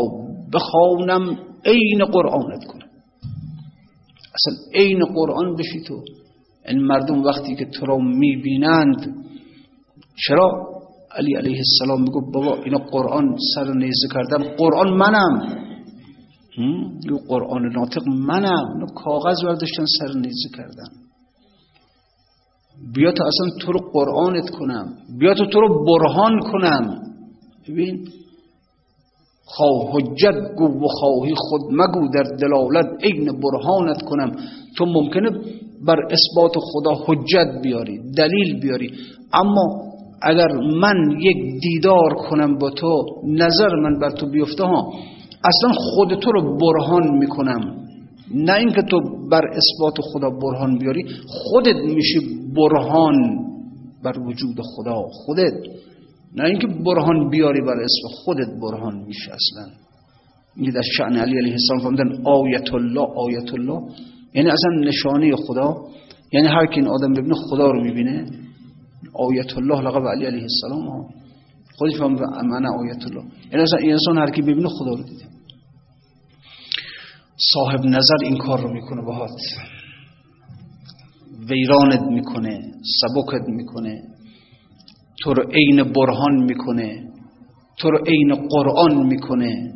بخوانم 0.53 1.39
عین 1.65 2.05
قرآنت 2.05 2.65
کنم. 2.65 2.89
اصلا 4.35 4.55
عین 4.75 5.05
قرآن 5.05 5.55
بشی 5.57 5.81
تو. 5.81 6.01
این 6.69 6.79
مردم 6.79 7.23
وقتی 7.23 7.55
که 7.55 7.65
تو 7.65 7.87
را 7.87 7.99
می‌بینند 7.99 9.15
چرا؟ 10.27 10.74
علی 11.19 11.35
علیه 11.35 11.61
السلام 11.67 12.03
میگو 12.03 12.31
بابا 12.31 12.55
اینا 12.65 12.79
قرآن 12.79 13.37
سر 13.55 13.73
نیزه 13.75 14.09
کردن. 14.15 14.57
قرآن 14.57 14.91
منم. 14.91 15.35
یو 17.11 17.17
قرآن 17.29 17.73
ناطق 17.73 18.09
منم. 18.09 18.65
اینا 18.75 18.87
کاغذ 19.05 19.45
برداشتن 19.45 19.85
سر 19.99 20.19
نیزه 20.19 20.49
کردن. 20.57 20.91
بیا 22.95 23.13
تا 23.13 23.25
اصلا 23.25 23.49
تو 23.61 23.73
رو 23.73 23.81
قرآنت 23.93 24.51
کنم. 24.51 24.87
بیا 25.19 25.35
تا 25.35 25.47
تو 25.47 25.61
رو 25.61 25.85
برهان 25.85 26.41
کنم. 26.41 26.99
ببین 27.69 28.09
خواه 29.45 29.93
حجت 29.93 30.55
گو 30.57 30.65
و 30.65 30.87
خواهی 30.89 31.35
خود 31.37 31.61
مگو 31.71 32.09
در 32.15 32.23
دلالت 32.23 32.87
عین 33.03 33.41
برهانت 33.41 34.03
کنم. 34.03 34.33
تو 34.77 34.87
ممکنه 34.87 35.31
بر 35.87 35.97
اثبات 36.11 36.53
خدا 36.57 36.95
حجت 37.07 37.63
بیاری 37.63 37.99
دلیل 38.17 38.61
بیاری. 38.61 38.91
اما 39.33 39.94
اگر 40.25 40.49
من 40.81 40.97
یک 41.21 41.61
دیدار 41.63 42.15
کنم 42.15 42.59
با 42.59 42.71
تو 42.71 43.05
نظر 43.27 43.77
من 43.77 43.99
بر 43.99 44.11
تو 44.11 44.31
بیفته 44.31 44.65
ها 44.65 44.93
اصلا 45.45 45.73
خود 45.73 46.15
تو 46.15 46.33
رو 46.33 46.59
برهان 46.59 47.19
می‌کنم. 47.19 47.61
نه 48.35 48.53
اینکه 48.53 48.83
تو 48.83 49.01
بر 49.31 49.43
اثبات 49.45 49.95
خدا 50.13 50.31
برهان 50.31 50.79
بیاری 50.79 51.05
خودت 51.27 51.77
میشی 51.77 52.19
برهان 52.57 53.15
بر 54.05 54.19
وجود 54.19 54.61
خدا 54.77 55.03
خودت. 55.13 55.55
نه 56.37 56.45
اینکه 56.45 56.67
برهان 56.67 57.31
بیاری 57.31 57.61
بر 57.61 57.77
اسم 57.77 58.09
خودت 58.25 58.49
برهان 58.63 59.05
میشه 59.07 59.33
اصلا. 59.33 59.73
این 60.57 60.71
در 60.71 60.83
شعن 60.97 61.17
علی 61.17 61.39
علیه 61.39 61.53
السلام 61.53 61.81
فرمودن 61.81 62.27
آیت 62.27 62.75
الله 62.75 63.07
آیت 63.17 63.55
الله 63.55 63.81
یعنی 64.35 64.51
اصلا 64.51 64.71
نشانه 64.81 65.37
خدا. 65.37 65.77
یعنی 66.33 66.47
هر 66.47 66.67
کی 66.67 66.81
این 66.81 66.89
آدم 66.89 67.13
ببینه 67.13 67.35
خدا 67.35 67.71
رو 67.71 67.85
می‌بینه. 67.85 68.27
آیت 69.15 69.59
الله 69.59 69.81
لقب 69.81 70.09
علی 70.09 70.27
علیه 70.27 70.43
السلام. 70.43 70.89
ها 70.89 71.09
خودش 71.79 72.01
معنی 72.01 72.67
آیت 72.67 73.05
الله 73.07 73.25
یعنی 73.53 73.63
اصلا 73.63 73.79
این 73.79 73.93
انسان 73.93 74.19
هر 74.19 74.31
کی 74.31 74.43
ببینه 74.43 74.69
خدا 74.69 74.91
رو 74.91 75.03
دیده. 75.03 75.25
صاحب 77.55 77.85
نظر 77.85 78.17
این 78.23 78.37
کار 78.37 78.63
رو 78.63 78.73
می‌کنه 78.73 79.03
باهات. 79.03 79.31
ویرانت 81.49 82.03
می‌کنه 82.03 82.61
سبکت 83.01 83.49
می‌کنه. 83.49 84.03
تو 85.23 85.35
رو 85.35 85.43
عین 85.51 85.83
برهان 85.93 86.45
می‌کنه. 86.45 87.03
تو 87.79 87.91
رو 87.91 87.99
عین 88.07 88.35
قرآن 88.49 89.07
می‌کنه. 89.07 89.73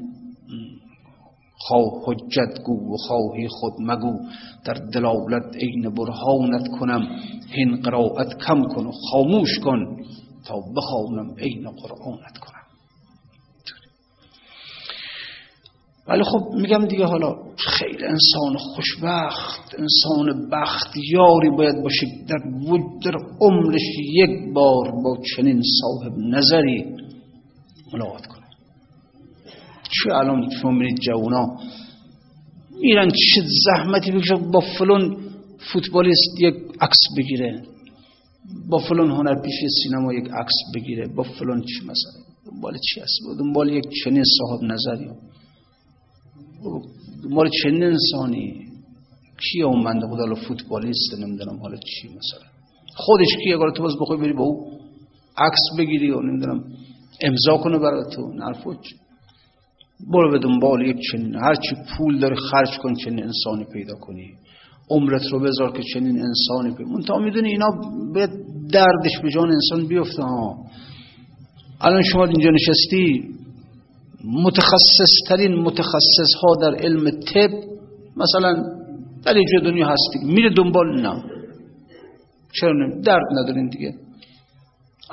خواه 1.68 2.02
حجت 2.06 2.62
گو 2.64 2.94
و 2.94 2.96
خواهی 2.96 3.48
خود 3.48 3.72
مگو. 3.80 4.12
در 4.64 4.74
دلالت 4.74 5.56
عین 5.56 5.94
برهانت 5.94 6.68
کنم. 6.80 7.08
هین 7.50 7.80
قرائت 7.80 8.38
کم 8.46 8.62
کن 8.62 8.86
و 8.86 8.92
خاموش 9.10 9.58
کن 9.58 9.96
تا 10.46 10.54
بخوانم 10.76 11.34
عین 11.38 11.70
قرآنت 11.70 12.38
کنم. 12.38 12.58
ولی 16.08 16.22
خب 16.24 16.54
میگم 16.54 16.86
دیگه 16.86 17.04
حالا 17.04 17.34
خیلی 17.56 18.04
انسان 18.04 18.56
خوشبخت 18.56 19.74
انسان 19.78 20.50
بختیاری 20.50 21.50
باید 21.50 21.82
باشه. 21.82 22.06
در 22.28 22.38
در 23.04 23.18
عمرش 23.40 23.82
یک 23.98 24.54
بار 24.54 24.90
با 24.90 25.18
چنین 25.36 25.62
صاحب 25.80 26.18
نظری 26.18 26.84
ملاقات 27.92 28.26
کنه 28.26 28.37
چه 29.90 30.14
الان 30.14 30.50
شما 30.62 30.70
میرید 30.70 30.98
جوونا؟ 30.98 31.56
میرن 32.80 33.08
چه 33.08 33.42
زحمتی 33.64 34.10
بکشه 34.10 34.34
با 34.34 34.60
فلان 34.78 35.16
فوتبالیست 35.72 36.40
یک 36.40 36.54
عکس 36.80 36.98
بگیره؟ 37.16 37.62
با 38.68 38.78
فلان 38.78 39.10
هنرپیش 39.10 39.54
سینما 39.82 40.14
یک 40.14 40.30
عکس 40.30 40.54
بگیره؟ 40.74 41.08
با 41.08 41.22
فلان 41.22 41.60
چی 41.60 41.80
مثلا 41.80 42.28
دنبال 42.46 42.78
چی 42.78 43.00
هست؟ 43.00 43.38
دنبال 43.38 43.68
یک 43.72 43.84
چنین 44.04 44.24
صاحب 44.38 44.62
نظری؟ 44.62 45.10
مال 47.30 47.50
چنین 47.62 47.82
انسانی؟ 47.82 48.68
کیه 49.40 49.64
اون 49.64 49.84
بنده 49.84 50.06
خدا 50.06 50.34
فوتبالیست؟ 50.34 51.14
نمی‌دونم 51.18 51.60
حالا 51.60 51.76
چی 51.76 52.08
مثلا 52.08 52.48
خودش 52.96 53.28
کیه؟ 53.44 53.56
اگر 53.56 53.70
تو 53.70 53.82
باز 53.82 53.94
بخوای 54.00 54.18
بری 54.18 54.32
با 54.32 54.44
او 54.44 54.70
عکس 55.38 55.60
بگیری 55.78 56.10
و 56.10 56.20
نمی‌دونم 56.20 56.64
امضا 57.20 57.56
کنه 57.56 57.78
برای 57.78 58.04
تو؟ 58.12 58.32
نرفوچ 58.32 58.86
برو 60.06 60.30
به 60.30 60.38
دنبال 60.38 60.86
یک 60.86 60.96
چنین 61.12 61.34
هرچی 61.34 61.76
پول 61.96 62.18
داری 62.18 62.36
خرج 62.36 62.78
کن 62.78 62.94
چنین 62.94 63.24
انسانی 63.24 63.64
پیدا 63.72 63.94
کنی. 63.94 64.30
عمرت 64.90 65.22
رو 65.32 65.40
بذار 65.40 65.72
که 65.72 65.82
چنین 65.94 66.22
انسانی 66.22 66.76
پیدا 66.76 66.90
منتها 66.90 67.18
می‌دونی 67.18 67.48
اینا 67.48 67.66
به 68.14 68.28
دردش 68.72 69.18
به 69.22 69.30
جان 69.30 69.52
انسان 69.52 69.88
بیفته 69.88 70.22
ها 70.22 70.56
الان 71.80 72.02
شما 72.02 72.24
اینجا 72.24 72.50
نشستی 72.50 73.24
متخصص 74.24 75.12
ترین 75.28 75.54
متخصص 75.54 76.34
ها 76.42 76.54
در 76.62 76.74
علم 76.74 77.10
طب 77.10 77.50
مثلا 78.16 78.62
در 79.24 79.34
اینجا 79.34 79.60
دنیا 79.70 79.86
هستی 79.86 80.34
میره 80.34 80.50
دنبال 80.50 81.00
نه 81.00 81.22
چرا 82.60 82.72
درد 83.04 83.24
ندارین 83.32 83.68
دیگه. 83.68 83.94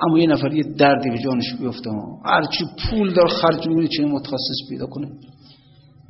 اما 0.04 0.20
یه 0.20 0.28
نفر 0.28 0.54
یه 0.54 0.64
دردی 0.64 1.10
به 1.10 1.18
جانش 1.18 1.54
بیفته. 1.60 1.90
هرچی 2.26 2.64
پول 2.90 3.14
دار 3.14 3.28
خرج 3.28 3.68
می‌کنه 3.68 3.88
چه 3.88 4.06
متخصص 4.06 4.70
پیدا 4.70 4.86
کنه. 4.86 5.08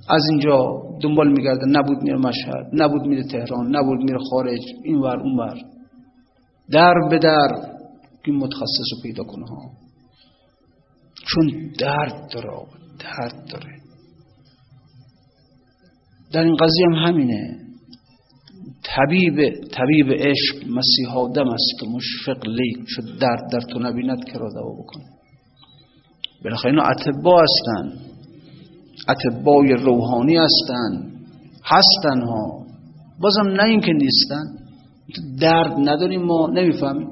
از 0.09 0.21
اینجا 0.31 0.81
دنبال 1.01 1.31
میگرده 1.31 1.65
نبود 1.65 1.97
میره 2.03 2.17
مشهد 2.17 2.65
نبود 2.73 3.01
میره 3.01 3.23
تهران 3.23 3.75
نبود 3.75 3.99
میره 3.99 4.17
خارج 4.31 4.61
این 4.83 4.95
ور 4.95 5.19
اون 5.19 5.39
ور. 5.39 5.57
در 6.71 6.93
به 7.09 7.19
در 7.19 7.49
این 8.25 8.35
متخصص 8.35 8.93
رو 8.95 9.01
پیدا 9.03 9.23
کنه. 9.23 9.45
چون 11.27 11.71
درد 11.79 12.29
داره 12.33 12.49
درد 12.99 13.45
داره. 13.51 13.75
در 16.31 16.43
این 16.43 16.55
قضیه 16.55 16.85
هم 16.87 17.07
همینه. 17.07 17.64
طبیب 18.95 19.35
طبیب 19.51 20.11
عشق 20.11 20.67
مسیح 20.67 21.17
آدم 21.17 21.47
است 21.47 21.73
که 21.79 21.87
مشفق 21.87 22.47
لیک 22.47 22.77
شد 22.87 23.19
درد 23.19 23.51
در 23.51 23.59
تو 23.59 23.79
نبیند 23.79 24.25
که 24.25 24.39
را 24.39 24.49
دوا 24.49 24.73
بکنه 24.83 25.15
بالاخره 26.43 26.71
اینا 26.71 26.83
اتبا 26.83 27.43
هستن. 27.43 27.93
اتبای 29.09 29.73
روحانی 29.73 30.35
هستن. 30.35 31.11
هستن 31.63 32.21
ها. 32.21 32.65
بازم 33.21 33.47
نه 33.47 33.63
اینکه 33.63 33.91
نیستن. 33.93 34.43
درد 35.39 35.73
نداریم 35.89 36.21
ما 36.21 36.47
نمی‌فهمیم. 36.47 37.07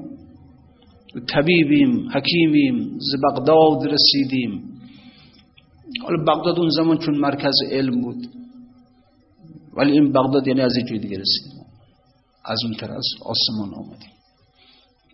طبیبیم 1.34 2.08
حکیمیم 2.14 2.98
ز 2.98 3.14
بغداد 3.24 3.86
رسیدیم. 3.86 4.62
حالا 6.02 6.24
بغداد 6.24 6.58
اون 6.58 6.68
زمان 6.68 6.98
چون 6.98 7.18
مرکز 7.18 7.54
علم 7.70 8.00
بود. 8.00 8.26
ولی 9.76 9.92
این 9.92 10.12
بغداد 10.12 10.46
یعنی 10.46 10.60
از 10.60 10.72
جای 10.88 10.98
دیگه 10.98 11.18
رسیدیم. 11.18 11.63
از 12.44 12.58
اون 12.64 12.90
از 12.96 13.06
آسمان 13.24 13.74
آمدیم. 13.74 14.14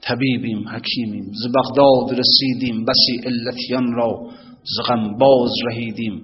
طبیبیم 0.03 0.68
حکیمیم 0.68 1.24
ز 1.24 1.47
بغداد 1.57 2.20
رسیدیم 2.20 2.85
بسی 2.85 3.20
علتیان 3.24 3.93
را 3.93 4.31
ز 4.64 4.89
غم 4.89 5.18
باز 5.18 5.51
رهیدیم. 5.66 6.22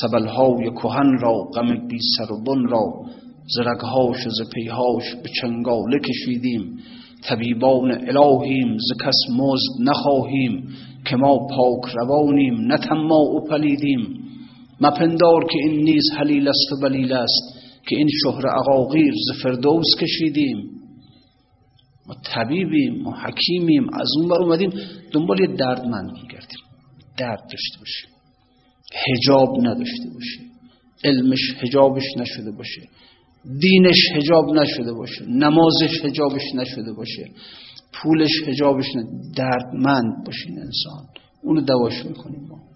سبلهای 0.00 0.70
کهن 0.70 1.18
را 1.20 1.34
غم 1.54 1.88
بی 1.88 1.98
سر 2.16 2.32
و 2.32 2.42
بن 2.44 2.68
را 2.68 2.92
ز 3.46 3.58
رگهاش 3.58 4.26
و 4.26 4.30
ز 4.30 4.50
پیهاش 4.54 5.14
به 5.22 5.30
چنگاله 5.40 5.98
کشیدیم. 5.98 6.78
طبیبان 7.22 7.90
الهیم 7.90 8.78
ز 8.78 9.02
کس 9.04 9.18
مزد 9.30 9.90
نخواهیم 9.90 10.68
که 11.04 11.16
ما 11.16 11.38
پاک 11.38 11.94
روانیم 11.94 12.54
نه 12.54 12.76
و 13.12 13.48
پلیدیم. 13.50 14.24
مپندار 14.80 15.44
که 15.50 15.58
این 15.64 15.84
نیز 15.84 16.02
حلیل 16.16 16.48
است 16.48 16.72
و 16.72 16.80
بلیل 16.82 17.12
است. 17.12 17.53
که 17.88 17.96
این 17.96 18.08
شهر 18.22 18.46
عقاقیر 18.46 19.14
ز 19.14 19.42
فردوس 19.42 19.86
کشیدیم. 20.00 20.70
ما 22.06 22.14
طبیبیم 22.34 23.02
ما 23.02 23.16
حکیمیم 23.16 23.88
از 23.92 24.08
اون 24.18 24.28
بر 24.28 24.42
اومدیم. 24.42 24.70
دنبال 25.12 25.40
یه 25.40 25.46
دردمند 25.46 26.12
میگردیم. 26.12 26.58
درد 27.18 27.40
داشته 27.40 27.78
باشیم. 27.78 28.10
هجاب 28.94 29.48
نداشته 29.60 30.10
باشه 30.14 30.40
علمش 31.04 31.40
هجابش 31.60 32.04
نشده 32.16 32.50
باشه. 32.50 32.88
دینش 33.60 33.98
هجاب 34.14 34.44
نشده 34.54 34.92
باشه. 34.92 35.24
نمازش 35.28 36.04
هجابش 36.04 36.54
نشده 36.54 36.92
باشه. 36.92 37.30
پولش 37.92 38.30
هجابش 38.46 38.84
نه 38.96 39.04
دردمند 39.36 40.26
باشین 40.26 40.58
انسان. 40.58 41.06
اونو 41.42 41.60
دواش 41.60 42.06
می‌کنیم 42.06 42.40
ما. 42.48 42.73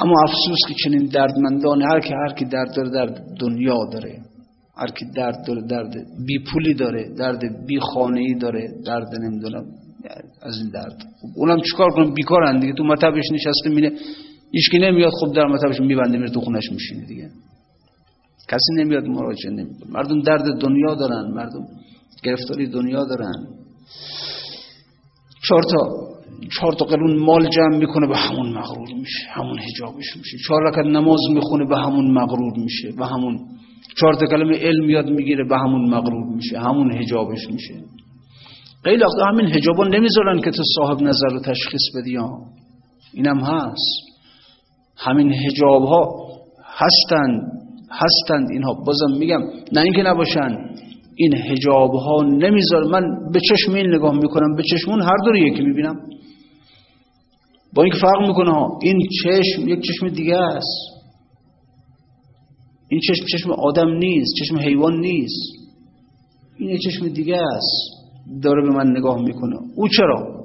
اما 0.00 0.14
افسوس 0.22 0.58
که 0.68 0.74
چنین 0.84 1.06
دردمندان 1.06 1.82
هر 1.82 2.00
که 2.00 2.14
هر 2.14 2.34
کی 2.34 2.44
درد 2.44 2.74
داره 2.76 2.90
درد 2.90 3.24
دنیا 3.40 3.78
داره. 3.92 4.18
هر 4.76 4.86
کی 4.86 5.04
درد 5.16 5.36
داره 5.46 5.62
درد 5.62 5.94
بی 6.26 6.38
پولی 6.52 6.74
داره 6.74 7.14
درد 7.18 7.66
بی 7.66 7.80
خانه 7.80 8.38
داره 8.40 8.68
درد 8.86 9.08
نمی‌دونم. 9.22 9.64
از 10.42 10.58
این 10.58 10.70
درد. 10.70 10.96
اونم 11.36 11.60
چیکار 11.60 11.90
کنم؟ 11.90 12.14
بیکارن 12.14 12.58
دیگه. 12.60 12.72
تو 12.72 12.84
مطبش 12.84 13.24
نشسته 13.32 13.70
میره 13.70 13.92
هیچکی 14.52 14.78
نمیاد 14.78 15.10
خب 15.20 15.32
در 15.34 15.46
مطبش 15.46 15.80
میبنده 15.80 16.18
میره 16.18 16.30
تو 16.30 16.40
خونش 16.40 16.72
میشینه 16.72 17.06
دیگه. 17.06 17.30
کسی 18.48 18.74
نمیاد 18.76 19.04
مراجعه 19.04 19.50
نمی‌کنه. 19.50 19.90
مردم 19.90 20.22
درد 20.22 20.44
دنیا 20.60 20.94
دارن. 20.94 21.30
مردم 21.34 21.66
گرفتاری 22.24 22.66
دنیا 22.66 23.04
دارن. 23.04 23.46
چهار 25.48 25.62
تا 25.62 25.78
چهار 26.58 26.72
تا 26.72 26.84
قرون 26.84 27.18
مال 27.18 27.48
جمع 27.48 27.76
می‌کنه 27.76 28.06
به 28.06 28.16
همون 28.16 28.48
مغرور 28.48 28.88
میشه 28.94 29.28
همون 29.30 29.58
حجابش 29.58 30.16
میشه. 30.16 30.36
چهار 30.46 30.62
رکعت 30.68 30.86
نماز 30.86 31.20
می‌خونه 31.34 31.64
به 31.68 31.76
همون 31.76 32.10
مغرور 32.10 32.52
میشه 32.56 32.92
به 32.98 33.06
همون 33.06 33.38
چهار 34.00 34.14
تا 34.14 34.26
کلمه 34.26 34.58
علم 34.58 34.90
یاد 34.90 35.10
می‌گیره 35.10 35.44
به 35.48 35.56
همون 35.58 35.90
مغرور 35.90 36.34
میشه 36.34 36.58
همون 36.58 36.92
حجابش 36.92 37.50
میشه. 37.50 37.74
قیل 38.84 39.04
آخه 39.04 39.32
همین 39.32 39.46
حجابا 39.46 39.84
نمی‌ذارن 39.84 40.40
که 40.40 40.50
تو 40.50 40.62
صاحب 40.76 41.02
نظر 41.02 41.28
رو 41.32 41.40
تشخیص 41.40 41.82
بدی 41.96 42.16
ها 42.16 42.38
اینم 43.14 43.38
هست. 43.38 44.12
همین 44.96 45.32
حجاب 45.32 45.82
ها 45.82 46.08
هستند 46.64 47.42
هستند 47.90 48.48
اینها. 48.52 48.74
بازم 48.86 49.18
میگم 49.18 49.40
نه 49.72 49.80
اینکه 49.80 50.02
نباشن. 50.02 50.71
این 51.16 51.34
حجاب 51.34 51.90
ها 51.92 52.22
نمیذار 52.22 52.84
من 52.84 53.02
به 53.32 53.40
چشم 53.48 53.74
این 53.74 53.94
نگاه 53.94 54.14
می‌کنم 54.14 54.56
به 54.56 54.62
چشمون 54.62 55.02
هر 55.02 55.16
دو 55.24 55.36
یکی 55.36 55.62
می‌بینم. 55.62 55.96
با 57.74 57.82
اینکه 57.82 57.98
فرق 57.98 58.28
می‌کنه 58.28 58.68
این 58.82 59.08
چشم 59.22 59.68
یک 59.68 59.80
چشم 59.80 60.08
دیگه 60.08 60.36
است. 60.36 61.02
این 62.88 63.00
چشم 63.00 63.24
چشم 63.32 63.50
آدم 63.50 63.88
نیست 63.96 64.34
چشم 64.38 64.58
حیوان 64.58 65.00
نیست. 65.00 65.52
این 66.58 66.70
یک 66.70 66.80
چشم 66.80 67.08
دیگه 67.08 67.36
است. 67.36 68.02
داره 68.42 68.62
به 68.62 68.68
من 68.68 68.90
نگاه 68.96 69.22
می‌کنه. 69.22 69.56
او 69.76 69.88
چرا؟ 69.88 70.44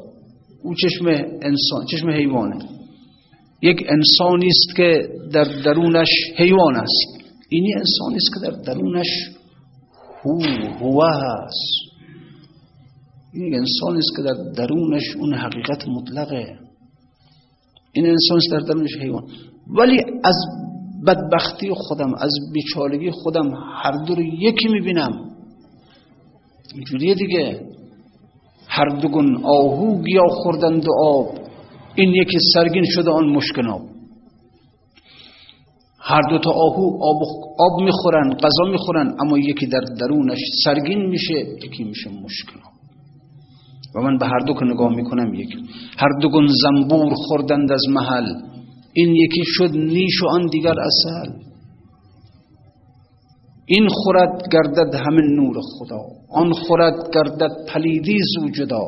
او 0.64 0.74
چشم 0.76 1.06
انسان 1.42 1.86
چشم 1.92 2.10
حیوانه. 2.10 2.60
یک 3.62 3.84
انسانی 3.90 4.48
است 4.48 4.76
که 4.76 5.10
در 5.34 5.44
درونش 5.66 6.10
حیوان 6.38 6.76
است. 6.76 7.34
اینی 7.50 7.74
انسانی 7.74 8.16
است 8.16 8.30
که 8.34 8.52
در 8.52 8.74
درونش 8.74 9.08
هو 10.24 10.42
هو 10.80 11.04
هست 11.04 11.88
این 13.34 13.46
یک 13.46 13.54
انسانی 13.54 13.98
است 13.98 14.16
که 14.16 14.24
در 14.24 14.66
درونش 14.66 15.04
اون 15.20 15.34
حقیقت 15.34 15.88
مطلقه. 15.88 16.60
این 17.92 18.06
انسان 18.06 18.38
است 18.38 18.52
در 18.52 18.60
درونش 18.60 18.98
حیوان. 19.02 19.24
ولی 19.68 19.98
از 20.24 20.36
بدبختی 21.08 21.70
خودم 21.74 22.14
از 22.20 22.32
بیچارگی 22.54 23.12
خودم 23.12 23.54
هر 23.84 23.92
دو 24.08 24.16
رو 24.16 24.22
یکی 24.22 24.68
می‌بینم. 24.68 25.12
اینجوریه 26.76 27.16
دیگه. 27.16 27.62
هر 28.68 28.90
دوگون 28.90 29.46
آهو 29.46 30.02
گیا 30.04 30.28
خوردند 30.28 30.86
آب. 31.04 31.28
این 31.96 32.10
یکی 32.16 32.38
سرگین 32.54 32.84
شده 32.86 33.12
آن 33.12 33.30
مشکناب 33.30 33.82
هر 36.10 36.22
دو 36.30 36.40
تا 36.40 36.52
آهو 36.52 36.86
آب, 37.02 37.22
آب 37.60 37.82
می‌خورن 37.82 38.30
غذا 38.34 38.72
می‌خورن 38.72 39.16
اما 39.20 39.38
یکی 39.38 39.68
در 39.68 39.82
درونش 40.00 40.40
سرگین 40.64 41.06
میشه 41.06 41.34
یکی 41.66 41.84
میشه 41.84 42.10
مشکناب 42.10 42.74
و 43.96 44.02
من 44.02 44.18
به 44.18 44.26
هر 44.26 44.40
دو 44.48 44.54
که 44.54 44.66
نگاه 44.66 44.96
می‌کنم 44.96 45.34
یکی 45.34 45.58
هر 45.98 46.10
دو 46.22 46.30
گون 46.30 46.48
زنبور 46.64 47.14
خوردند 47.14 47.72
از 47.72 47.82
محل. 47.90 48.26
این 48.94 49.16
یکی 49.16 49.42
شد 49.46 49.72
نیش 49.76 50.24
و 50.24 50.28
آن 50.28 50.46
دیگر 50.46 50.76
اصل 50.80 51.32
این 53.66 53.88
خورد 53.90 54.48
گردد 54.52 54.96
همه 54.96 55.22
نور 55.22 55.56
خدا. 55.62 56.00
آن 56.32 56.54
خورد 56.54 57.10
گردد 57.14 57.52
پلیدی 57.68 58.18
زو 58.36 58.50
جدا. 58.50 58.84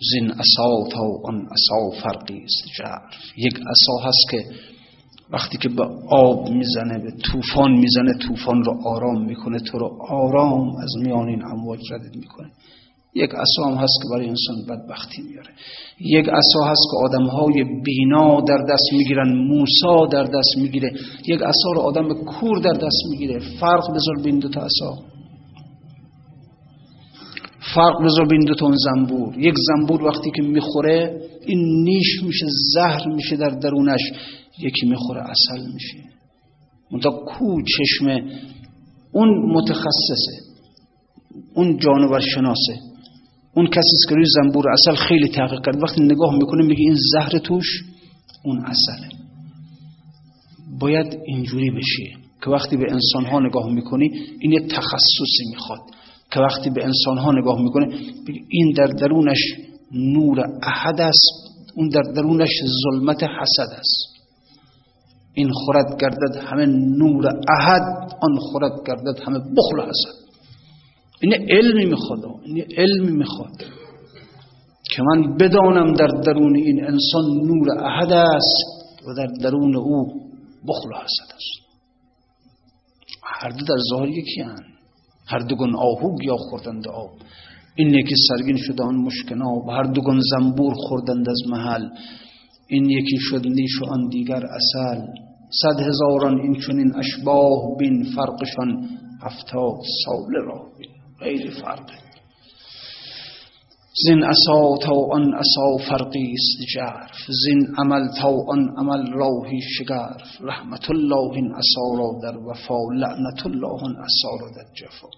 زین 0.00 0.30
اصا 0.30 0.88
تا 0.92 1.00
آن 1.24 1.48
اصا 1.50 2.00
فرقی 2.02 2.42
است 2.44 2.64
جرف 2.78 3.12
یک 3.36 3.54
اصا 3.54 4.08
هست 4.08 4.30
که 4.30 4.44
وقتی 5.30 5.58
که 5.58 5.68
به 5.68 5.84
آب 6.10 6.48
می‌زنه 6.48 6.98
به 6.98 7.10
طوفان 7.10 7.72
می‌زنه 7.72 8.12
طوفان 8.28 8.64
رو 8.64 8.74
آرام 8.84 9.24
می‌کنه 9.24 9.58
تو 9.58 9.78
رو 9.78 9.98
آرام 10.10 10.76
از 10.82 10.92
میان 11.02 11.28
این 11.28 11.44
امواج 11.44 11.80
ردت 11.92 12.16
می‌کنه. 12.16 12.50
یک 13.14 13.30
عصا 13.30 13.70
هم 13.70 13.74
هست 13.74 13.92
که 14.02 14.08
برای 14.12 14.28
انسان 14.28 14.56
بدبختی 14.68 15.22
میاره. 15.22 15.50
یک 16.00 16.28
عصا 16.28 16.64
هست 16.64 16.82
که 16.90 16.96
آدمهای 17.08 17.64
بینا 17.84 18.40
در 18.40 18.58
دست 18.58 18.92
می‌گیرن 18.92 19.32
موسا 19.32 20.06
در 20.06 20.24
دست 20.24 20.56
می‌گیره. 20.58 20.92
یک 21.28 21.40
عصا 21.42 21.70
رو 21.74 21.80
آدم 21.80 22.08
کور 22.24 22.58
در 22.58 22.72
دست 22.72 23.02
می‌گیره. 23.10 23.38
فرق 23.60 23.90
بذار 23.94 24.22
بین 24.22 24.38
دو 24.38 24.48
تا 24.48 24.60
عصا 24.60 25.15
فرق 27.74 28.04
بذار 28.04 28.26
بین 28.26 28.44
دو 28.44 28.54
تا 28.54 28.72
زنبور 28.74 29.38
یک 29.38 29.54
زنبور 29.66 30.02
وقتی 30.02 30.30
که 30.36 30.42
می‌خوره 30.42 31.20
این 31.46 31.82
نیش 31.84 32.22
میشه 32.22 32.46
زهر 32.74 33.08
میشه 33.08 33.36
در 33.36 33.48
درونش 33.48 34.00
یکی 34.58 34.86
می‌خوره 34.86 35.22
اصل 35.22 35.72
میشه 35.74 35.98
منتها 36.92 37.10
کو 37.10 37.62
چشم 37.62 38.20
اون 39.12 39.52
متخصصه 39.52 40.36
اون 41.54 41.78
جانور 41.78 42.20
شناسه 42.20 42.80
اون 43.54 43.66
کسی 43.66 43.96
که 44.08 44.14
روی 44.14 44.24
زنبور 44.34 44.70
اصل 44.70 44.94
خیلی 44.94 45.28
تحقیق 45.28 45.64
کرد 45.64 45.82
وقتی 45.82 46.02
نگاه 46.02 46.34
می‌کنه 46.34 46.64
میگه 46.64 46.80
این 46.80 46.96
زهر 47.12 47.38
توش 47.38 47.66
اون 48.44 48.64
اصله 48.66 49.08
باید 50.80 51.18
اینجوری 51.26 51.70
بشه 51.70 52.16
که 52.44 52.50
وقتی 52.50 52.76
به 52.76 52.84
انسان 52.90 53.26
ها 53.26 53.40
نگاه 53.40 53.72
می‌کنی 53.72 54.10
این 54.40 54.52
یه 54.52 54.60
تخصصی 54.60 55.44
می‌خواد 55.50 55.80
که 56.30 56.40
وقتی 56.40 56.70
به 56.70 56.84
انسان 56.84 57.18
ها 57.18 57.32
نگاه 57.32 57.62
می‌کنه 57.62 57.86
این 58.48 58.72
در 58.76 58.86
درونش 58.86 59.38
نور 59.92 60.40
احد 60.62 61.00
است 61.00 61.46
اون 61.76 61.88
در 61.88 62.02
درونش 62.02 62.50
ظلمت 62.84 63.22
حسد 63.22 63.72
است. 63.78 64.16
این 65.34 65.50
خورد 65.52 66.00
گردد 66.00 66.36
همه 66.36 66.66
نور 66.66 67.26
احد 67.26 67.82
آن 68.22 68.38
خورد 68.38 68.72
گردد 68.86 69.20
همه 69.26 69.38
بخل 69.38 69.88
حسد. 69.88 70.26
این 71.20 71.32
علمی 71.50 71.84
می‌خواد 71.84 72.24
این 72.44 72.64
علمی 72.76 73.12
می‌خواد 73.12 73.64
که 74.90 75.02
من 75.02 75.36
بدانم 75.36 75.92
در 75.92 76.06
درون 76.06 76.56
این 76.56 76.84
انسان 76.84 77.24
نور 77.24 77.84
احد 77.84 78.12
است 78.12 78.64
و 79.08 79.14
در 79.14 79.26
درون 79.26 79.76
او 79.76 80.06
بخل 80.68 80.94
حسد 80.94 81.34
است. 81.34 81.66
هر 83.24 83.50
دو 83.50 83.64
در 83.64 83.78
ظاهر 83.90 84.08
یکی. 84.08 84.44
هر 85.26 85.38
دوگون 85.38 85.76
آهوگ 85.76 86.24
یا 86.24 86.36
خوردند 86.36 86.88
آب. 86.88 87.10
این 87.74 87.94
یکی 87.94 88.14
سرگین 88.28 88.56
شده 88.56 88.82
آن 88.82 88.96
مشکناب 88.96 89.68
هر 89.68 89.82
دوگون 89.82 90.20
زنبور 90.30 90.74
خوردند 90.76 91.28
از 91.28 91.42
محل. 91.50 91.88
این 92.68 92.90
یکی 92.90 93.16
شد 93.18 93.46
نیش 93.46 93.82
و 93.82 93.84
آن 93.84 94.08
دیگر 94.08 94.42
اصل 94.46 95.00
صد 95.62 95.80
هزاران 95.80 96.40
این 96.40 96.54
چونین 96.54 96.92
اشباه 96.96 97.76
بین 97.78 98.04
فرقشان 98.04 98.88
هفتاد 99.22 99.80
سال 100.04 100.34
راه 100.44 100.64
بین. 100.78 100.90
غیر 101.20 101.50
فرق. 101.50 102.05
زین 104.04 104.24
اصا 104.24 104.76
تا 104.82 104.94
آن 105.10 105.34
اصا 105.34 105.88
فرقی 105.88 106.32
است 106.32 106.70
جرف. 106.74 107.16
زین 107.44 107.66
عمل 107.78 108.08
تا 108.20 108.34
آن 108.48 108.74
عمل 108.76 109.12
راهی 109.12 109.60
شگرف. 109.60 110.40
رحمت 110.40 110.90
الله 110.90 111.32
این 111.32 111.52
اصا 111.54 111.98
را 111.98 112.20
در 112.22 112.38
وفا 112.38 112.78
لعنت 112.94 113.46
الله 113.46 113.68
آن 113.82 113.96
اصا 113.96 114.30
را 114.40 114.48
در 114.56 114.66
جفا. 114.74 115.08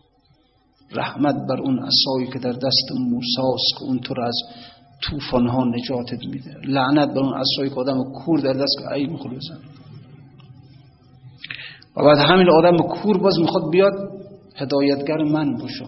رحمت 0.93 1.35
بر 1.49 1.61
اون 1.61 1.79
اصایی 1.79 2.27
که 2.33 2.39
در 2.39 2.53
دست 2.53 2.93
موساست 3.11 3.79
که 3.79 3.85
اون 3.85 3.99
تو 3.99 4.15
از 4.23 4.37
توفان 5.03 5.49
ها 5.49 5.65
نجاتت 5.65 6.27
میده. 6.27 6.55
لعنت 6.65 7.09
بر 7.09 7.21
اون 7.21 7.35
اصایی 7.35 7.71
که 7.71 7.77
آدم 7.77 8.05
کور 8.25 8.41
در 8.41 8.53
دست 8.53 8.79
که 8.79 8.93
ای 8.93 9.07
می‌خواد 9.07 9.35
بزن 9.35 9.59
و 11.97 12.05
بعد 12.05 12.19
همین 12.19 12.51
آدم 12.51 12.77
کور 12.77 13.19
باز 13.19 13.39
می‌خواد 13.39 13.71
بیاد 13.71 13.93
هدایتگر 14.57 15.23
من 15.23 15.57
باشه. 15.57 15.85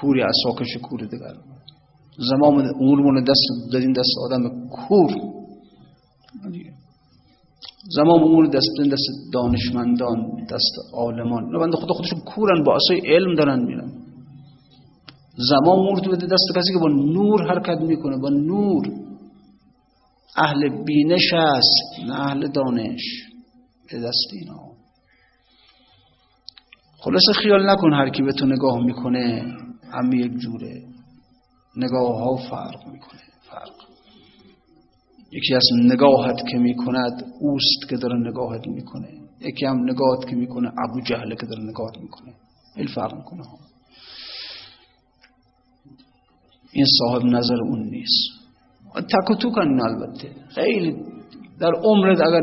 کوری 0.00 0.22
اساکش 0.22 0.76
کور 0.82 1.00
دیگر. 1.00 1.34
زمان 2.18 2.66
امورمون 2.80 3.24
دست 3.24 3.72
دادین 3.72 3.92
دست 3.92 4.14
آدم 4.24 4.68
کور. 4.68 5.10
زمان 7.96 8.22
امور 8.22 8.46
دست 8.46 8.68
دست 8.92 9.32
دانشمندان 9.32 10.44
دست 10.50 10.74
عالمان. 10.94 11.44
نه 11.44 11.58
بنده 11.58 11.76
خدا 11.76 11.94
خودشون 11.94 12.20
کورن 12.20 12.64
با 12.64 12.76
اصای 12.76 13.14
علم 13.14 13.34
دارن 13.34 13.64
میرن. 13.64 13.92
زمان 15.36 15.78
امور 15.78 16.00
بده 16.00 16.26
دست 16.26 16.56
کسی 16.56 16.72
که 16.72 16.78
با 16.78 16.88
نور 16.88 17.48
حرکت 17.48 17.80
می‌کنه 17.80 18.18
با 18.18 18.28
نور. 18.28 18.86
اهل 20.36 20.84
بینش 20.84 21.32
است 21.32 22.08
نه 22.08 22.20
اهل 22.20 22.48
دانش. 22.48 23.02
به 23.92 23.98
دست 23.98 24.28
اینا. 24.32 24.60
خلاصه 27.00 27.32
خیال 27.42 27.70
نکن 27.70 27.92
هر 27.92 28.10
کی 28.10 28.22
به 28.22 28.32
تو 28.32 28.46
نگاه 28.46 28.84
می‌کنه. 28.84 29.56
همه 29.92 30.16
یک 30.16 30.32
جوره. 30.32 30.82
نگاه 31.76 32.18
ها 32.18 32.36
فرق 32.36 32.86
می‌کنه 32.86 33.20
فرق. 33.50 33.74
یکی 35.32 35.54
از 35.54 35.62
نگاهت 35.84 36.36
که 36.50 36.58
می‌کند 36.58 37.24
اوست 37.40 37.88
که 37.90 37.96
داره 37.96 38.28
نگاهت 38.28 38.66
می‌کنه. 38.68 39.08
یکی 39.40 39.66
هم 39.66 39.90
نگاهت 39.90 40.28
که 40.28 40.36
می‌کنه 40.36 40.68
ابو 40.68 41.00
جهله 41.00 41.36
که 41.36 41.46
داره 41.46 41.62
نگاهت 41.62 41.98
می‌کنه. 41.98 42.34
این 42.76 42.86
فرق 42.86 43.14
می‌کنه. 43.14 43.42
این 46.72 46.86
صاحب 46.98 47.24
نظر 47.24 47.62
اون 47.62 47.90
نیست. 47.90 48.30
تک 48.94 49.30
و 49.30 49.34
تو 49.34 49.50
کنین 49.50 49.80
البته. 49.80 50.28
خیلی 50.48 50.96
در 51.60 51.72
عمرت 51.84 52.20
اگر 52.20 52.42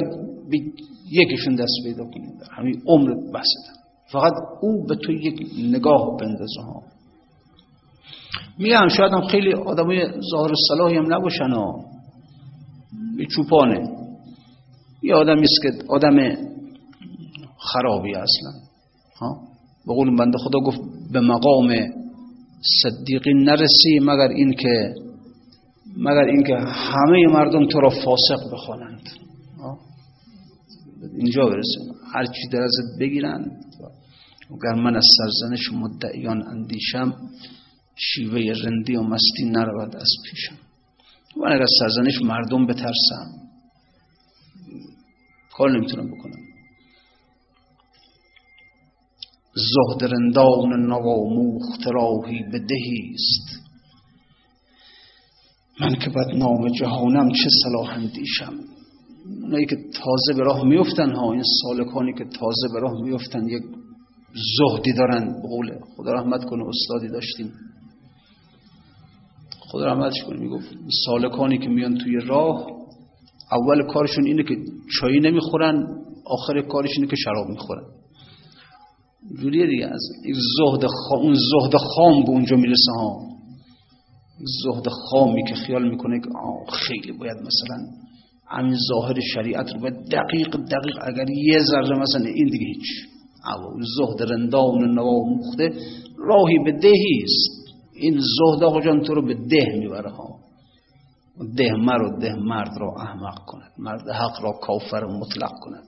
یکیشون 1.12 1.56
دست 1.56 1.74
پیدا 1.84 2.04
کنید 2.04 2.42
همین 2.58 2.82
عمرت 2.88 3.18
بسته 3.34 3.78
فقط 4.12 4.34
او 4.62 4.86
به 4.86 4.96
تو 4.96 5.12
یک 5.12 5.54
نگاه 5.76 6.18
بندازه 6.20 6.62
ها. 6.62 6.84
میگم 8.58 8.88
شاید 8.98 9.14
هم 9.14 9.28
خیلی 9.28 9.54
آدمای 9.54 10.08
ظاهر 10.32 10.52
صلاحی 10.68 10.98
هم 10.98 11.14
نباشن 11.14 11.50
ها 11.50 11.86
به 13.18 13.26
چوپانه 13.26 13.90
یه 15.04 15.16
آدمی 15.16 15.42
است 15.42 15.62
که 15.64 15.72
آدم 15.88 16.36
خرابی 17.58 18.10
اصلا. 18.10 18.52
ها؟ 19.20 19.38
به 19.88 19.94
قول 19.94 20.18
بنده 20.18 20.38
خدا 20.38 20.60
گفت 20.60 20.80
به 21.12 21.20
مقام 21.20 21.76
صدیقی 22.84 23.34
نرسی 23.34 24.00
مگر 24.02 24.28
این 24.28 24.54
که 24.54 24.94
مگر 25.98 26.26
اینکه 26.26 26.56
همه 26.58 27.28
مردم 27.28 27.68
تو 27.68 27.80
را 27.80 27.90
فاسق 27.90 28.54
بخوانند. 28.54 29.02
اینجا 31.18 31.46
برسیم 31.46 31.96
هر 32.14 32.26
چی 32.26 32.48
در 32.52 32.62
ازت 32.62 33.00
بگیرن 33.00 33.46
اگر 34.52 34.82
من 34.82 34.96
از 34.96 35.06
سرزنش 35.18 35.74
مدعیان 35.74 36.48
اندیشم 36.48 37.16
شیوه 37.98 38.54
رندی 38.64 38.96
و 38.96 39.02
مستی 39.02 39.46
نرود 39.46 39.96
از 39.96 40.10
پیشم. 40.26 40.58
من 41.38 41.52
اگر 41.52 41.66
سرزنش 41.80 42.22
مردم 42.22 42.68
بترسم 42.68 43.28
کار 45.54 45.72
نمی‌تونم 45.72 46.08
بکنم. 46.08 46.48
زهد 49.56 50.14
رندان 50.14 50.86
نواموخت 50.88 51.88
راهی 51.88 52.44
بدهیست 52.44 53.68
من 55.82 55.96
که 55.96 56.10
بد 56.10 56.36
نام 56.36 56.68
جهانم 56.70 57.32
چه 57.32 57.50
صلاح 57.64 57.94
اندیشم؟ 57.94 58.54
اونایی 59.42 59.66
که 59.66 59.76
تازه 59.76 60.34
به 60.38 60.44
راه 60.44 60.64
میفتن 60.64 61.12
ها 61.12 61.32
این 61.32 61.44
سالکانی 61.62 62.14
که 62.14 62.24
تازه 62.24 62.74
به 62.74 62.80
راه 62.80 63.02
میفتن 63.02 63.48
یک 63.48 63.64
زهدی 64.58 64.94
دارن. 64.94 65.26
به 65.26 65.80
خدا 65.98 66.12
رحمت 66.12 66.46
کنه 66.46 66.64
استادی 66.68 67.08
داشتیم. 67.08 67.54
خدا 69.72 69.86
رحمتش 69.86 70.24
کنه 70.28 70.40
می‌گفت 70.40 70.66
سالکانی 71.06 71.58
که 71.58 71.70
میان 71.70 71.98
توی 71.98 72.20
راه 72.28 72.68
اول 73.52 73.84
کارشون 73.94 74.26
اینه 74.26 74.44
که 74.44 74.56
چایی 75.00 75.20
نمی‌خورن 75.20 75.88
آخر 76.26 76.62
کارش 76.62 76.90
اینه 76.98 77.08
که 77.08 77.16
شراب 77.16 77.48
می‌خورن. 77.50 77.84
جوریه 79.42 79.68
دیگه 79.68 79.86
از 79.86 80.02
زهد 80.58 80.86
خام 80.86 81.20
اون 81.20 81.34
زهد 81.34 81.76
خام 81.76 82.24
به 82.24 82.30
اونجا 82.30 82.56
می‌رسه 82.56 82.92
ها. 83.00 83.20
زهد 84.64 84.88
خامی 84.88 85.44
که 85.44 85.56
خیال 85.56 85.90
می‌کنه 85.90 86.20
که 86.20 86.30
خیلی 86.72 87.12
باید 87.12 87.38
مثلا 87.38 87.78
همین 88.50 88.76
ظاهر 88.94 89.20
شریعت 89.34 89.74
رو 89.74 89.80
باید 89.80 89.94
دقیق 89.94 90.56
دقیق 90.56 90.98
اگر 91.02 91.30
یه 91.30 91.60
ذره 91.60 92.00
مثلا 92.00 92.26
این 92.26 92.48
دیگه 92.48 92.66
هیچ. 92.66 92.88
زهد 93.98 94.32
رندان 94.32 94.94
نوا 94.94 95.24
مخته 95.38 95.74
راهی 96.18 96.60
به 96.66 96.72
دهی 96.72 97.24
است. 97.24 97.67
این 97.98 98.20
زهد 98.20 98.64
آقا 98.64 98.82
جان 98.82 99.02
تو 99.02 99.14
رو 99.14 99.28
به 99.28 99.34
ده 99.34 99.80
می‌بره 99.80 100.12
ها. 100.12 100.28
ده 101.58 101.72
مرد 101.74 102.22
ده 102.22 102.34
مرد 102.36 102.72
را 102.80 102.94
احمق 103.02 103.46
کند. 103.46 103.72
مرد 103.78 104.10
حق 104.10 104.44
را 104.44 104.52
کافر 104.52 105.06
مطلق 105.06 105.52
کند. 105.62 105.84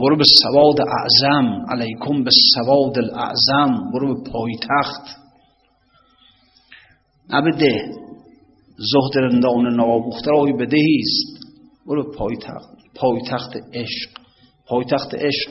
برو 0.00 0.16
به 0.16 0.24
سواد 0.42 0.76
اعظم 0.80 1.64
علیکم 1.70 2.24
به 2.24 2.30
سواد 2.54 2.98
الاعظم. 2.98 3.90
برو 3.92 4.14
به 4.14 4.30
پایتخت. 4.30 5.18
نه 7.30 7.42
به 7.42 7.50
ده. 7.50 7.92
زهد 8.76 9.18
رندان 9.24 9.74
نوابخته 9.76 10.30
راهی 10.30 10.52
به 10.52 10.66
دهی 10.66 11.02
برو 11.86 12.10
به 12.10 12.16
پایتخت. 12.16 12.68
پایتخت 12.94 13.50
عشق. 13.72 14.10
پایتخت 14.68 15.14
عشق. 15.14 15.50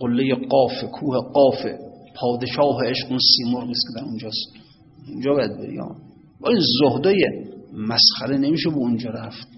قله 0.00 0.34
قاف 0.34 0.84
کوه 0.92 1.18
قاف. 1.34 1.87
پادشاه 2.20 2.84
عشق 2.84 3.06
اون 3.10 3.18
سیمرغ 3.36 3.66
نیست 3.66 3.82
که 3.88 4.00
در 4.00 4.06
اونجاست. 4.06 4.52
اونجا 5.08 5.32
باید 5.32 5.56
بری 5.56 5.78
این 6.46 6.60
زهدای 6.82 7.24
مسخره 7.72 8.38
نمیشه 8.38 8.70
به 8.70 8.76
اونجا 8.76 9.10
رفت. 9.10 9.48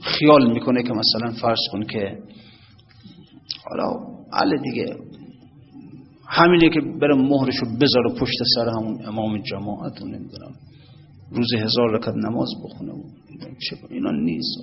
خیال 0.00 0.52
می‌کنه 0.52 0.82
که 0.82 0.92
مثلا 0.92 1.32
فرض 1.42 1.58
کن 1.72 1.82
که 1.82 2.18
حالا 3.64 4.06
علی 4.32 4.58
دیگه. 4.70 4.96
همینه 6.28 6.68
که 6.68 6.80
برم 7.00 7.20
مهرشو 7.28 7.66
بذاره 7.80 8.14
پشت 8.20 8.36
سر 8.54 8.68
همون 8.68 9.06
امام 9.06 9.42
جماعت 9.42 10.02
و 10.02 10.06
نمی‌دونم 10.06 10.54
روز 11.30 11.54
هزار 11.54 11.96
رکت 11.96 12.14
نماز 12.14 12.48
بخونه 12.64 12.92
اینا 13.90 14.10
نیست 14.10 14.58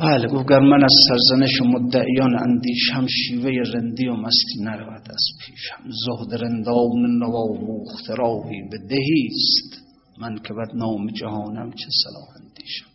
بله 0.00 0.28
گفت 0.28 0.48
گر 0.48 0.58
من 0.58 0.84
از 0.84 0.94
سرزنش 1.08 1.60
و 1.60 1.64
مدعیان 1.64 2.38
اندیشم 2.38 3.06
شیوه 3.06 3.50
رندی 3.74 4.06
و 4.06 4.14
مستی 4.14 4.60
نرود 4.62 5.08
از 5.10 5.24
پیشم. 5.40 5.90
زهد 5.90 6.42
رندان 6.42 7.18
نوا 7.18 7.44
و 7.44 7.84
اختراحی 7.90 8.62
به 8.70 8.78
دهیست 8.88 9.84
من 10.18 10.34
که 10.34 10.54
بد 10.54 10.74
نام 10.74 11.06
جهانم 11.06 11.70
چه 11.70 11.86
صلاح 12.04 12.28
اندیشم. 12.42 12.86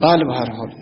بله 0.00 0.24
به 0.24 0.34
هر 0.34 0.50
حال. 0.50 0.74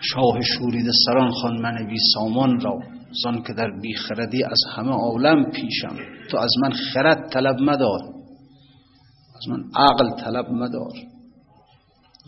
شاه 0.00 0.40
شورید 0.40 0.86
سران 1.06 1.30
خان 1.30 1.60
من 1.60 1.86
بی 1.86 1.96
سامان 2.14 2.60
را 2.60 2.78
زان 3.22 3.42
که 3.42 3.52
در 3.52 3.80
بی 3.80 3.94
خردی 3.94 4.44
از 4.44 4.58
همه 4.76 4.90
عالم 4.90 5.50
پیشم. 5.50 5.96
تو 6.30 6.38
از 6.38 6.50
من 6.62 6.70
خرد 6.70 7.30
طلب 7.30 7.60
مدار. 7.60 8.00
از 9.36 9.48
من 9.48 9.64
عقل 9.76 10.24
طلب 10.24 10.50
مدار. 10.50 11.17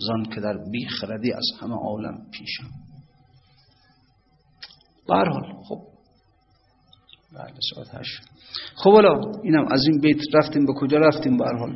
زان 0.07 0.24
که 0.34 0.40
در 0.40 0.59
بی 0.72 0.86
خردی 0.86 1.32
از 1.32 1.44
همه 1.61 1.74
عالم 1.74 2.26
پیشم 2.32 2.70
برحال 5.09 5.62
خب. 5.68 5.78
بعد 7.34 7.55
ساعت 7.74 7.94
هشت. 7.94 8.20
خب 8.74 8.92
حالا 8.92 9.20
اینم 9.42 9.66
از 9.72 9.84
این 9.88 10.01
بیت 10.01 10.20
رفتیم 10.34 10.66
به 10.66 10.72
کجا 10.72 10.98
رفتیم 10.98 11.36
برحال 11.36 11.72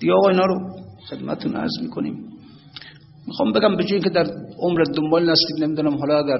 دیگه 0.00 0.12
آقا 0.12 0.28
اینا 0.28 0.44
رو 0.44 0.76
خدمتون 1.10 1.56
عرض 1.56 1.78
می‌کنیم. 1.82 2.28
می‌خوام 3.26 3.52
بگم 3.52 3.76
به 3.76 3.84
که 3.84 4.10
در 4.10 4.26
عمر 4.58 4.82
دنبال 4.96 5.30
نستید 5.30 5.64
نمی‌دونم 5.64 5.98
حالا 5.98 6.18
اگر 6.18 6.38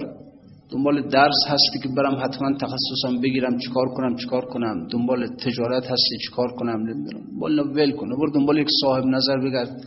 دنبال 0.71 1.09
درس 1.09 1.41
هستی 1.49 1.79
که 1.83 1.89
برم 1.97 2.15
حتما 2.25 2.53
تخصصم 2.53 3.21
بگیرم 3.23 3.59
چیکار 3.59 3.89
کنم 3.97 4.17
چیکار 4.17 4.45
کنم؟ 4.45 4.87
دنبال 4.87 5.27
تجارت 5.27 5.83
هستی 5.83 6.19
چیکار 6.25 6.53
کنم؟ 6.59 6.81
نمی‌دونم. 6.81 7.41
والا 7.41 7.63
ول 7.63 7.93
کنه 7.93 8.17
برو 8.17 8.31
دنبال 8.35 8.59
یک 8.59 8.69
صاحب 8.81 9.05
نظر 9.05 9.39
بگرد. 9.39 9.87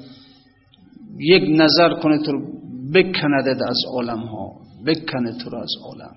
یک 1.20 1.44
نظر 1.50 1.94
کنه 1.94 2.18
تو 2.26 2.32
رو 2.32 2.42
بکندد 2.94 3.62
از 3.68 3.78
عالم 3.94 4.20
ها 4.20 4.52
بکنه 4.86 5.38
تو 5.44 5.50
رو 5.50 5.58
از 5.58 5.72
عالم. 5.86 6.16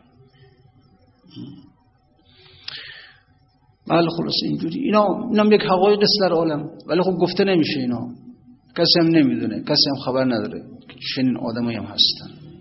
بله 3.88 4.08
خلاص 4.08 4.34
اینجوری. 4.44 4.80
اینا 4.80 5.06
اینم 5.30 5.52
یک 5.52 5.60
حقایق 5.60 5.98
است 6.02 6.20
در 6.20 6.32
عالم 6.32 6.68
ولی 6.86 7.02
خب 7.02 7.10
گفته 7.10 7.44
نمیشه 7.44 7.80
اینا. 7.80 8.08
کسی 8.76 9.00
هم 9.00 9.06
نمی‌دونه 9.06 9.60
کسی 9.60 9.90
هم 9.90 10.02
خبر 10.04 10.24
نداره 10.24 10.62
چنین 11.16 11.36
آدمایی 11.36 11.76
هم 11.76 11.84
هستن. 11.84 12.54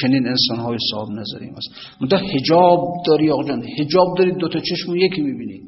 چنین 0.00 0.26
انسان 0.28 0.58
های 0.58 0.76
صاحب 0.90 1.08
نظری 1.10 1.48
هست. 1.48 1.68
منتها 2.00 2.18
حجاب 2.18 2.80
داری 3.06 3.30
آقا 3.30 3.44
جان. 3.44 3.62
حجاب 3.78 4.14
داری 4.18 4.32
دوتا 4.32 4.60
چشم 4.60 4.96
یکی 4.96 5.22
می‌بینی. 5.22 5.60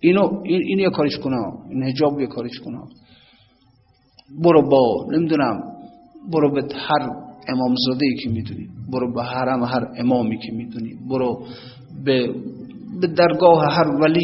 اینو 0.00 0.42
این, 0.44 0.62
این 0.62 0.78
یه 0.78 0.90
کارش 0.90 1.18
کنه. 1.18 1.36
این 1.70 1.82
حجاب 1.82 2.20
یه 2.20 2.26
کارش 2.26 2.58
کنه. 2.64 2.78
برو 4.44 4.68
با 4.70 5.06
نمی‌دونم 5.12 5.60
برو 6.32 6.52
به 6.52 6.62
هر 6.74 7.08
امامزاده 7.48 8.06
ای 8.06 8.14
که 8.22 8.30
می‌دونی 8.30 8.68
برو 8.92 9.14
به 9.14 9.22
حرم 9.22 9.64
هر 9.64 9.88
امامی 9.98 10.38
که 10.38 10.52
می‌دونی 10.52 10.94
برو 11.10 11.46
به 12.04 12.34
به 13.00 13.06
درگاه 13.06 13.64
هر 13.72 13.88
ولی 13.88 14.20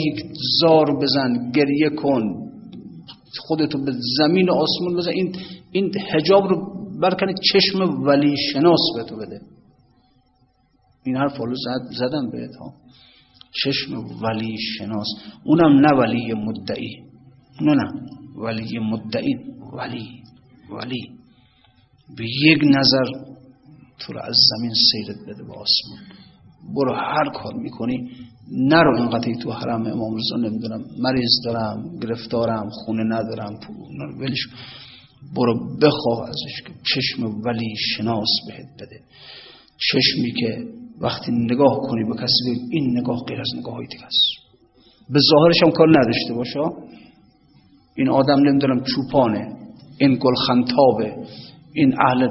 زار 0.61 0.99
بزن 1.03 1.51
گریه 1.51 1.91
کن 1.91 2.23
خودتو 3.39 3.79
به 3.85 3.93
زمین 4.19 4.49
و 4.49 4.53
آسمون 4.53 4.97
بزن. 4.97 5.11
این 5.11 5.37
این 5.73 5.93
حجاب 5.99 6.45
رو 6.45 6.57
برکنه 7.01 7.35
چشم 7.53 8.03
ولی 8.03 8.35
شناس 8.53 8.81
به 8.97 9.05
تو 9.05 9.17
بده. 9.17 9.41
این 11.05 11.17
حرف 11.17 11.37
رو 11.39 11.55
زد 11.55 11.95
زدم 11.99 12.31
بهت 12.31 12.55
ها. 12.61 12.73
چشم 13.65 13.95
ولی 14.23 14.57
شناس 14.79 15.07
اونم 15.45 15.87
نه 15.87 15.93
ولی 15.99 16.35
مدعی. 16.35 16.97
نه 17.61 17.75
نه. 17.75 17.93
ولی 18.37 18.79
مدعی 18.79 19.35
ولی 19.73 20.23
ولی 20.71 21.11
به 22.17 22.25
یک 22.25 22.59
نظر 22.65 23.05
تو 23.99 24.13
رو 24.13 24.21
از 24.21 24.37
زمین 24.51 24.73
سیرت 24.93 25.17
بده 25.29 25.45
به 25.45 25.53
آسمان. 25.53 26.03
برو 26.75 26.95
هر 26.95 27.31
کار 27.35 27.55
می‌کنی 27.55 28.11
نرو 28.53 28.97
اینقدر 28.97 29.35
تو 29.43 29.53
حرم 29.53 29.87
امام 29.87 30.17
رضا 30.17 30.37
نمی‌دونم 30.37 30.85
مریض 30.99 31.31
دارم 31.45 31.99
گرفتارم 32.03 32.69
خونه 32.71 33.05
ندارم 33.05 33.59
ولش 34.21 34.47
برو 35.37 35.77
بخواه 35.83 36.29
ازش 36.29 36.63
که 36.67 36.73
چشم 36.95 37.25
ولی 37.45 37.75
شناس 37.77 38.29
بهت 38.47 38.67
بده. 38.75 39.01
چشمی 39.79 40.33
که 40.33 40.65
وقتی 41.01 41.33
نگاه 41.33 41.79
کنی 41.89 42.05
به 42.05 42.15
کسی 42.23 42.61
این 42.71 42.99
نگاه 42.99 43.25
غیر 43.29 43.41
از 43.41 43.49
نگاه 43.59 43.75
های 43.75 43.87
دیگه 43.87 44.05
است. 44.05 44.43
به 45.11 45.21
ظاهرش 45.31 45.63
هم 45.63 45.71
کار 45.71 45.89
نداشته 45.89 46.35
باشه. 46.35 46.61
این 47.95 48.09
آدم 48.09 48.41
نمی‌دونم 48.49 48.85
چوپانه 48.85 49.57
این 49.99 50.19
گل 50.21 50.35
خنتابه 50.47 51.17
این 51.73 51.95
اهل 52.01 52.29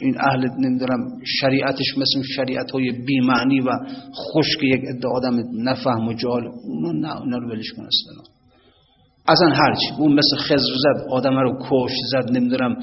این 0.00 0.20
اهل 0.20 0.48
نمی‌دونم 0.58 1.00
شریعتش 1.40 1.98
مثل 1.98 2.22
شریعت 2.36 2.70
های 2.70 2.90
بیمعنی 2.92 3.60
و 3.60 3.70
خشک 4.14 4.62
یک 4.62 4.80
عده 4.96 5.08
آدم 5.08 5.42
نفهم 5.54 6.08
و 6.08 6.12
جال 6.12 6.46
اونو 6.46 6.92
نه 6.92 7.20
اونو 7.20 7.38
رو 7.38 7.50
ولش 7.50 7.72
کن 7.76 7.82
اصلا. 7.82 8.22
اصلا 9.28 9.48
هرچی 9.48 9.86
اون 9.98 10.12
مثل 10.12 10.36
خزر 10.36 10.74
زد 10.82 11.06
آدم 11.10 11.38
رو 11.38 11.58
کش 11.70 11.92
زد 12.10 12.30
نمی‌دونم 12.32 12.76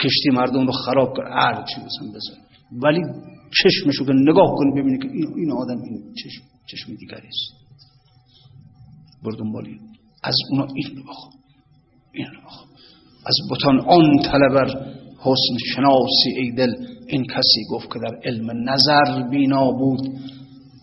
کشتی 0.00 0.30
مردم 0.32 0.66
رو 0.66 0.72
خراب 0.72 1.16
کرد 1.16 1.32
هرچی 1.32 1.74
مثلا 1.74 2.08
بزن 2.14 2.44
ولی 2.82 3.00
چشمشو 3.62 4.04
که 4.04 4.12
نگاه 4.12 4.54
کنی 4.56 4.80
ببینی 4.80 4.98
که 4.98 5.08
این 5.36 5.52
آدم 5.52 5.82
این 5.82 6.14
چشم 6.14 6.42
چشم 6.66 6.94
دیگری 6.94 7.28
است. 7.28 7.64
بردون 9.24 9.52
بالی 9.52 9.80
از 10.22 10.34
اونا 10.50 10.66
این 10.74 10.96
رو 10.96 11.02
بخوا 11.02 11.30
از 13.26 13.36
بطان 13.50 13.80
آن 13.80 14.18
طلبر 14.18 14.66
حسن 15.18 15.56
شناسی 15.74 16.30
ای 16.36 16.50
دل 16.50 16.74
این 17.08 17.24
کسی 17.24 17.64
گفت 17.70 17.92
که 17.92 17.98
در 17.98 18.18
علم 18.24 18.46
نظر 18.70 19.28
بینا 19.30 19.70
بود. 19.70 20.00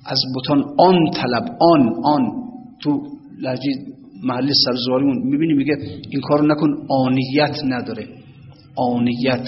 از 0.05 0.19
بطان 0.35 0.63
آن 0.77 1.11
طلب 1.13 1.57
آن 1.59 1.93
آن. 2.03 2.31
تو 2.81 3.01
لحجه 3.41 3.69
محلی 4.23 4.53
سرزواریمون 4.65 5.17
می‌بینی 5.23 5.53
میگه 5.53 5.77
این 6.09 6.21
کارو 6.21 6.47
نکن 6.47 6.69
آنیت 6.89 7.63
نداره. 7.65 8.07
آنیت. 8.75 9.45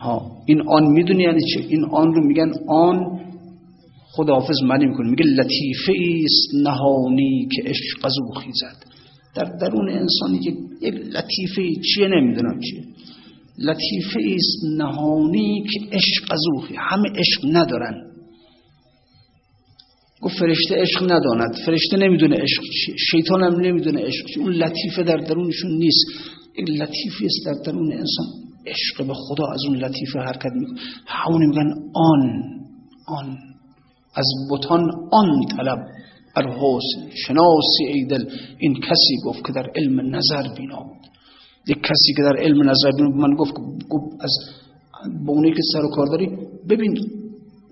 ها 0.00 0.30
این 0.46 0.68
آن 0.68 0.86
می‌دونی 0.86 1.22
یعنی 1.22 1.40
چه 1.54 1.60
این 1.68 1.84
آن 1.84 2.14
رو 2.14 2.26
میگن 2.26 2.52
آن. 2.68 3.20
خداحافظ 4.12 4.62
معنی 4.62 4.86
می‌کنه 4.86 5.10
میگه 5.10 5.24
لطیفه 5.24 5.92
است 6.24 6.66
نهانی 6.66 7.48
که 7.56 7.62
عشق 7.68 8.04
از 8.04 8.12
او 8.24 8.34
خیزد. 8.34 8.89
در 9.34 9.44
درون 9.60 9.90
انسانی 9.90 10.38
که 10.38 10.50
یک 10.80 10.94
لطیفه 10.94 11.80
چیه 11.94 12.08
نمی‌دونم 12.08 12.60
چیه. 12.60 12.84
لطیفه 13.58 14.20
است 14.34 14.64
نهانی 14.78 15.64
که 15.72 15.80
عشق 15.96 16.32
از 16.32 16.40
همه 16.76 17.08
عشق 17.16 17.40
ندارن. 17.44 17.94
گفت 20.22 20.38
فرشته 20.38 20.74
عشق 20.74 21.02
نداند. 21.12 21.56
فرشته 21.66 21.96
نمی‌دونه 21.96 22.36
عشق 22.36 22.62
چیه 22.62 22.94
شیطان 23.10 23.42
هم 23.42 23.60
نمی‌دونه 23.60 24.00
عشق 24.02 24.26
چیه 24.26 24.42
اون 24.42 24.52
لطیفه 24.52 25.02
در 25.02 25.16
درونشون 25.16 25.70
نیست. 25.70 26.06
یک 26.58 26.70
لطیفه 26.70 27.24
است 27.24 27.46
در 27.46 27.72
درون 27.72 27.92
انسان. 27.92 28.26
عشق 28.66 29.06
به 29.06 29.14
خدا 29.14 29.44
از 29.52 29.60
اون 29.68 29.76
لطیفه 29.76 30.18
حرکت 30.18 30.52
می‌کنه. 30.54 30.80
همونی 31.06 31.46
میگن 31.46 31.74
آن. 31.94 32.42
آن. 33.06 33.38
از 34.14 34.26
بطان 34.50 34.90
آن 35.12 35.44
طلب. 35.56 35.78
حسن 36.36 37.10
شناسی 37.26 37.84
ایدل 37.86 38.24
این 38.58 38.74
کسی 38.74 39.16
گفت 39.24 39.46
که 39.46 39.52
در 39.52 39.70
علم 39.76 40.16
نظر 40.16 40.54
بینا. 40.56 40.82
بود 40.82 41.06
یک 41.66 41.78
کسی 41.82 42.14
که 42.16 42.22
در 42.22 42.36
علم 42.36 42.70
نظر 42.70 42.90
بینا 42.96 43.08
من 43.08 43.34
گفت 43.34 43.52
از 44.20 44.30
با 45.26 45.32
اونی 45.32 45.50
که 45.50 45.62
سر 45.72 45.84
و 45.84 45.90
کار 45.90 46.06
داری 46.06 46.28
ببین 46.68 46.98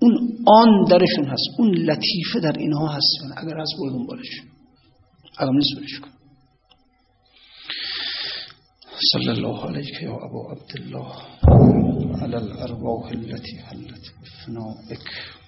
اون 0.01 0.37
آن 0.47 0.85
درشون 0.89 1.25
هست 1.25 1.59
اون 1.59 1.69
لطیفه 1.75 2.39
در 2.43 2.57
اینها 2.57 2.87
هست. 2.87 3.37
اگر 3.37 3.59
از 3.59 3.69
بردون 3.81 4.05
بالش 4.05 4.41
اگر 5.37 5.51
نیست 5.51 5.79
برش 5.79 5.99
کن. 5.99 6.09
صلى 9.13 9.31
الله 9.31 9.65
عليك 9.65 10.01
يا 10.01 10.15
أبو 10.27 10.49
عبد 10.51 10.71
الله 10.75 11.11
على 12.21 12.37
الأرواح 12.37 13.11
التي 13.11 13.57
حلت 13.57 14.05
بفنائك 14.21 15.38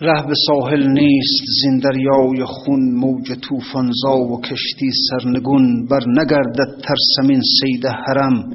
ره 0.00 0.26
به 0.26 0.34
ساحل 0.46 0.86
نیست 0.86 1.44
زین 1.62 1.78
دریای 1.78 2.44
خون 2.44 2.94
موج 2.94 3.32
طوفانزا 3.40 4.16
و 4.18 4.40
کشتی 4.40 4.90
سرنگون. 5.08 5.86
بر 5.86 6.00
نگردد 6.08 6.82
ترسمین 6.84 7.40
سید 7.60 7.86
حرم 7.86 8.52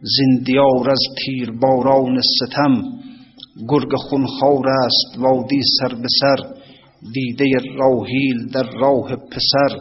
زین 0.00 0.42
دیار 0.46 0.90
از 0.90 1.00
تیر 1.18 1.50
باران 1.50 2.20
ستم. 2.20 2.82
گرگ 3.68 3.94
خونخوار 3.96 4.68
است 4.68 5.18
وادی 5.18 5.60
سر 5.78 5.94
به 5.94 6.08
سر 6.20 6.36
دیده 7.14 7.44
راهیل 7.78 8.48
در 8.54 8.70
راه 8.80 9.16
پسر. 9.16 9.78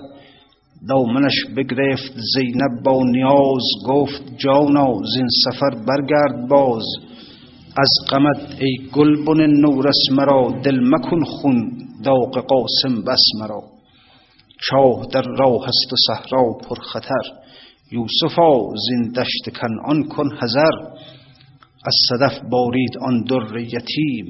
دامنش 0.89 1.45
بگرفت 1.57 2.13
زینب 2.35 2.83
با 2.85 3.03
نیاز 3.03 3.65
گفت 3.87 4.37
جانا 4.37 4.93
زین 5.15 5.27
سفر 5.45 5.69
برگرد 5.69 6.49
باز. 6.49 6.83
از 7.77 7.89
قمت 8.09 8.61
ای 8.61 8.89
گلبن 8.93 9.45
نورس 9.45 10.11
مرا 10.11 10.61
دل 10.63 10.79
مکن 10.89 11.23
خون 11.23 11.71
داغ 12.03 12.37
قاسم 12.37 13.01
بس 13.01 13.23
مرا. 13.39 13.63
چاه 14.61 15.07
در 15.13 15.21
راه 15.21 15.67
است 15.67 15.93
و 15.93 15.95
صحرا 16.07 16.43
پر 16.69 16.79
خطر 16.79 17.43
یوسفا 17.91 18.59
زین 18.87 19.11
دشت 19.11 19.57
کنعان 19.61 20.03
کن 20.03 20.29
حذر. 20.41 20.75
از 21.85 21.95
صدف 22.09 22.39
بارید 22.49 22.97
آن 23.01 23.23
در 23.23 23.57
یتیم 23.57 24.25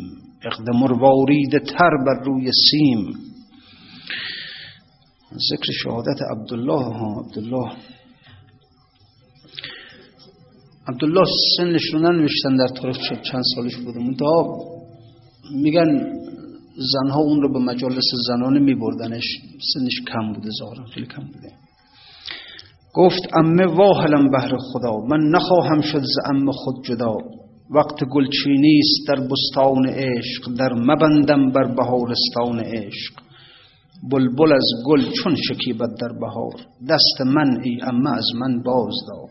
اقد 0.45 0.69
مروارید 0.73 1.57
تر 1.57 1.91
بر 2.05 2.23
روی 2.25 2.51
سیم. 2.71 3.13
ذکر 5.51 5.71
شهادت 5.83 6.21
عبدالله 6.31 6.83
ها 6.83 7.21
عبدالله. 7.21 7.73
عبدالله 10.87 11.25
سنش 11.57 11.81
رو 11.93 11.99
ننوشتن 11.99 12.55
در 12.55 12.67
تاریخ 12.67 12.97
چند 13.31 13.43
سالش 13.55 13.75
بوده 13.75 13.99
منتها 13.99 14.59
میگن 15.55 16.13
زنها 16.75 17.19
اون 17.19 17.41
رو 17.41 17.53
به 17.53 17.59
مجالس 17.59 18.11
زنانه 18.27 18.59
میبردنش 18.59 19.23
سنش 19.73 20.01
کم 20.13 20.33
بوده 20.33 20.49
ظاهرا 20.59 20.85
خیلی 20.85 21.05
کم 21.05 21.23
بوده 21.23 21.51
گفت 22.93 23.21
امه 23.37 23.65
واهلم 23.65 24.31
بهر 24.31 24.57
خدا 24.57 24.97
من 25.09 25.29
نخواهم 25.29 25.81
شد 25.81 26.01
ز 26.01 26.17
ام 26.29 26.51
خود 26.51 26.85
جدا 26.85 27.17
وقت 27.69 28.03
گلچینی 28.03 28.79
است 28.79 29.07
در 29.07 29.27
بستان 29.27 29.85
عشق 29.85 30.53
در 30.57 30.73
مبندم 30.73 31.51
بر 31.51 31.75
بهارستان 31.75 32.59
عشق 32.59 33.13
بلبل 34.11 34.53
از 34.53 34.69
گل 34.85 35.01
چون 35.11 35.35
شکیبت 35.35 35.89
در 36.01 36.19
بهار 36.19 36.53
دست 36.89 37.21
من 37.21 37.61
ای 37.63 37.77
امه 37.81 38.11
از 38.17 38.25
من 38.35 38.63
باز 38.63 38.93
دار 39.07 39.29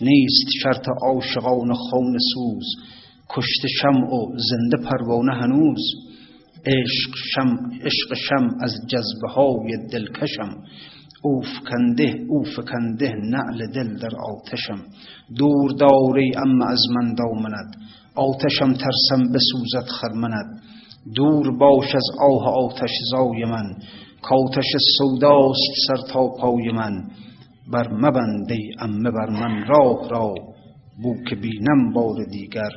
نیست 0.00 0.46
شرط 0.62 0.86
عاشقان 1.02 1.74
خون 1.74 2.18
سوز. 2.34 2.64
کشت 3.30 3.66
شم 3.80 4.04
و 4.04 4.32
زنده 4.36 4.88
پروانه 4.88 5.34
هنوز. 5.34 5.82
عشق 6.66 7.14
شم 7.34 7.56
عشق 7.82 8.14
شم 8.14 8.48
از 8.60 8.72
جذبه 8.88 9.28
های 9.28 9.88
دلکشم. 9.92 10.56
او 11.22 11.42
فکنده 11.42 12.14
او 12.28 12.44
فکنده 12.44 13.12
نعل 13.22 13.66
دل 13.74 13.98
در 13.98 14.10
آتشم. 14.16 14.84
دور 15.36 15.70
داری 15.70 16.32
اما 16.36 16.66
از 16.66 16.82
من 16.94 17.14
دامند 17.14 17.76
آتشم 18.14 18.72
ترسم 18.72 19.32
بسوزد 19.32 19.88
خرمند 19.88 20.62
دور 21.14 21.58
باش 21.58 21.94
از 21.94 22.06
آه 22.20 22.54
آتش 22.64 22.90
زای 23.10 23.44
من. 23.44 23.76
کاتش 24.22 24.70
سوداست 24.98 25.72
سر 25.86 26.12
تا 26.12 26.28
پای 26.40 26.72
من. 26.72 27.10
بر 27.72 27.88
مبنده 28.04 28.58
امه 28.80 29.10
بر 29.10 29.30
من 29.30 29.64
راه 29.68 30.08
را 30.08 30.34
بو 31.02 31.14
که 31.28 31.36
بینم 31.36 31.92
بار 31.94 32.24
دیگر 32.32 32.70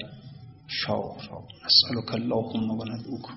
شاه 0.67 1.15
را. 1.29 1.39
نسألك 1.65 2.09
اللهم 2.13 2.69
و 2.79 2.83
ندعوك 2.91 3.27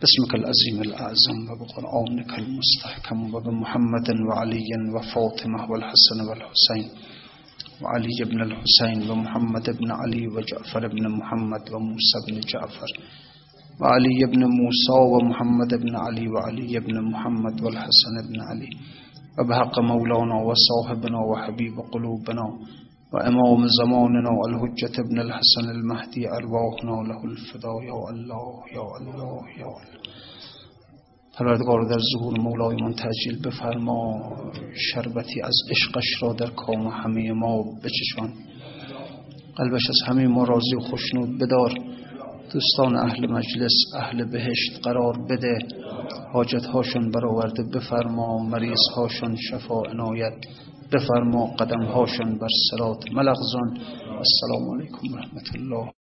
باسمك 0.00 0.32
العظيم 0.34 0.78
الأعظم 0.88 1.38
وبقرآنك 1.50 2.32
المستحكم 2.38 3.34
وبمحمد 3.34 4.08
وعلي 4.28 4.70
وفاطمة 4.94 5.60
والحسن 5.70 6.18
والحسين 6.28 6.86
وعلي 7.82 8.18
بن 8.30 8.40
الحسين 8.42 9.10
ومحمد 9.10 9.66
بن 9.78 9.90
علي 10.00 10.26
وجعفر 10.34 10.88
بن 10.88 11.04
محمد 11.18 11.64
وموسى 11.72 12.18
بن 12.28 12.40
جعفر 12.40 12.90
وعلي 13.80 14.20
بن 14.32 14.42
موسى 14.60 14.98
ومحمد 15.12 15.74
بن 15.82 15.96
علي 15.96 16.28
وعلي 16.34 16.80
بن 16.86 16.96
محمد 17.12 17.56
والحسن 17.64 18.14
بن 18.28 18.40
علي 18.48 18.70
وبحق 19.40 19.78
مولانا 19.78 20.36
وصاحبنا 20.48 21.18
وحبيب 21.30 21.76
قلوبنا 21.92 22.46
وإمام 23.12 23.66
زماننا 23.78 24.32
الهجة 24.48 24.96
بن 25.10 25.20
الحسن 25.20 25.66
المهدي 25.76 26.22
أرواحنا 26.38 26.96
له 27.10 27.20
الفداء 27.24 27.76
يا 27.90 28.00
الله 28.12 28.48
يا 28.76 28.86
الله 29.00 29.40
يا 29.60 29.70
الله. 29.80 30.00
پروردگار 31.38 31.80
در 31.90 32.00
ظهور 32.12 32.40
مولای 32.40 32.76
من 32.82 32.92
تجلیل 32.92 33.42
بفرما. 33.44 34.00
شربتی 34.74 35.40
از 35.42 35.56
عشقش 35.70 36.22
را 36.22 36.32
در 36.32 36.50
کام 36.50 36.86
همه 36.86 37.32
ما 37.32 37.64
بچشان. 37.84 38.32
قلبش 39.56 39.82
از 39.90 40.08
همه 40.08 40.26
ما 40.26 40.44
راضی 40.44 40.76
و 40.76 40.80
خوشنود 40.80 41.38
بدار. 41.38 41.74
دوستان 42.52 42.96
اهل 42.96 43.30
مجلس 43.30 43.72
اهل 43.96 44.24
بهشت 44.24 44.80
قرار 44.84 45.18
بده. 45.30 45.58
حاجت 46.32 46.66
هاشون 46.66 47.10
برآورده 47.10 47.62
بفرما. 47.74 48.38
مریض 48.38 48.78
هاشون 48.96 49.36
شفا 49.36 49.82
عنایت. 49.90 50.38
بفرما. 50.92 51.46
قدم 51.46 51.82
هاشون 51.82 52.38
بر 52.38 52.48
سرات 52.70 53.12
ملغزان 53.12 53.68
السلام 54.26 54.74
علیکم 54.74 55.14
و 55.14 55.16
رحمت 55.16 55.54
الله. 55.54 55.99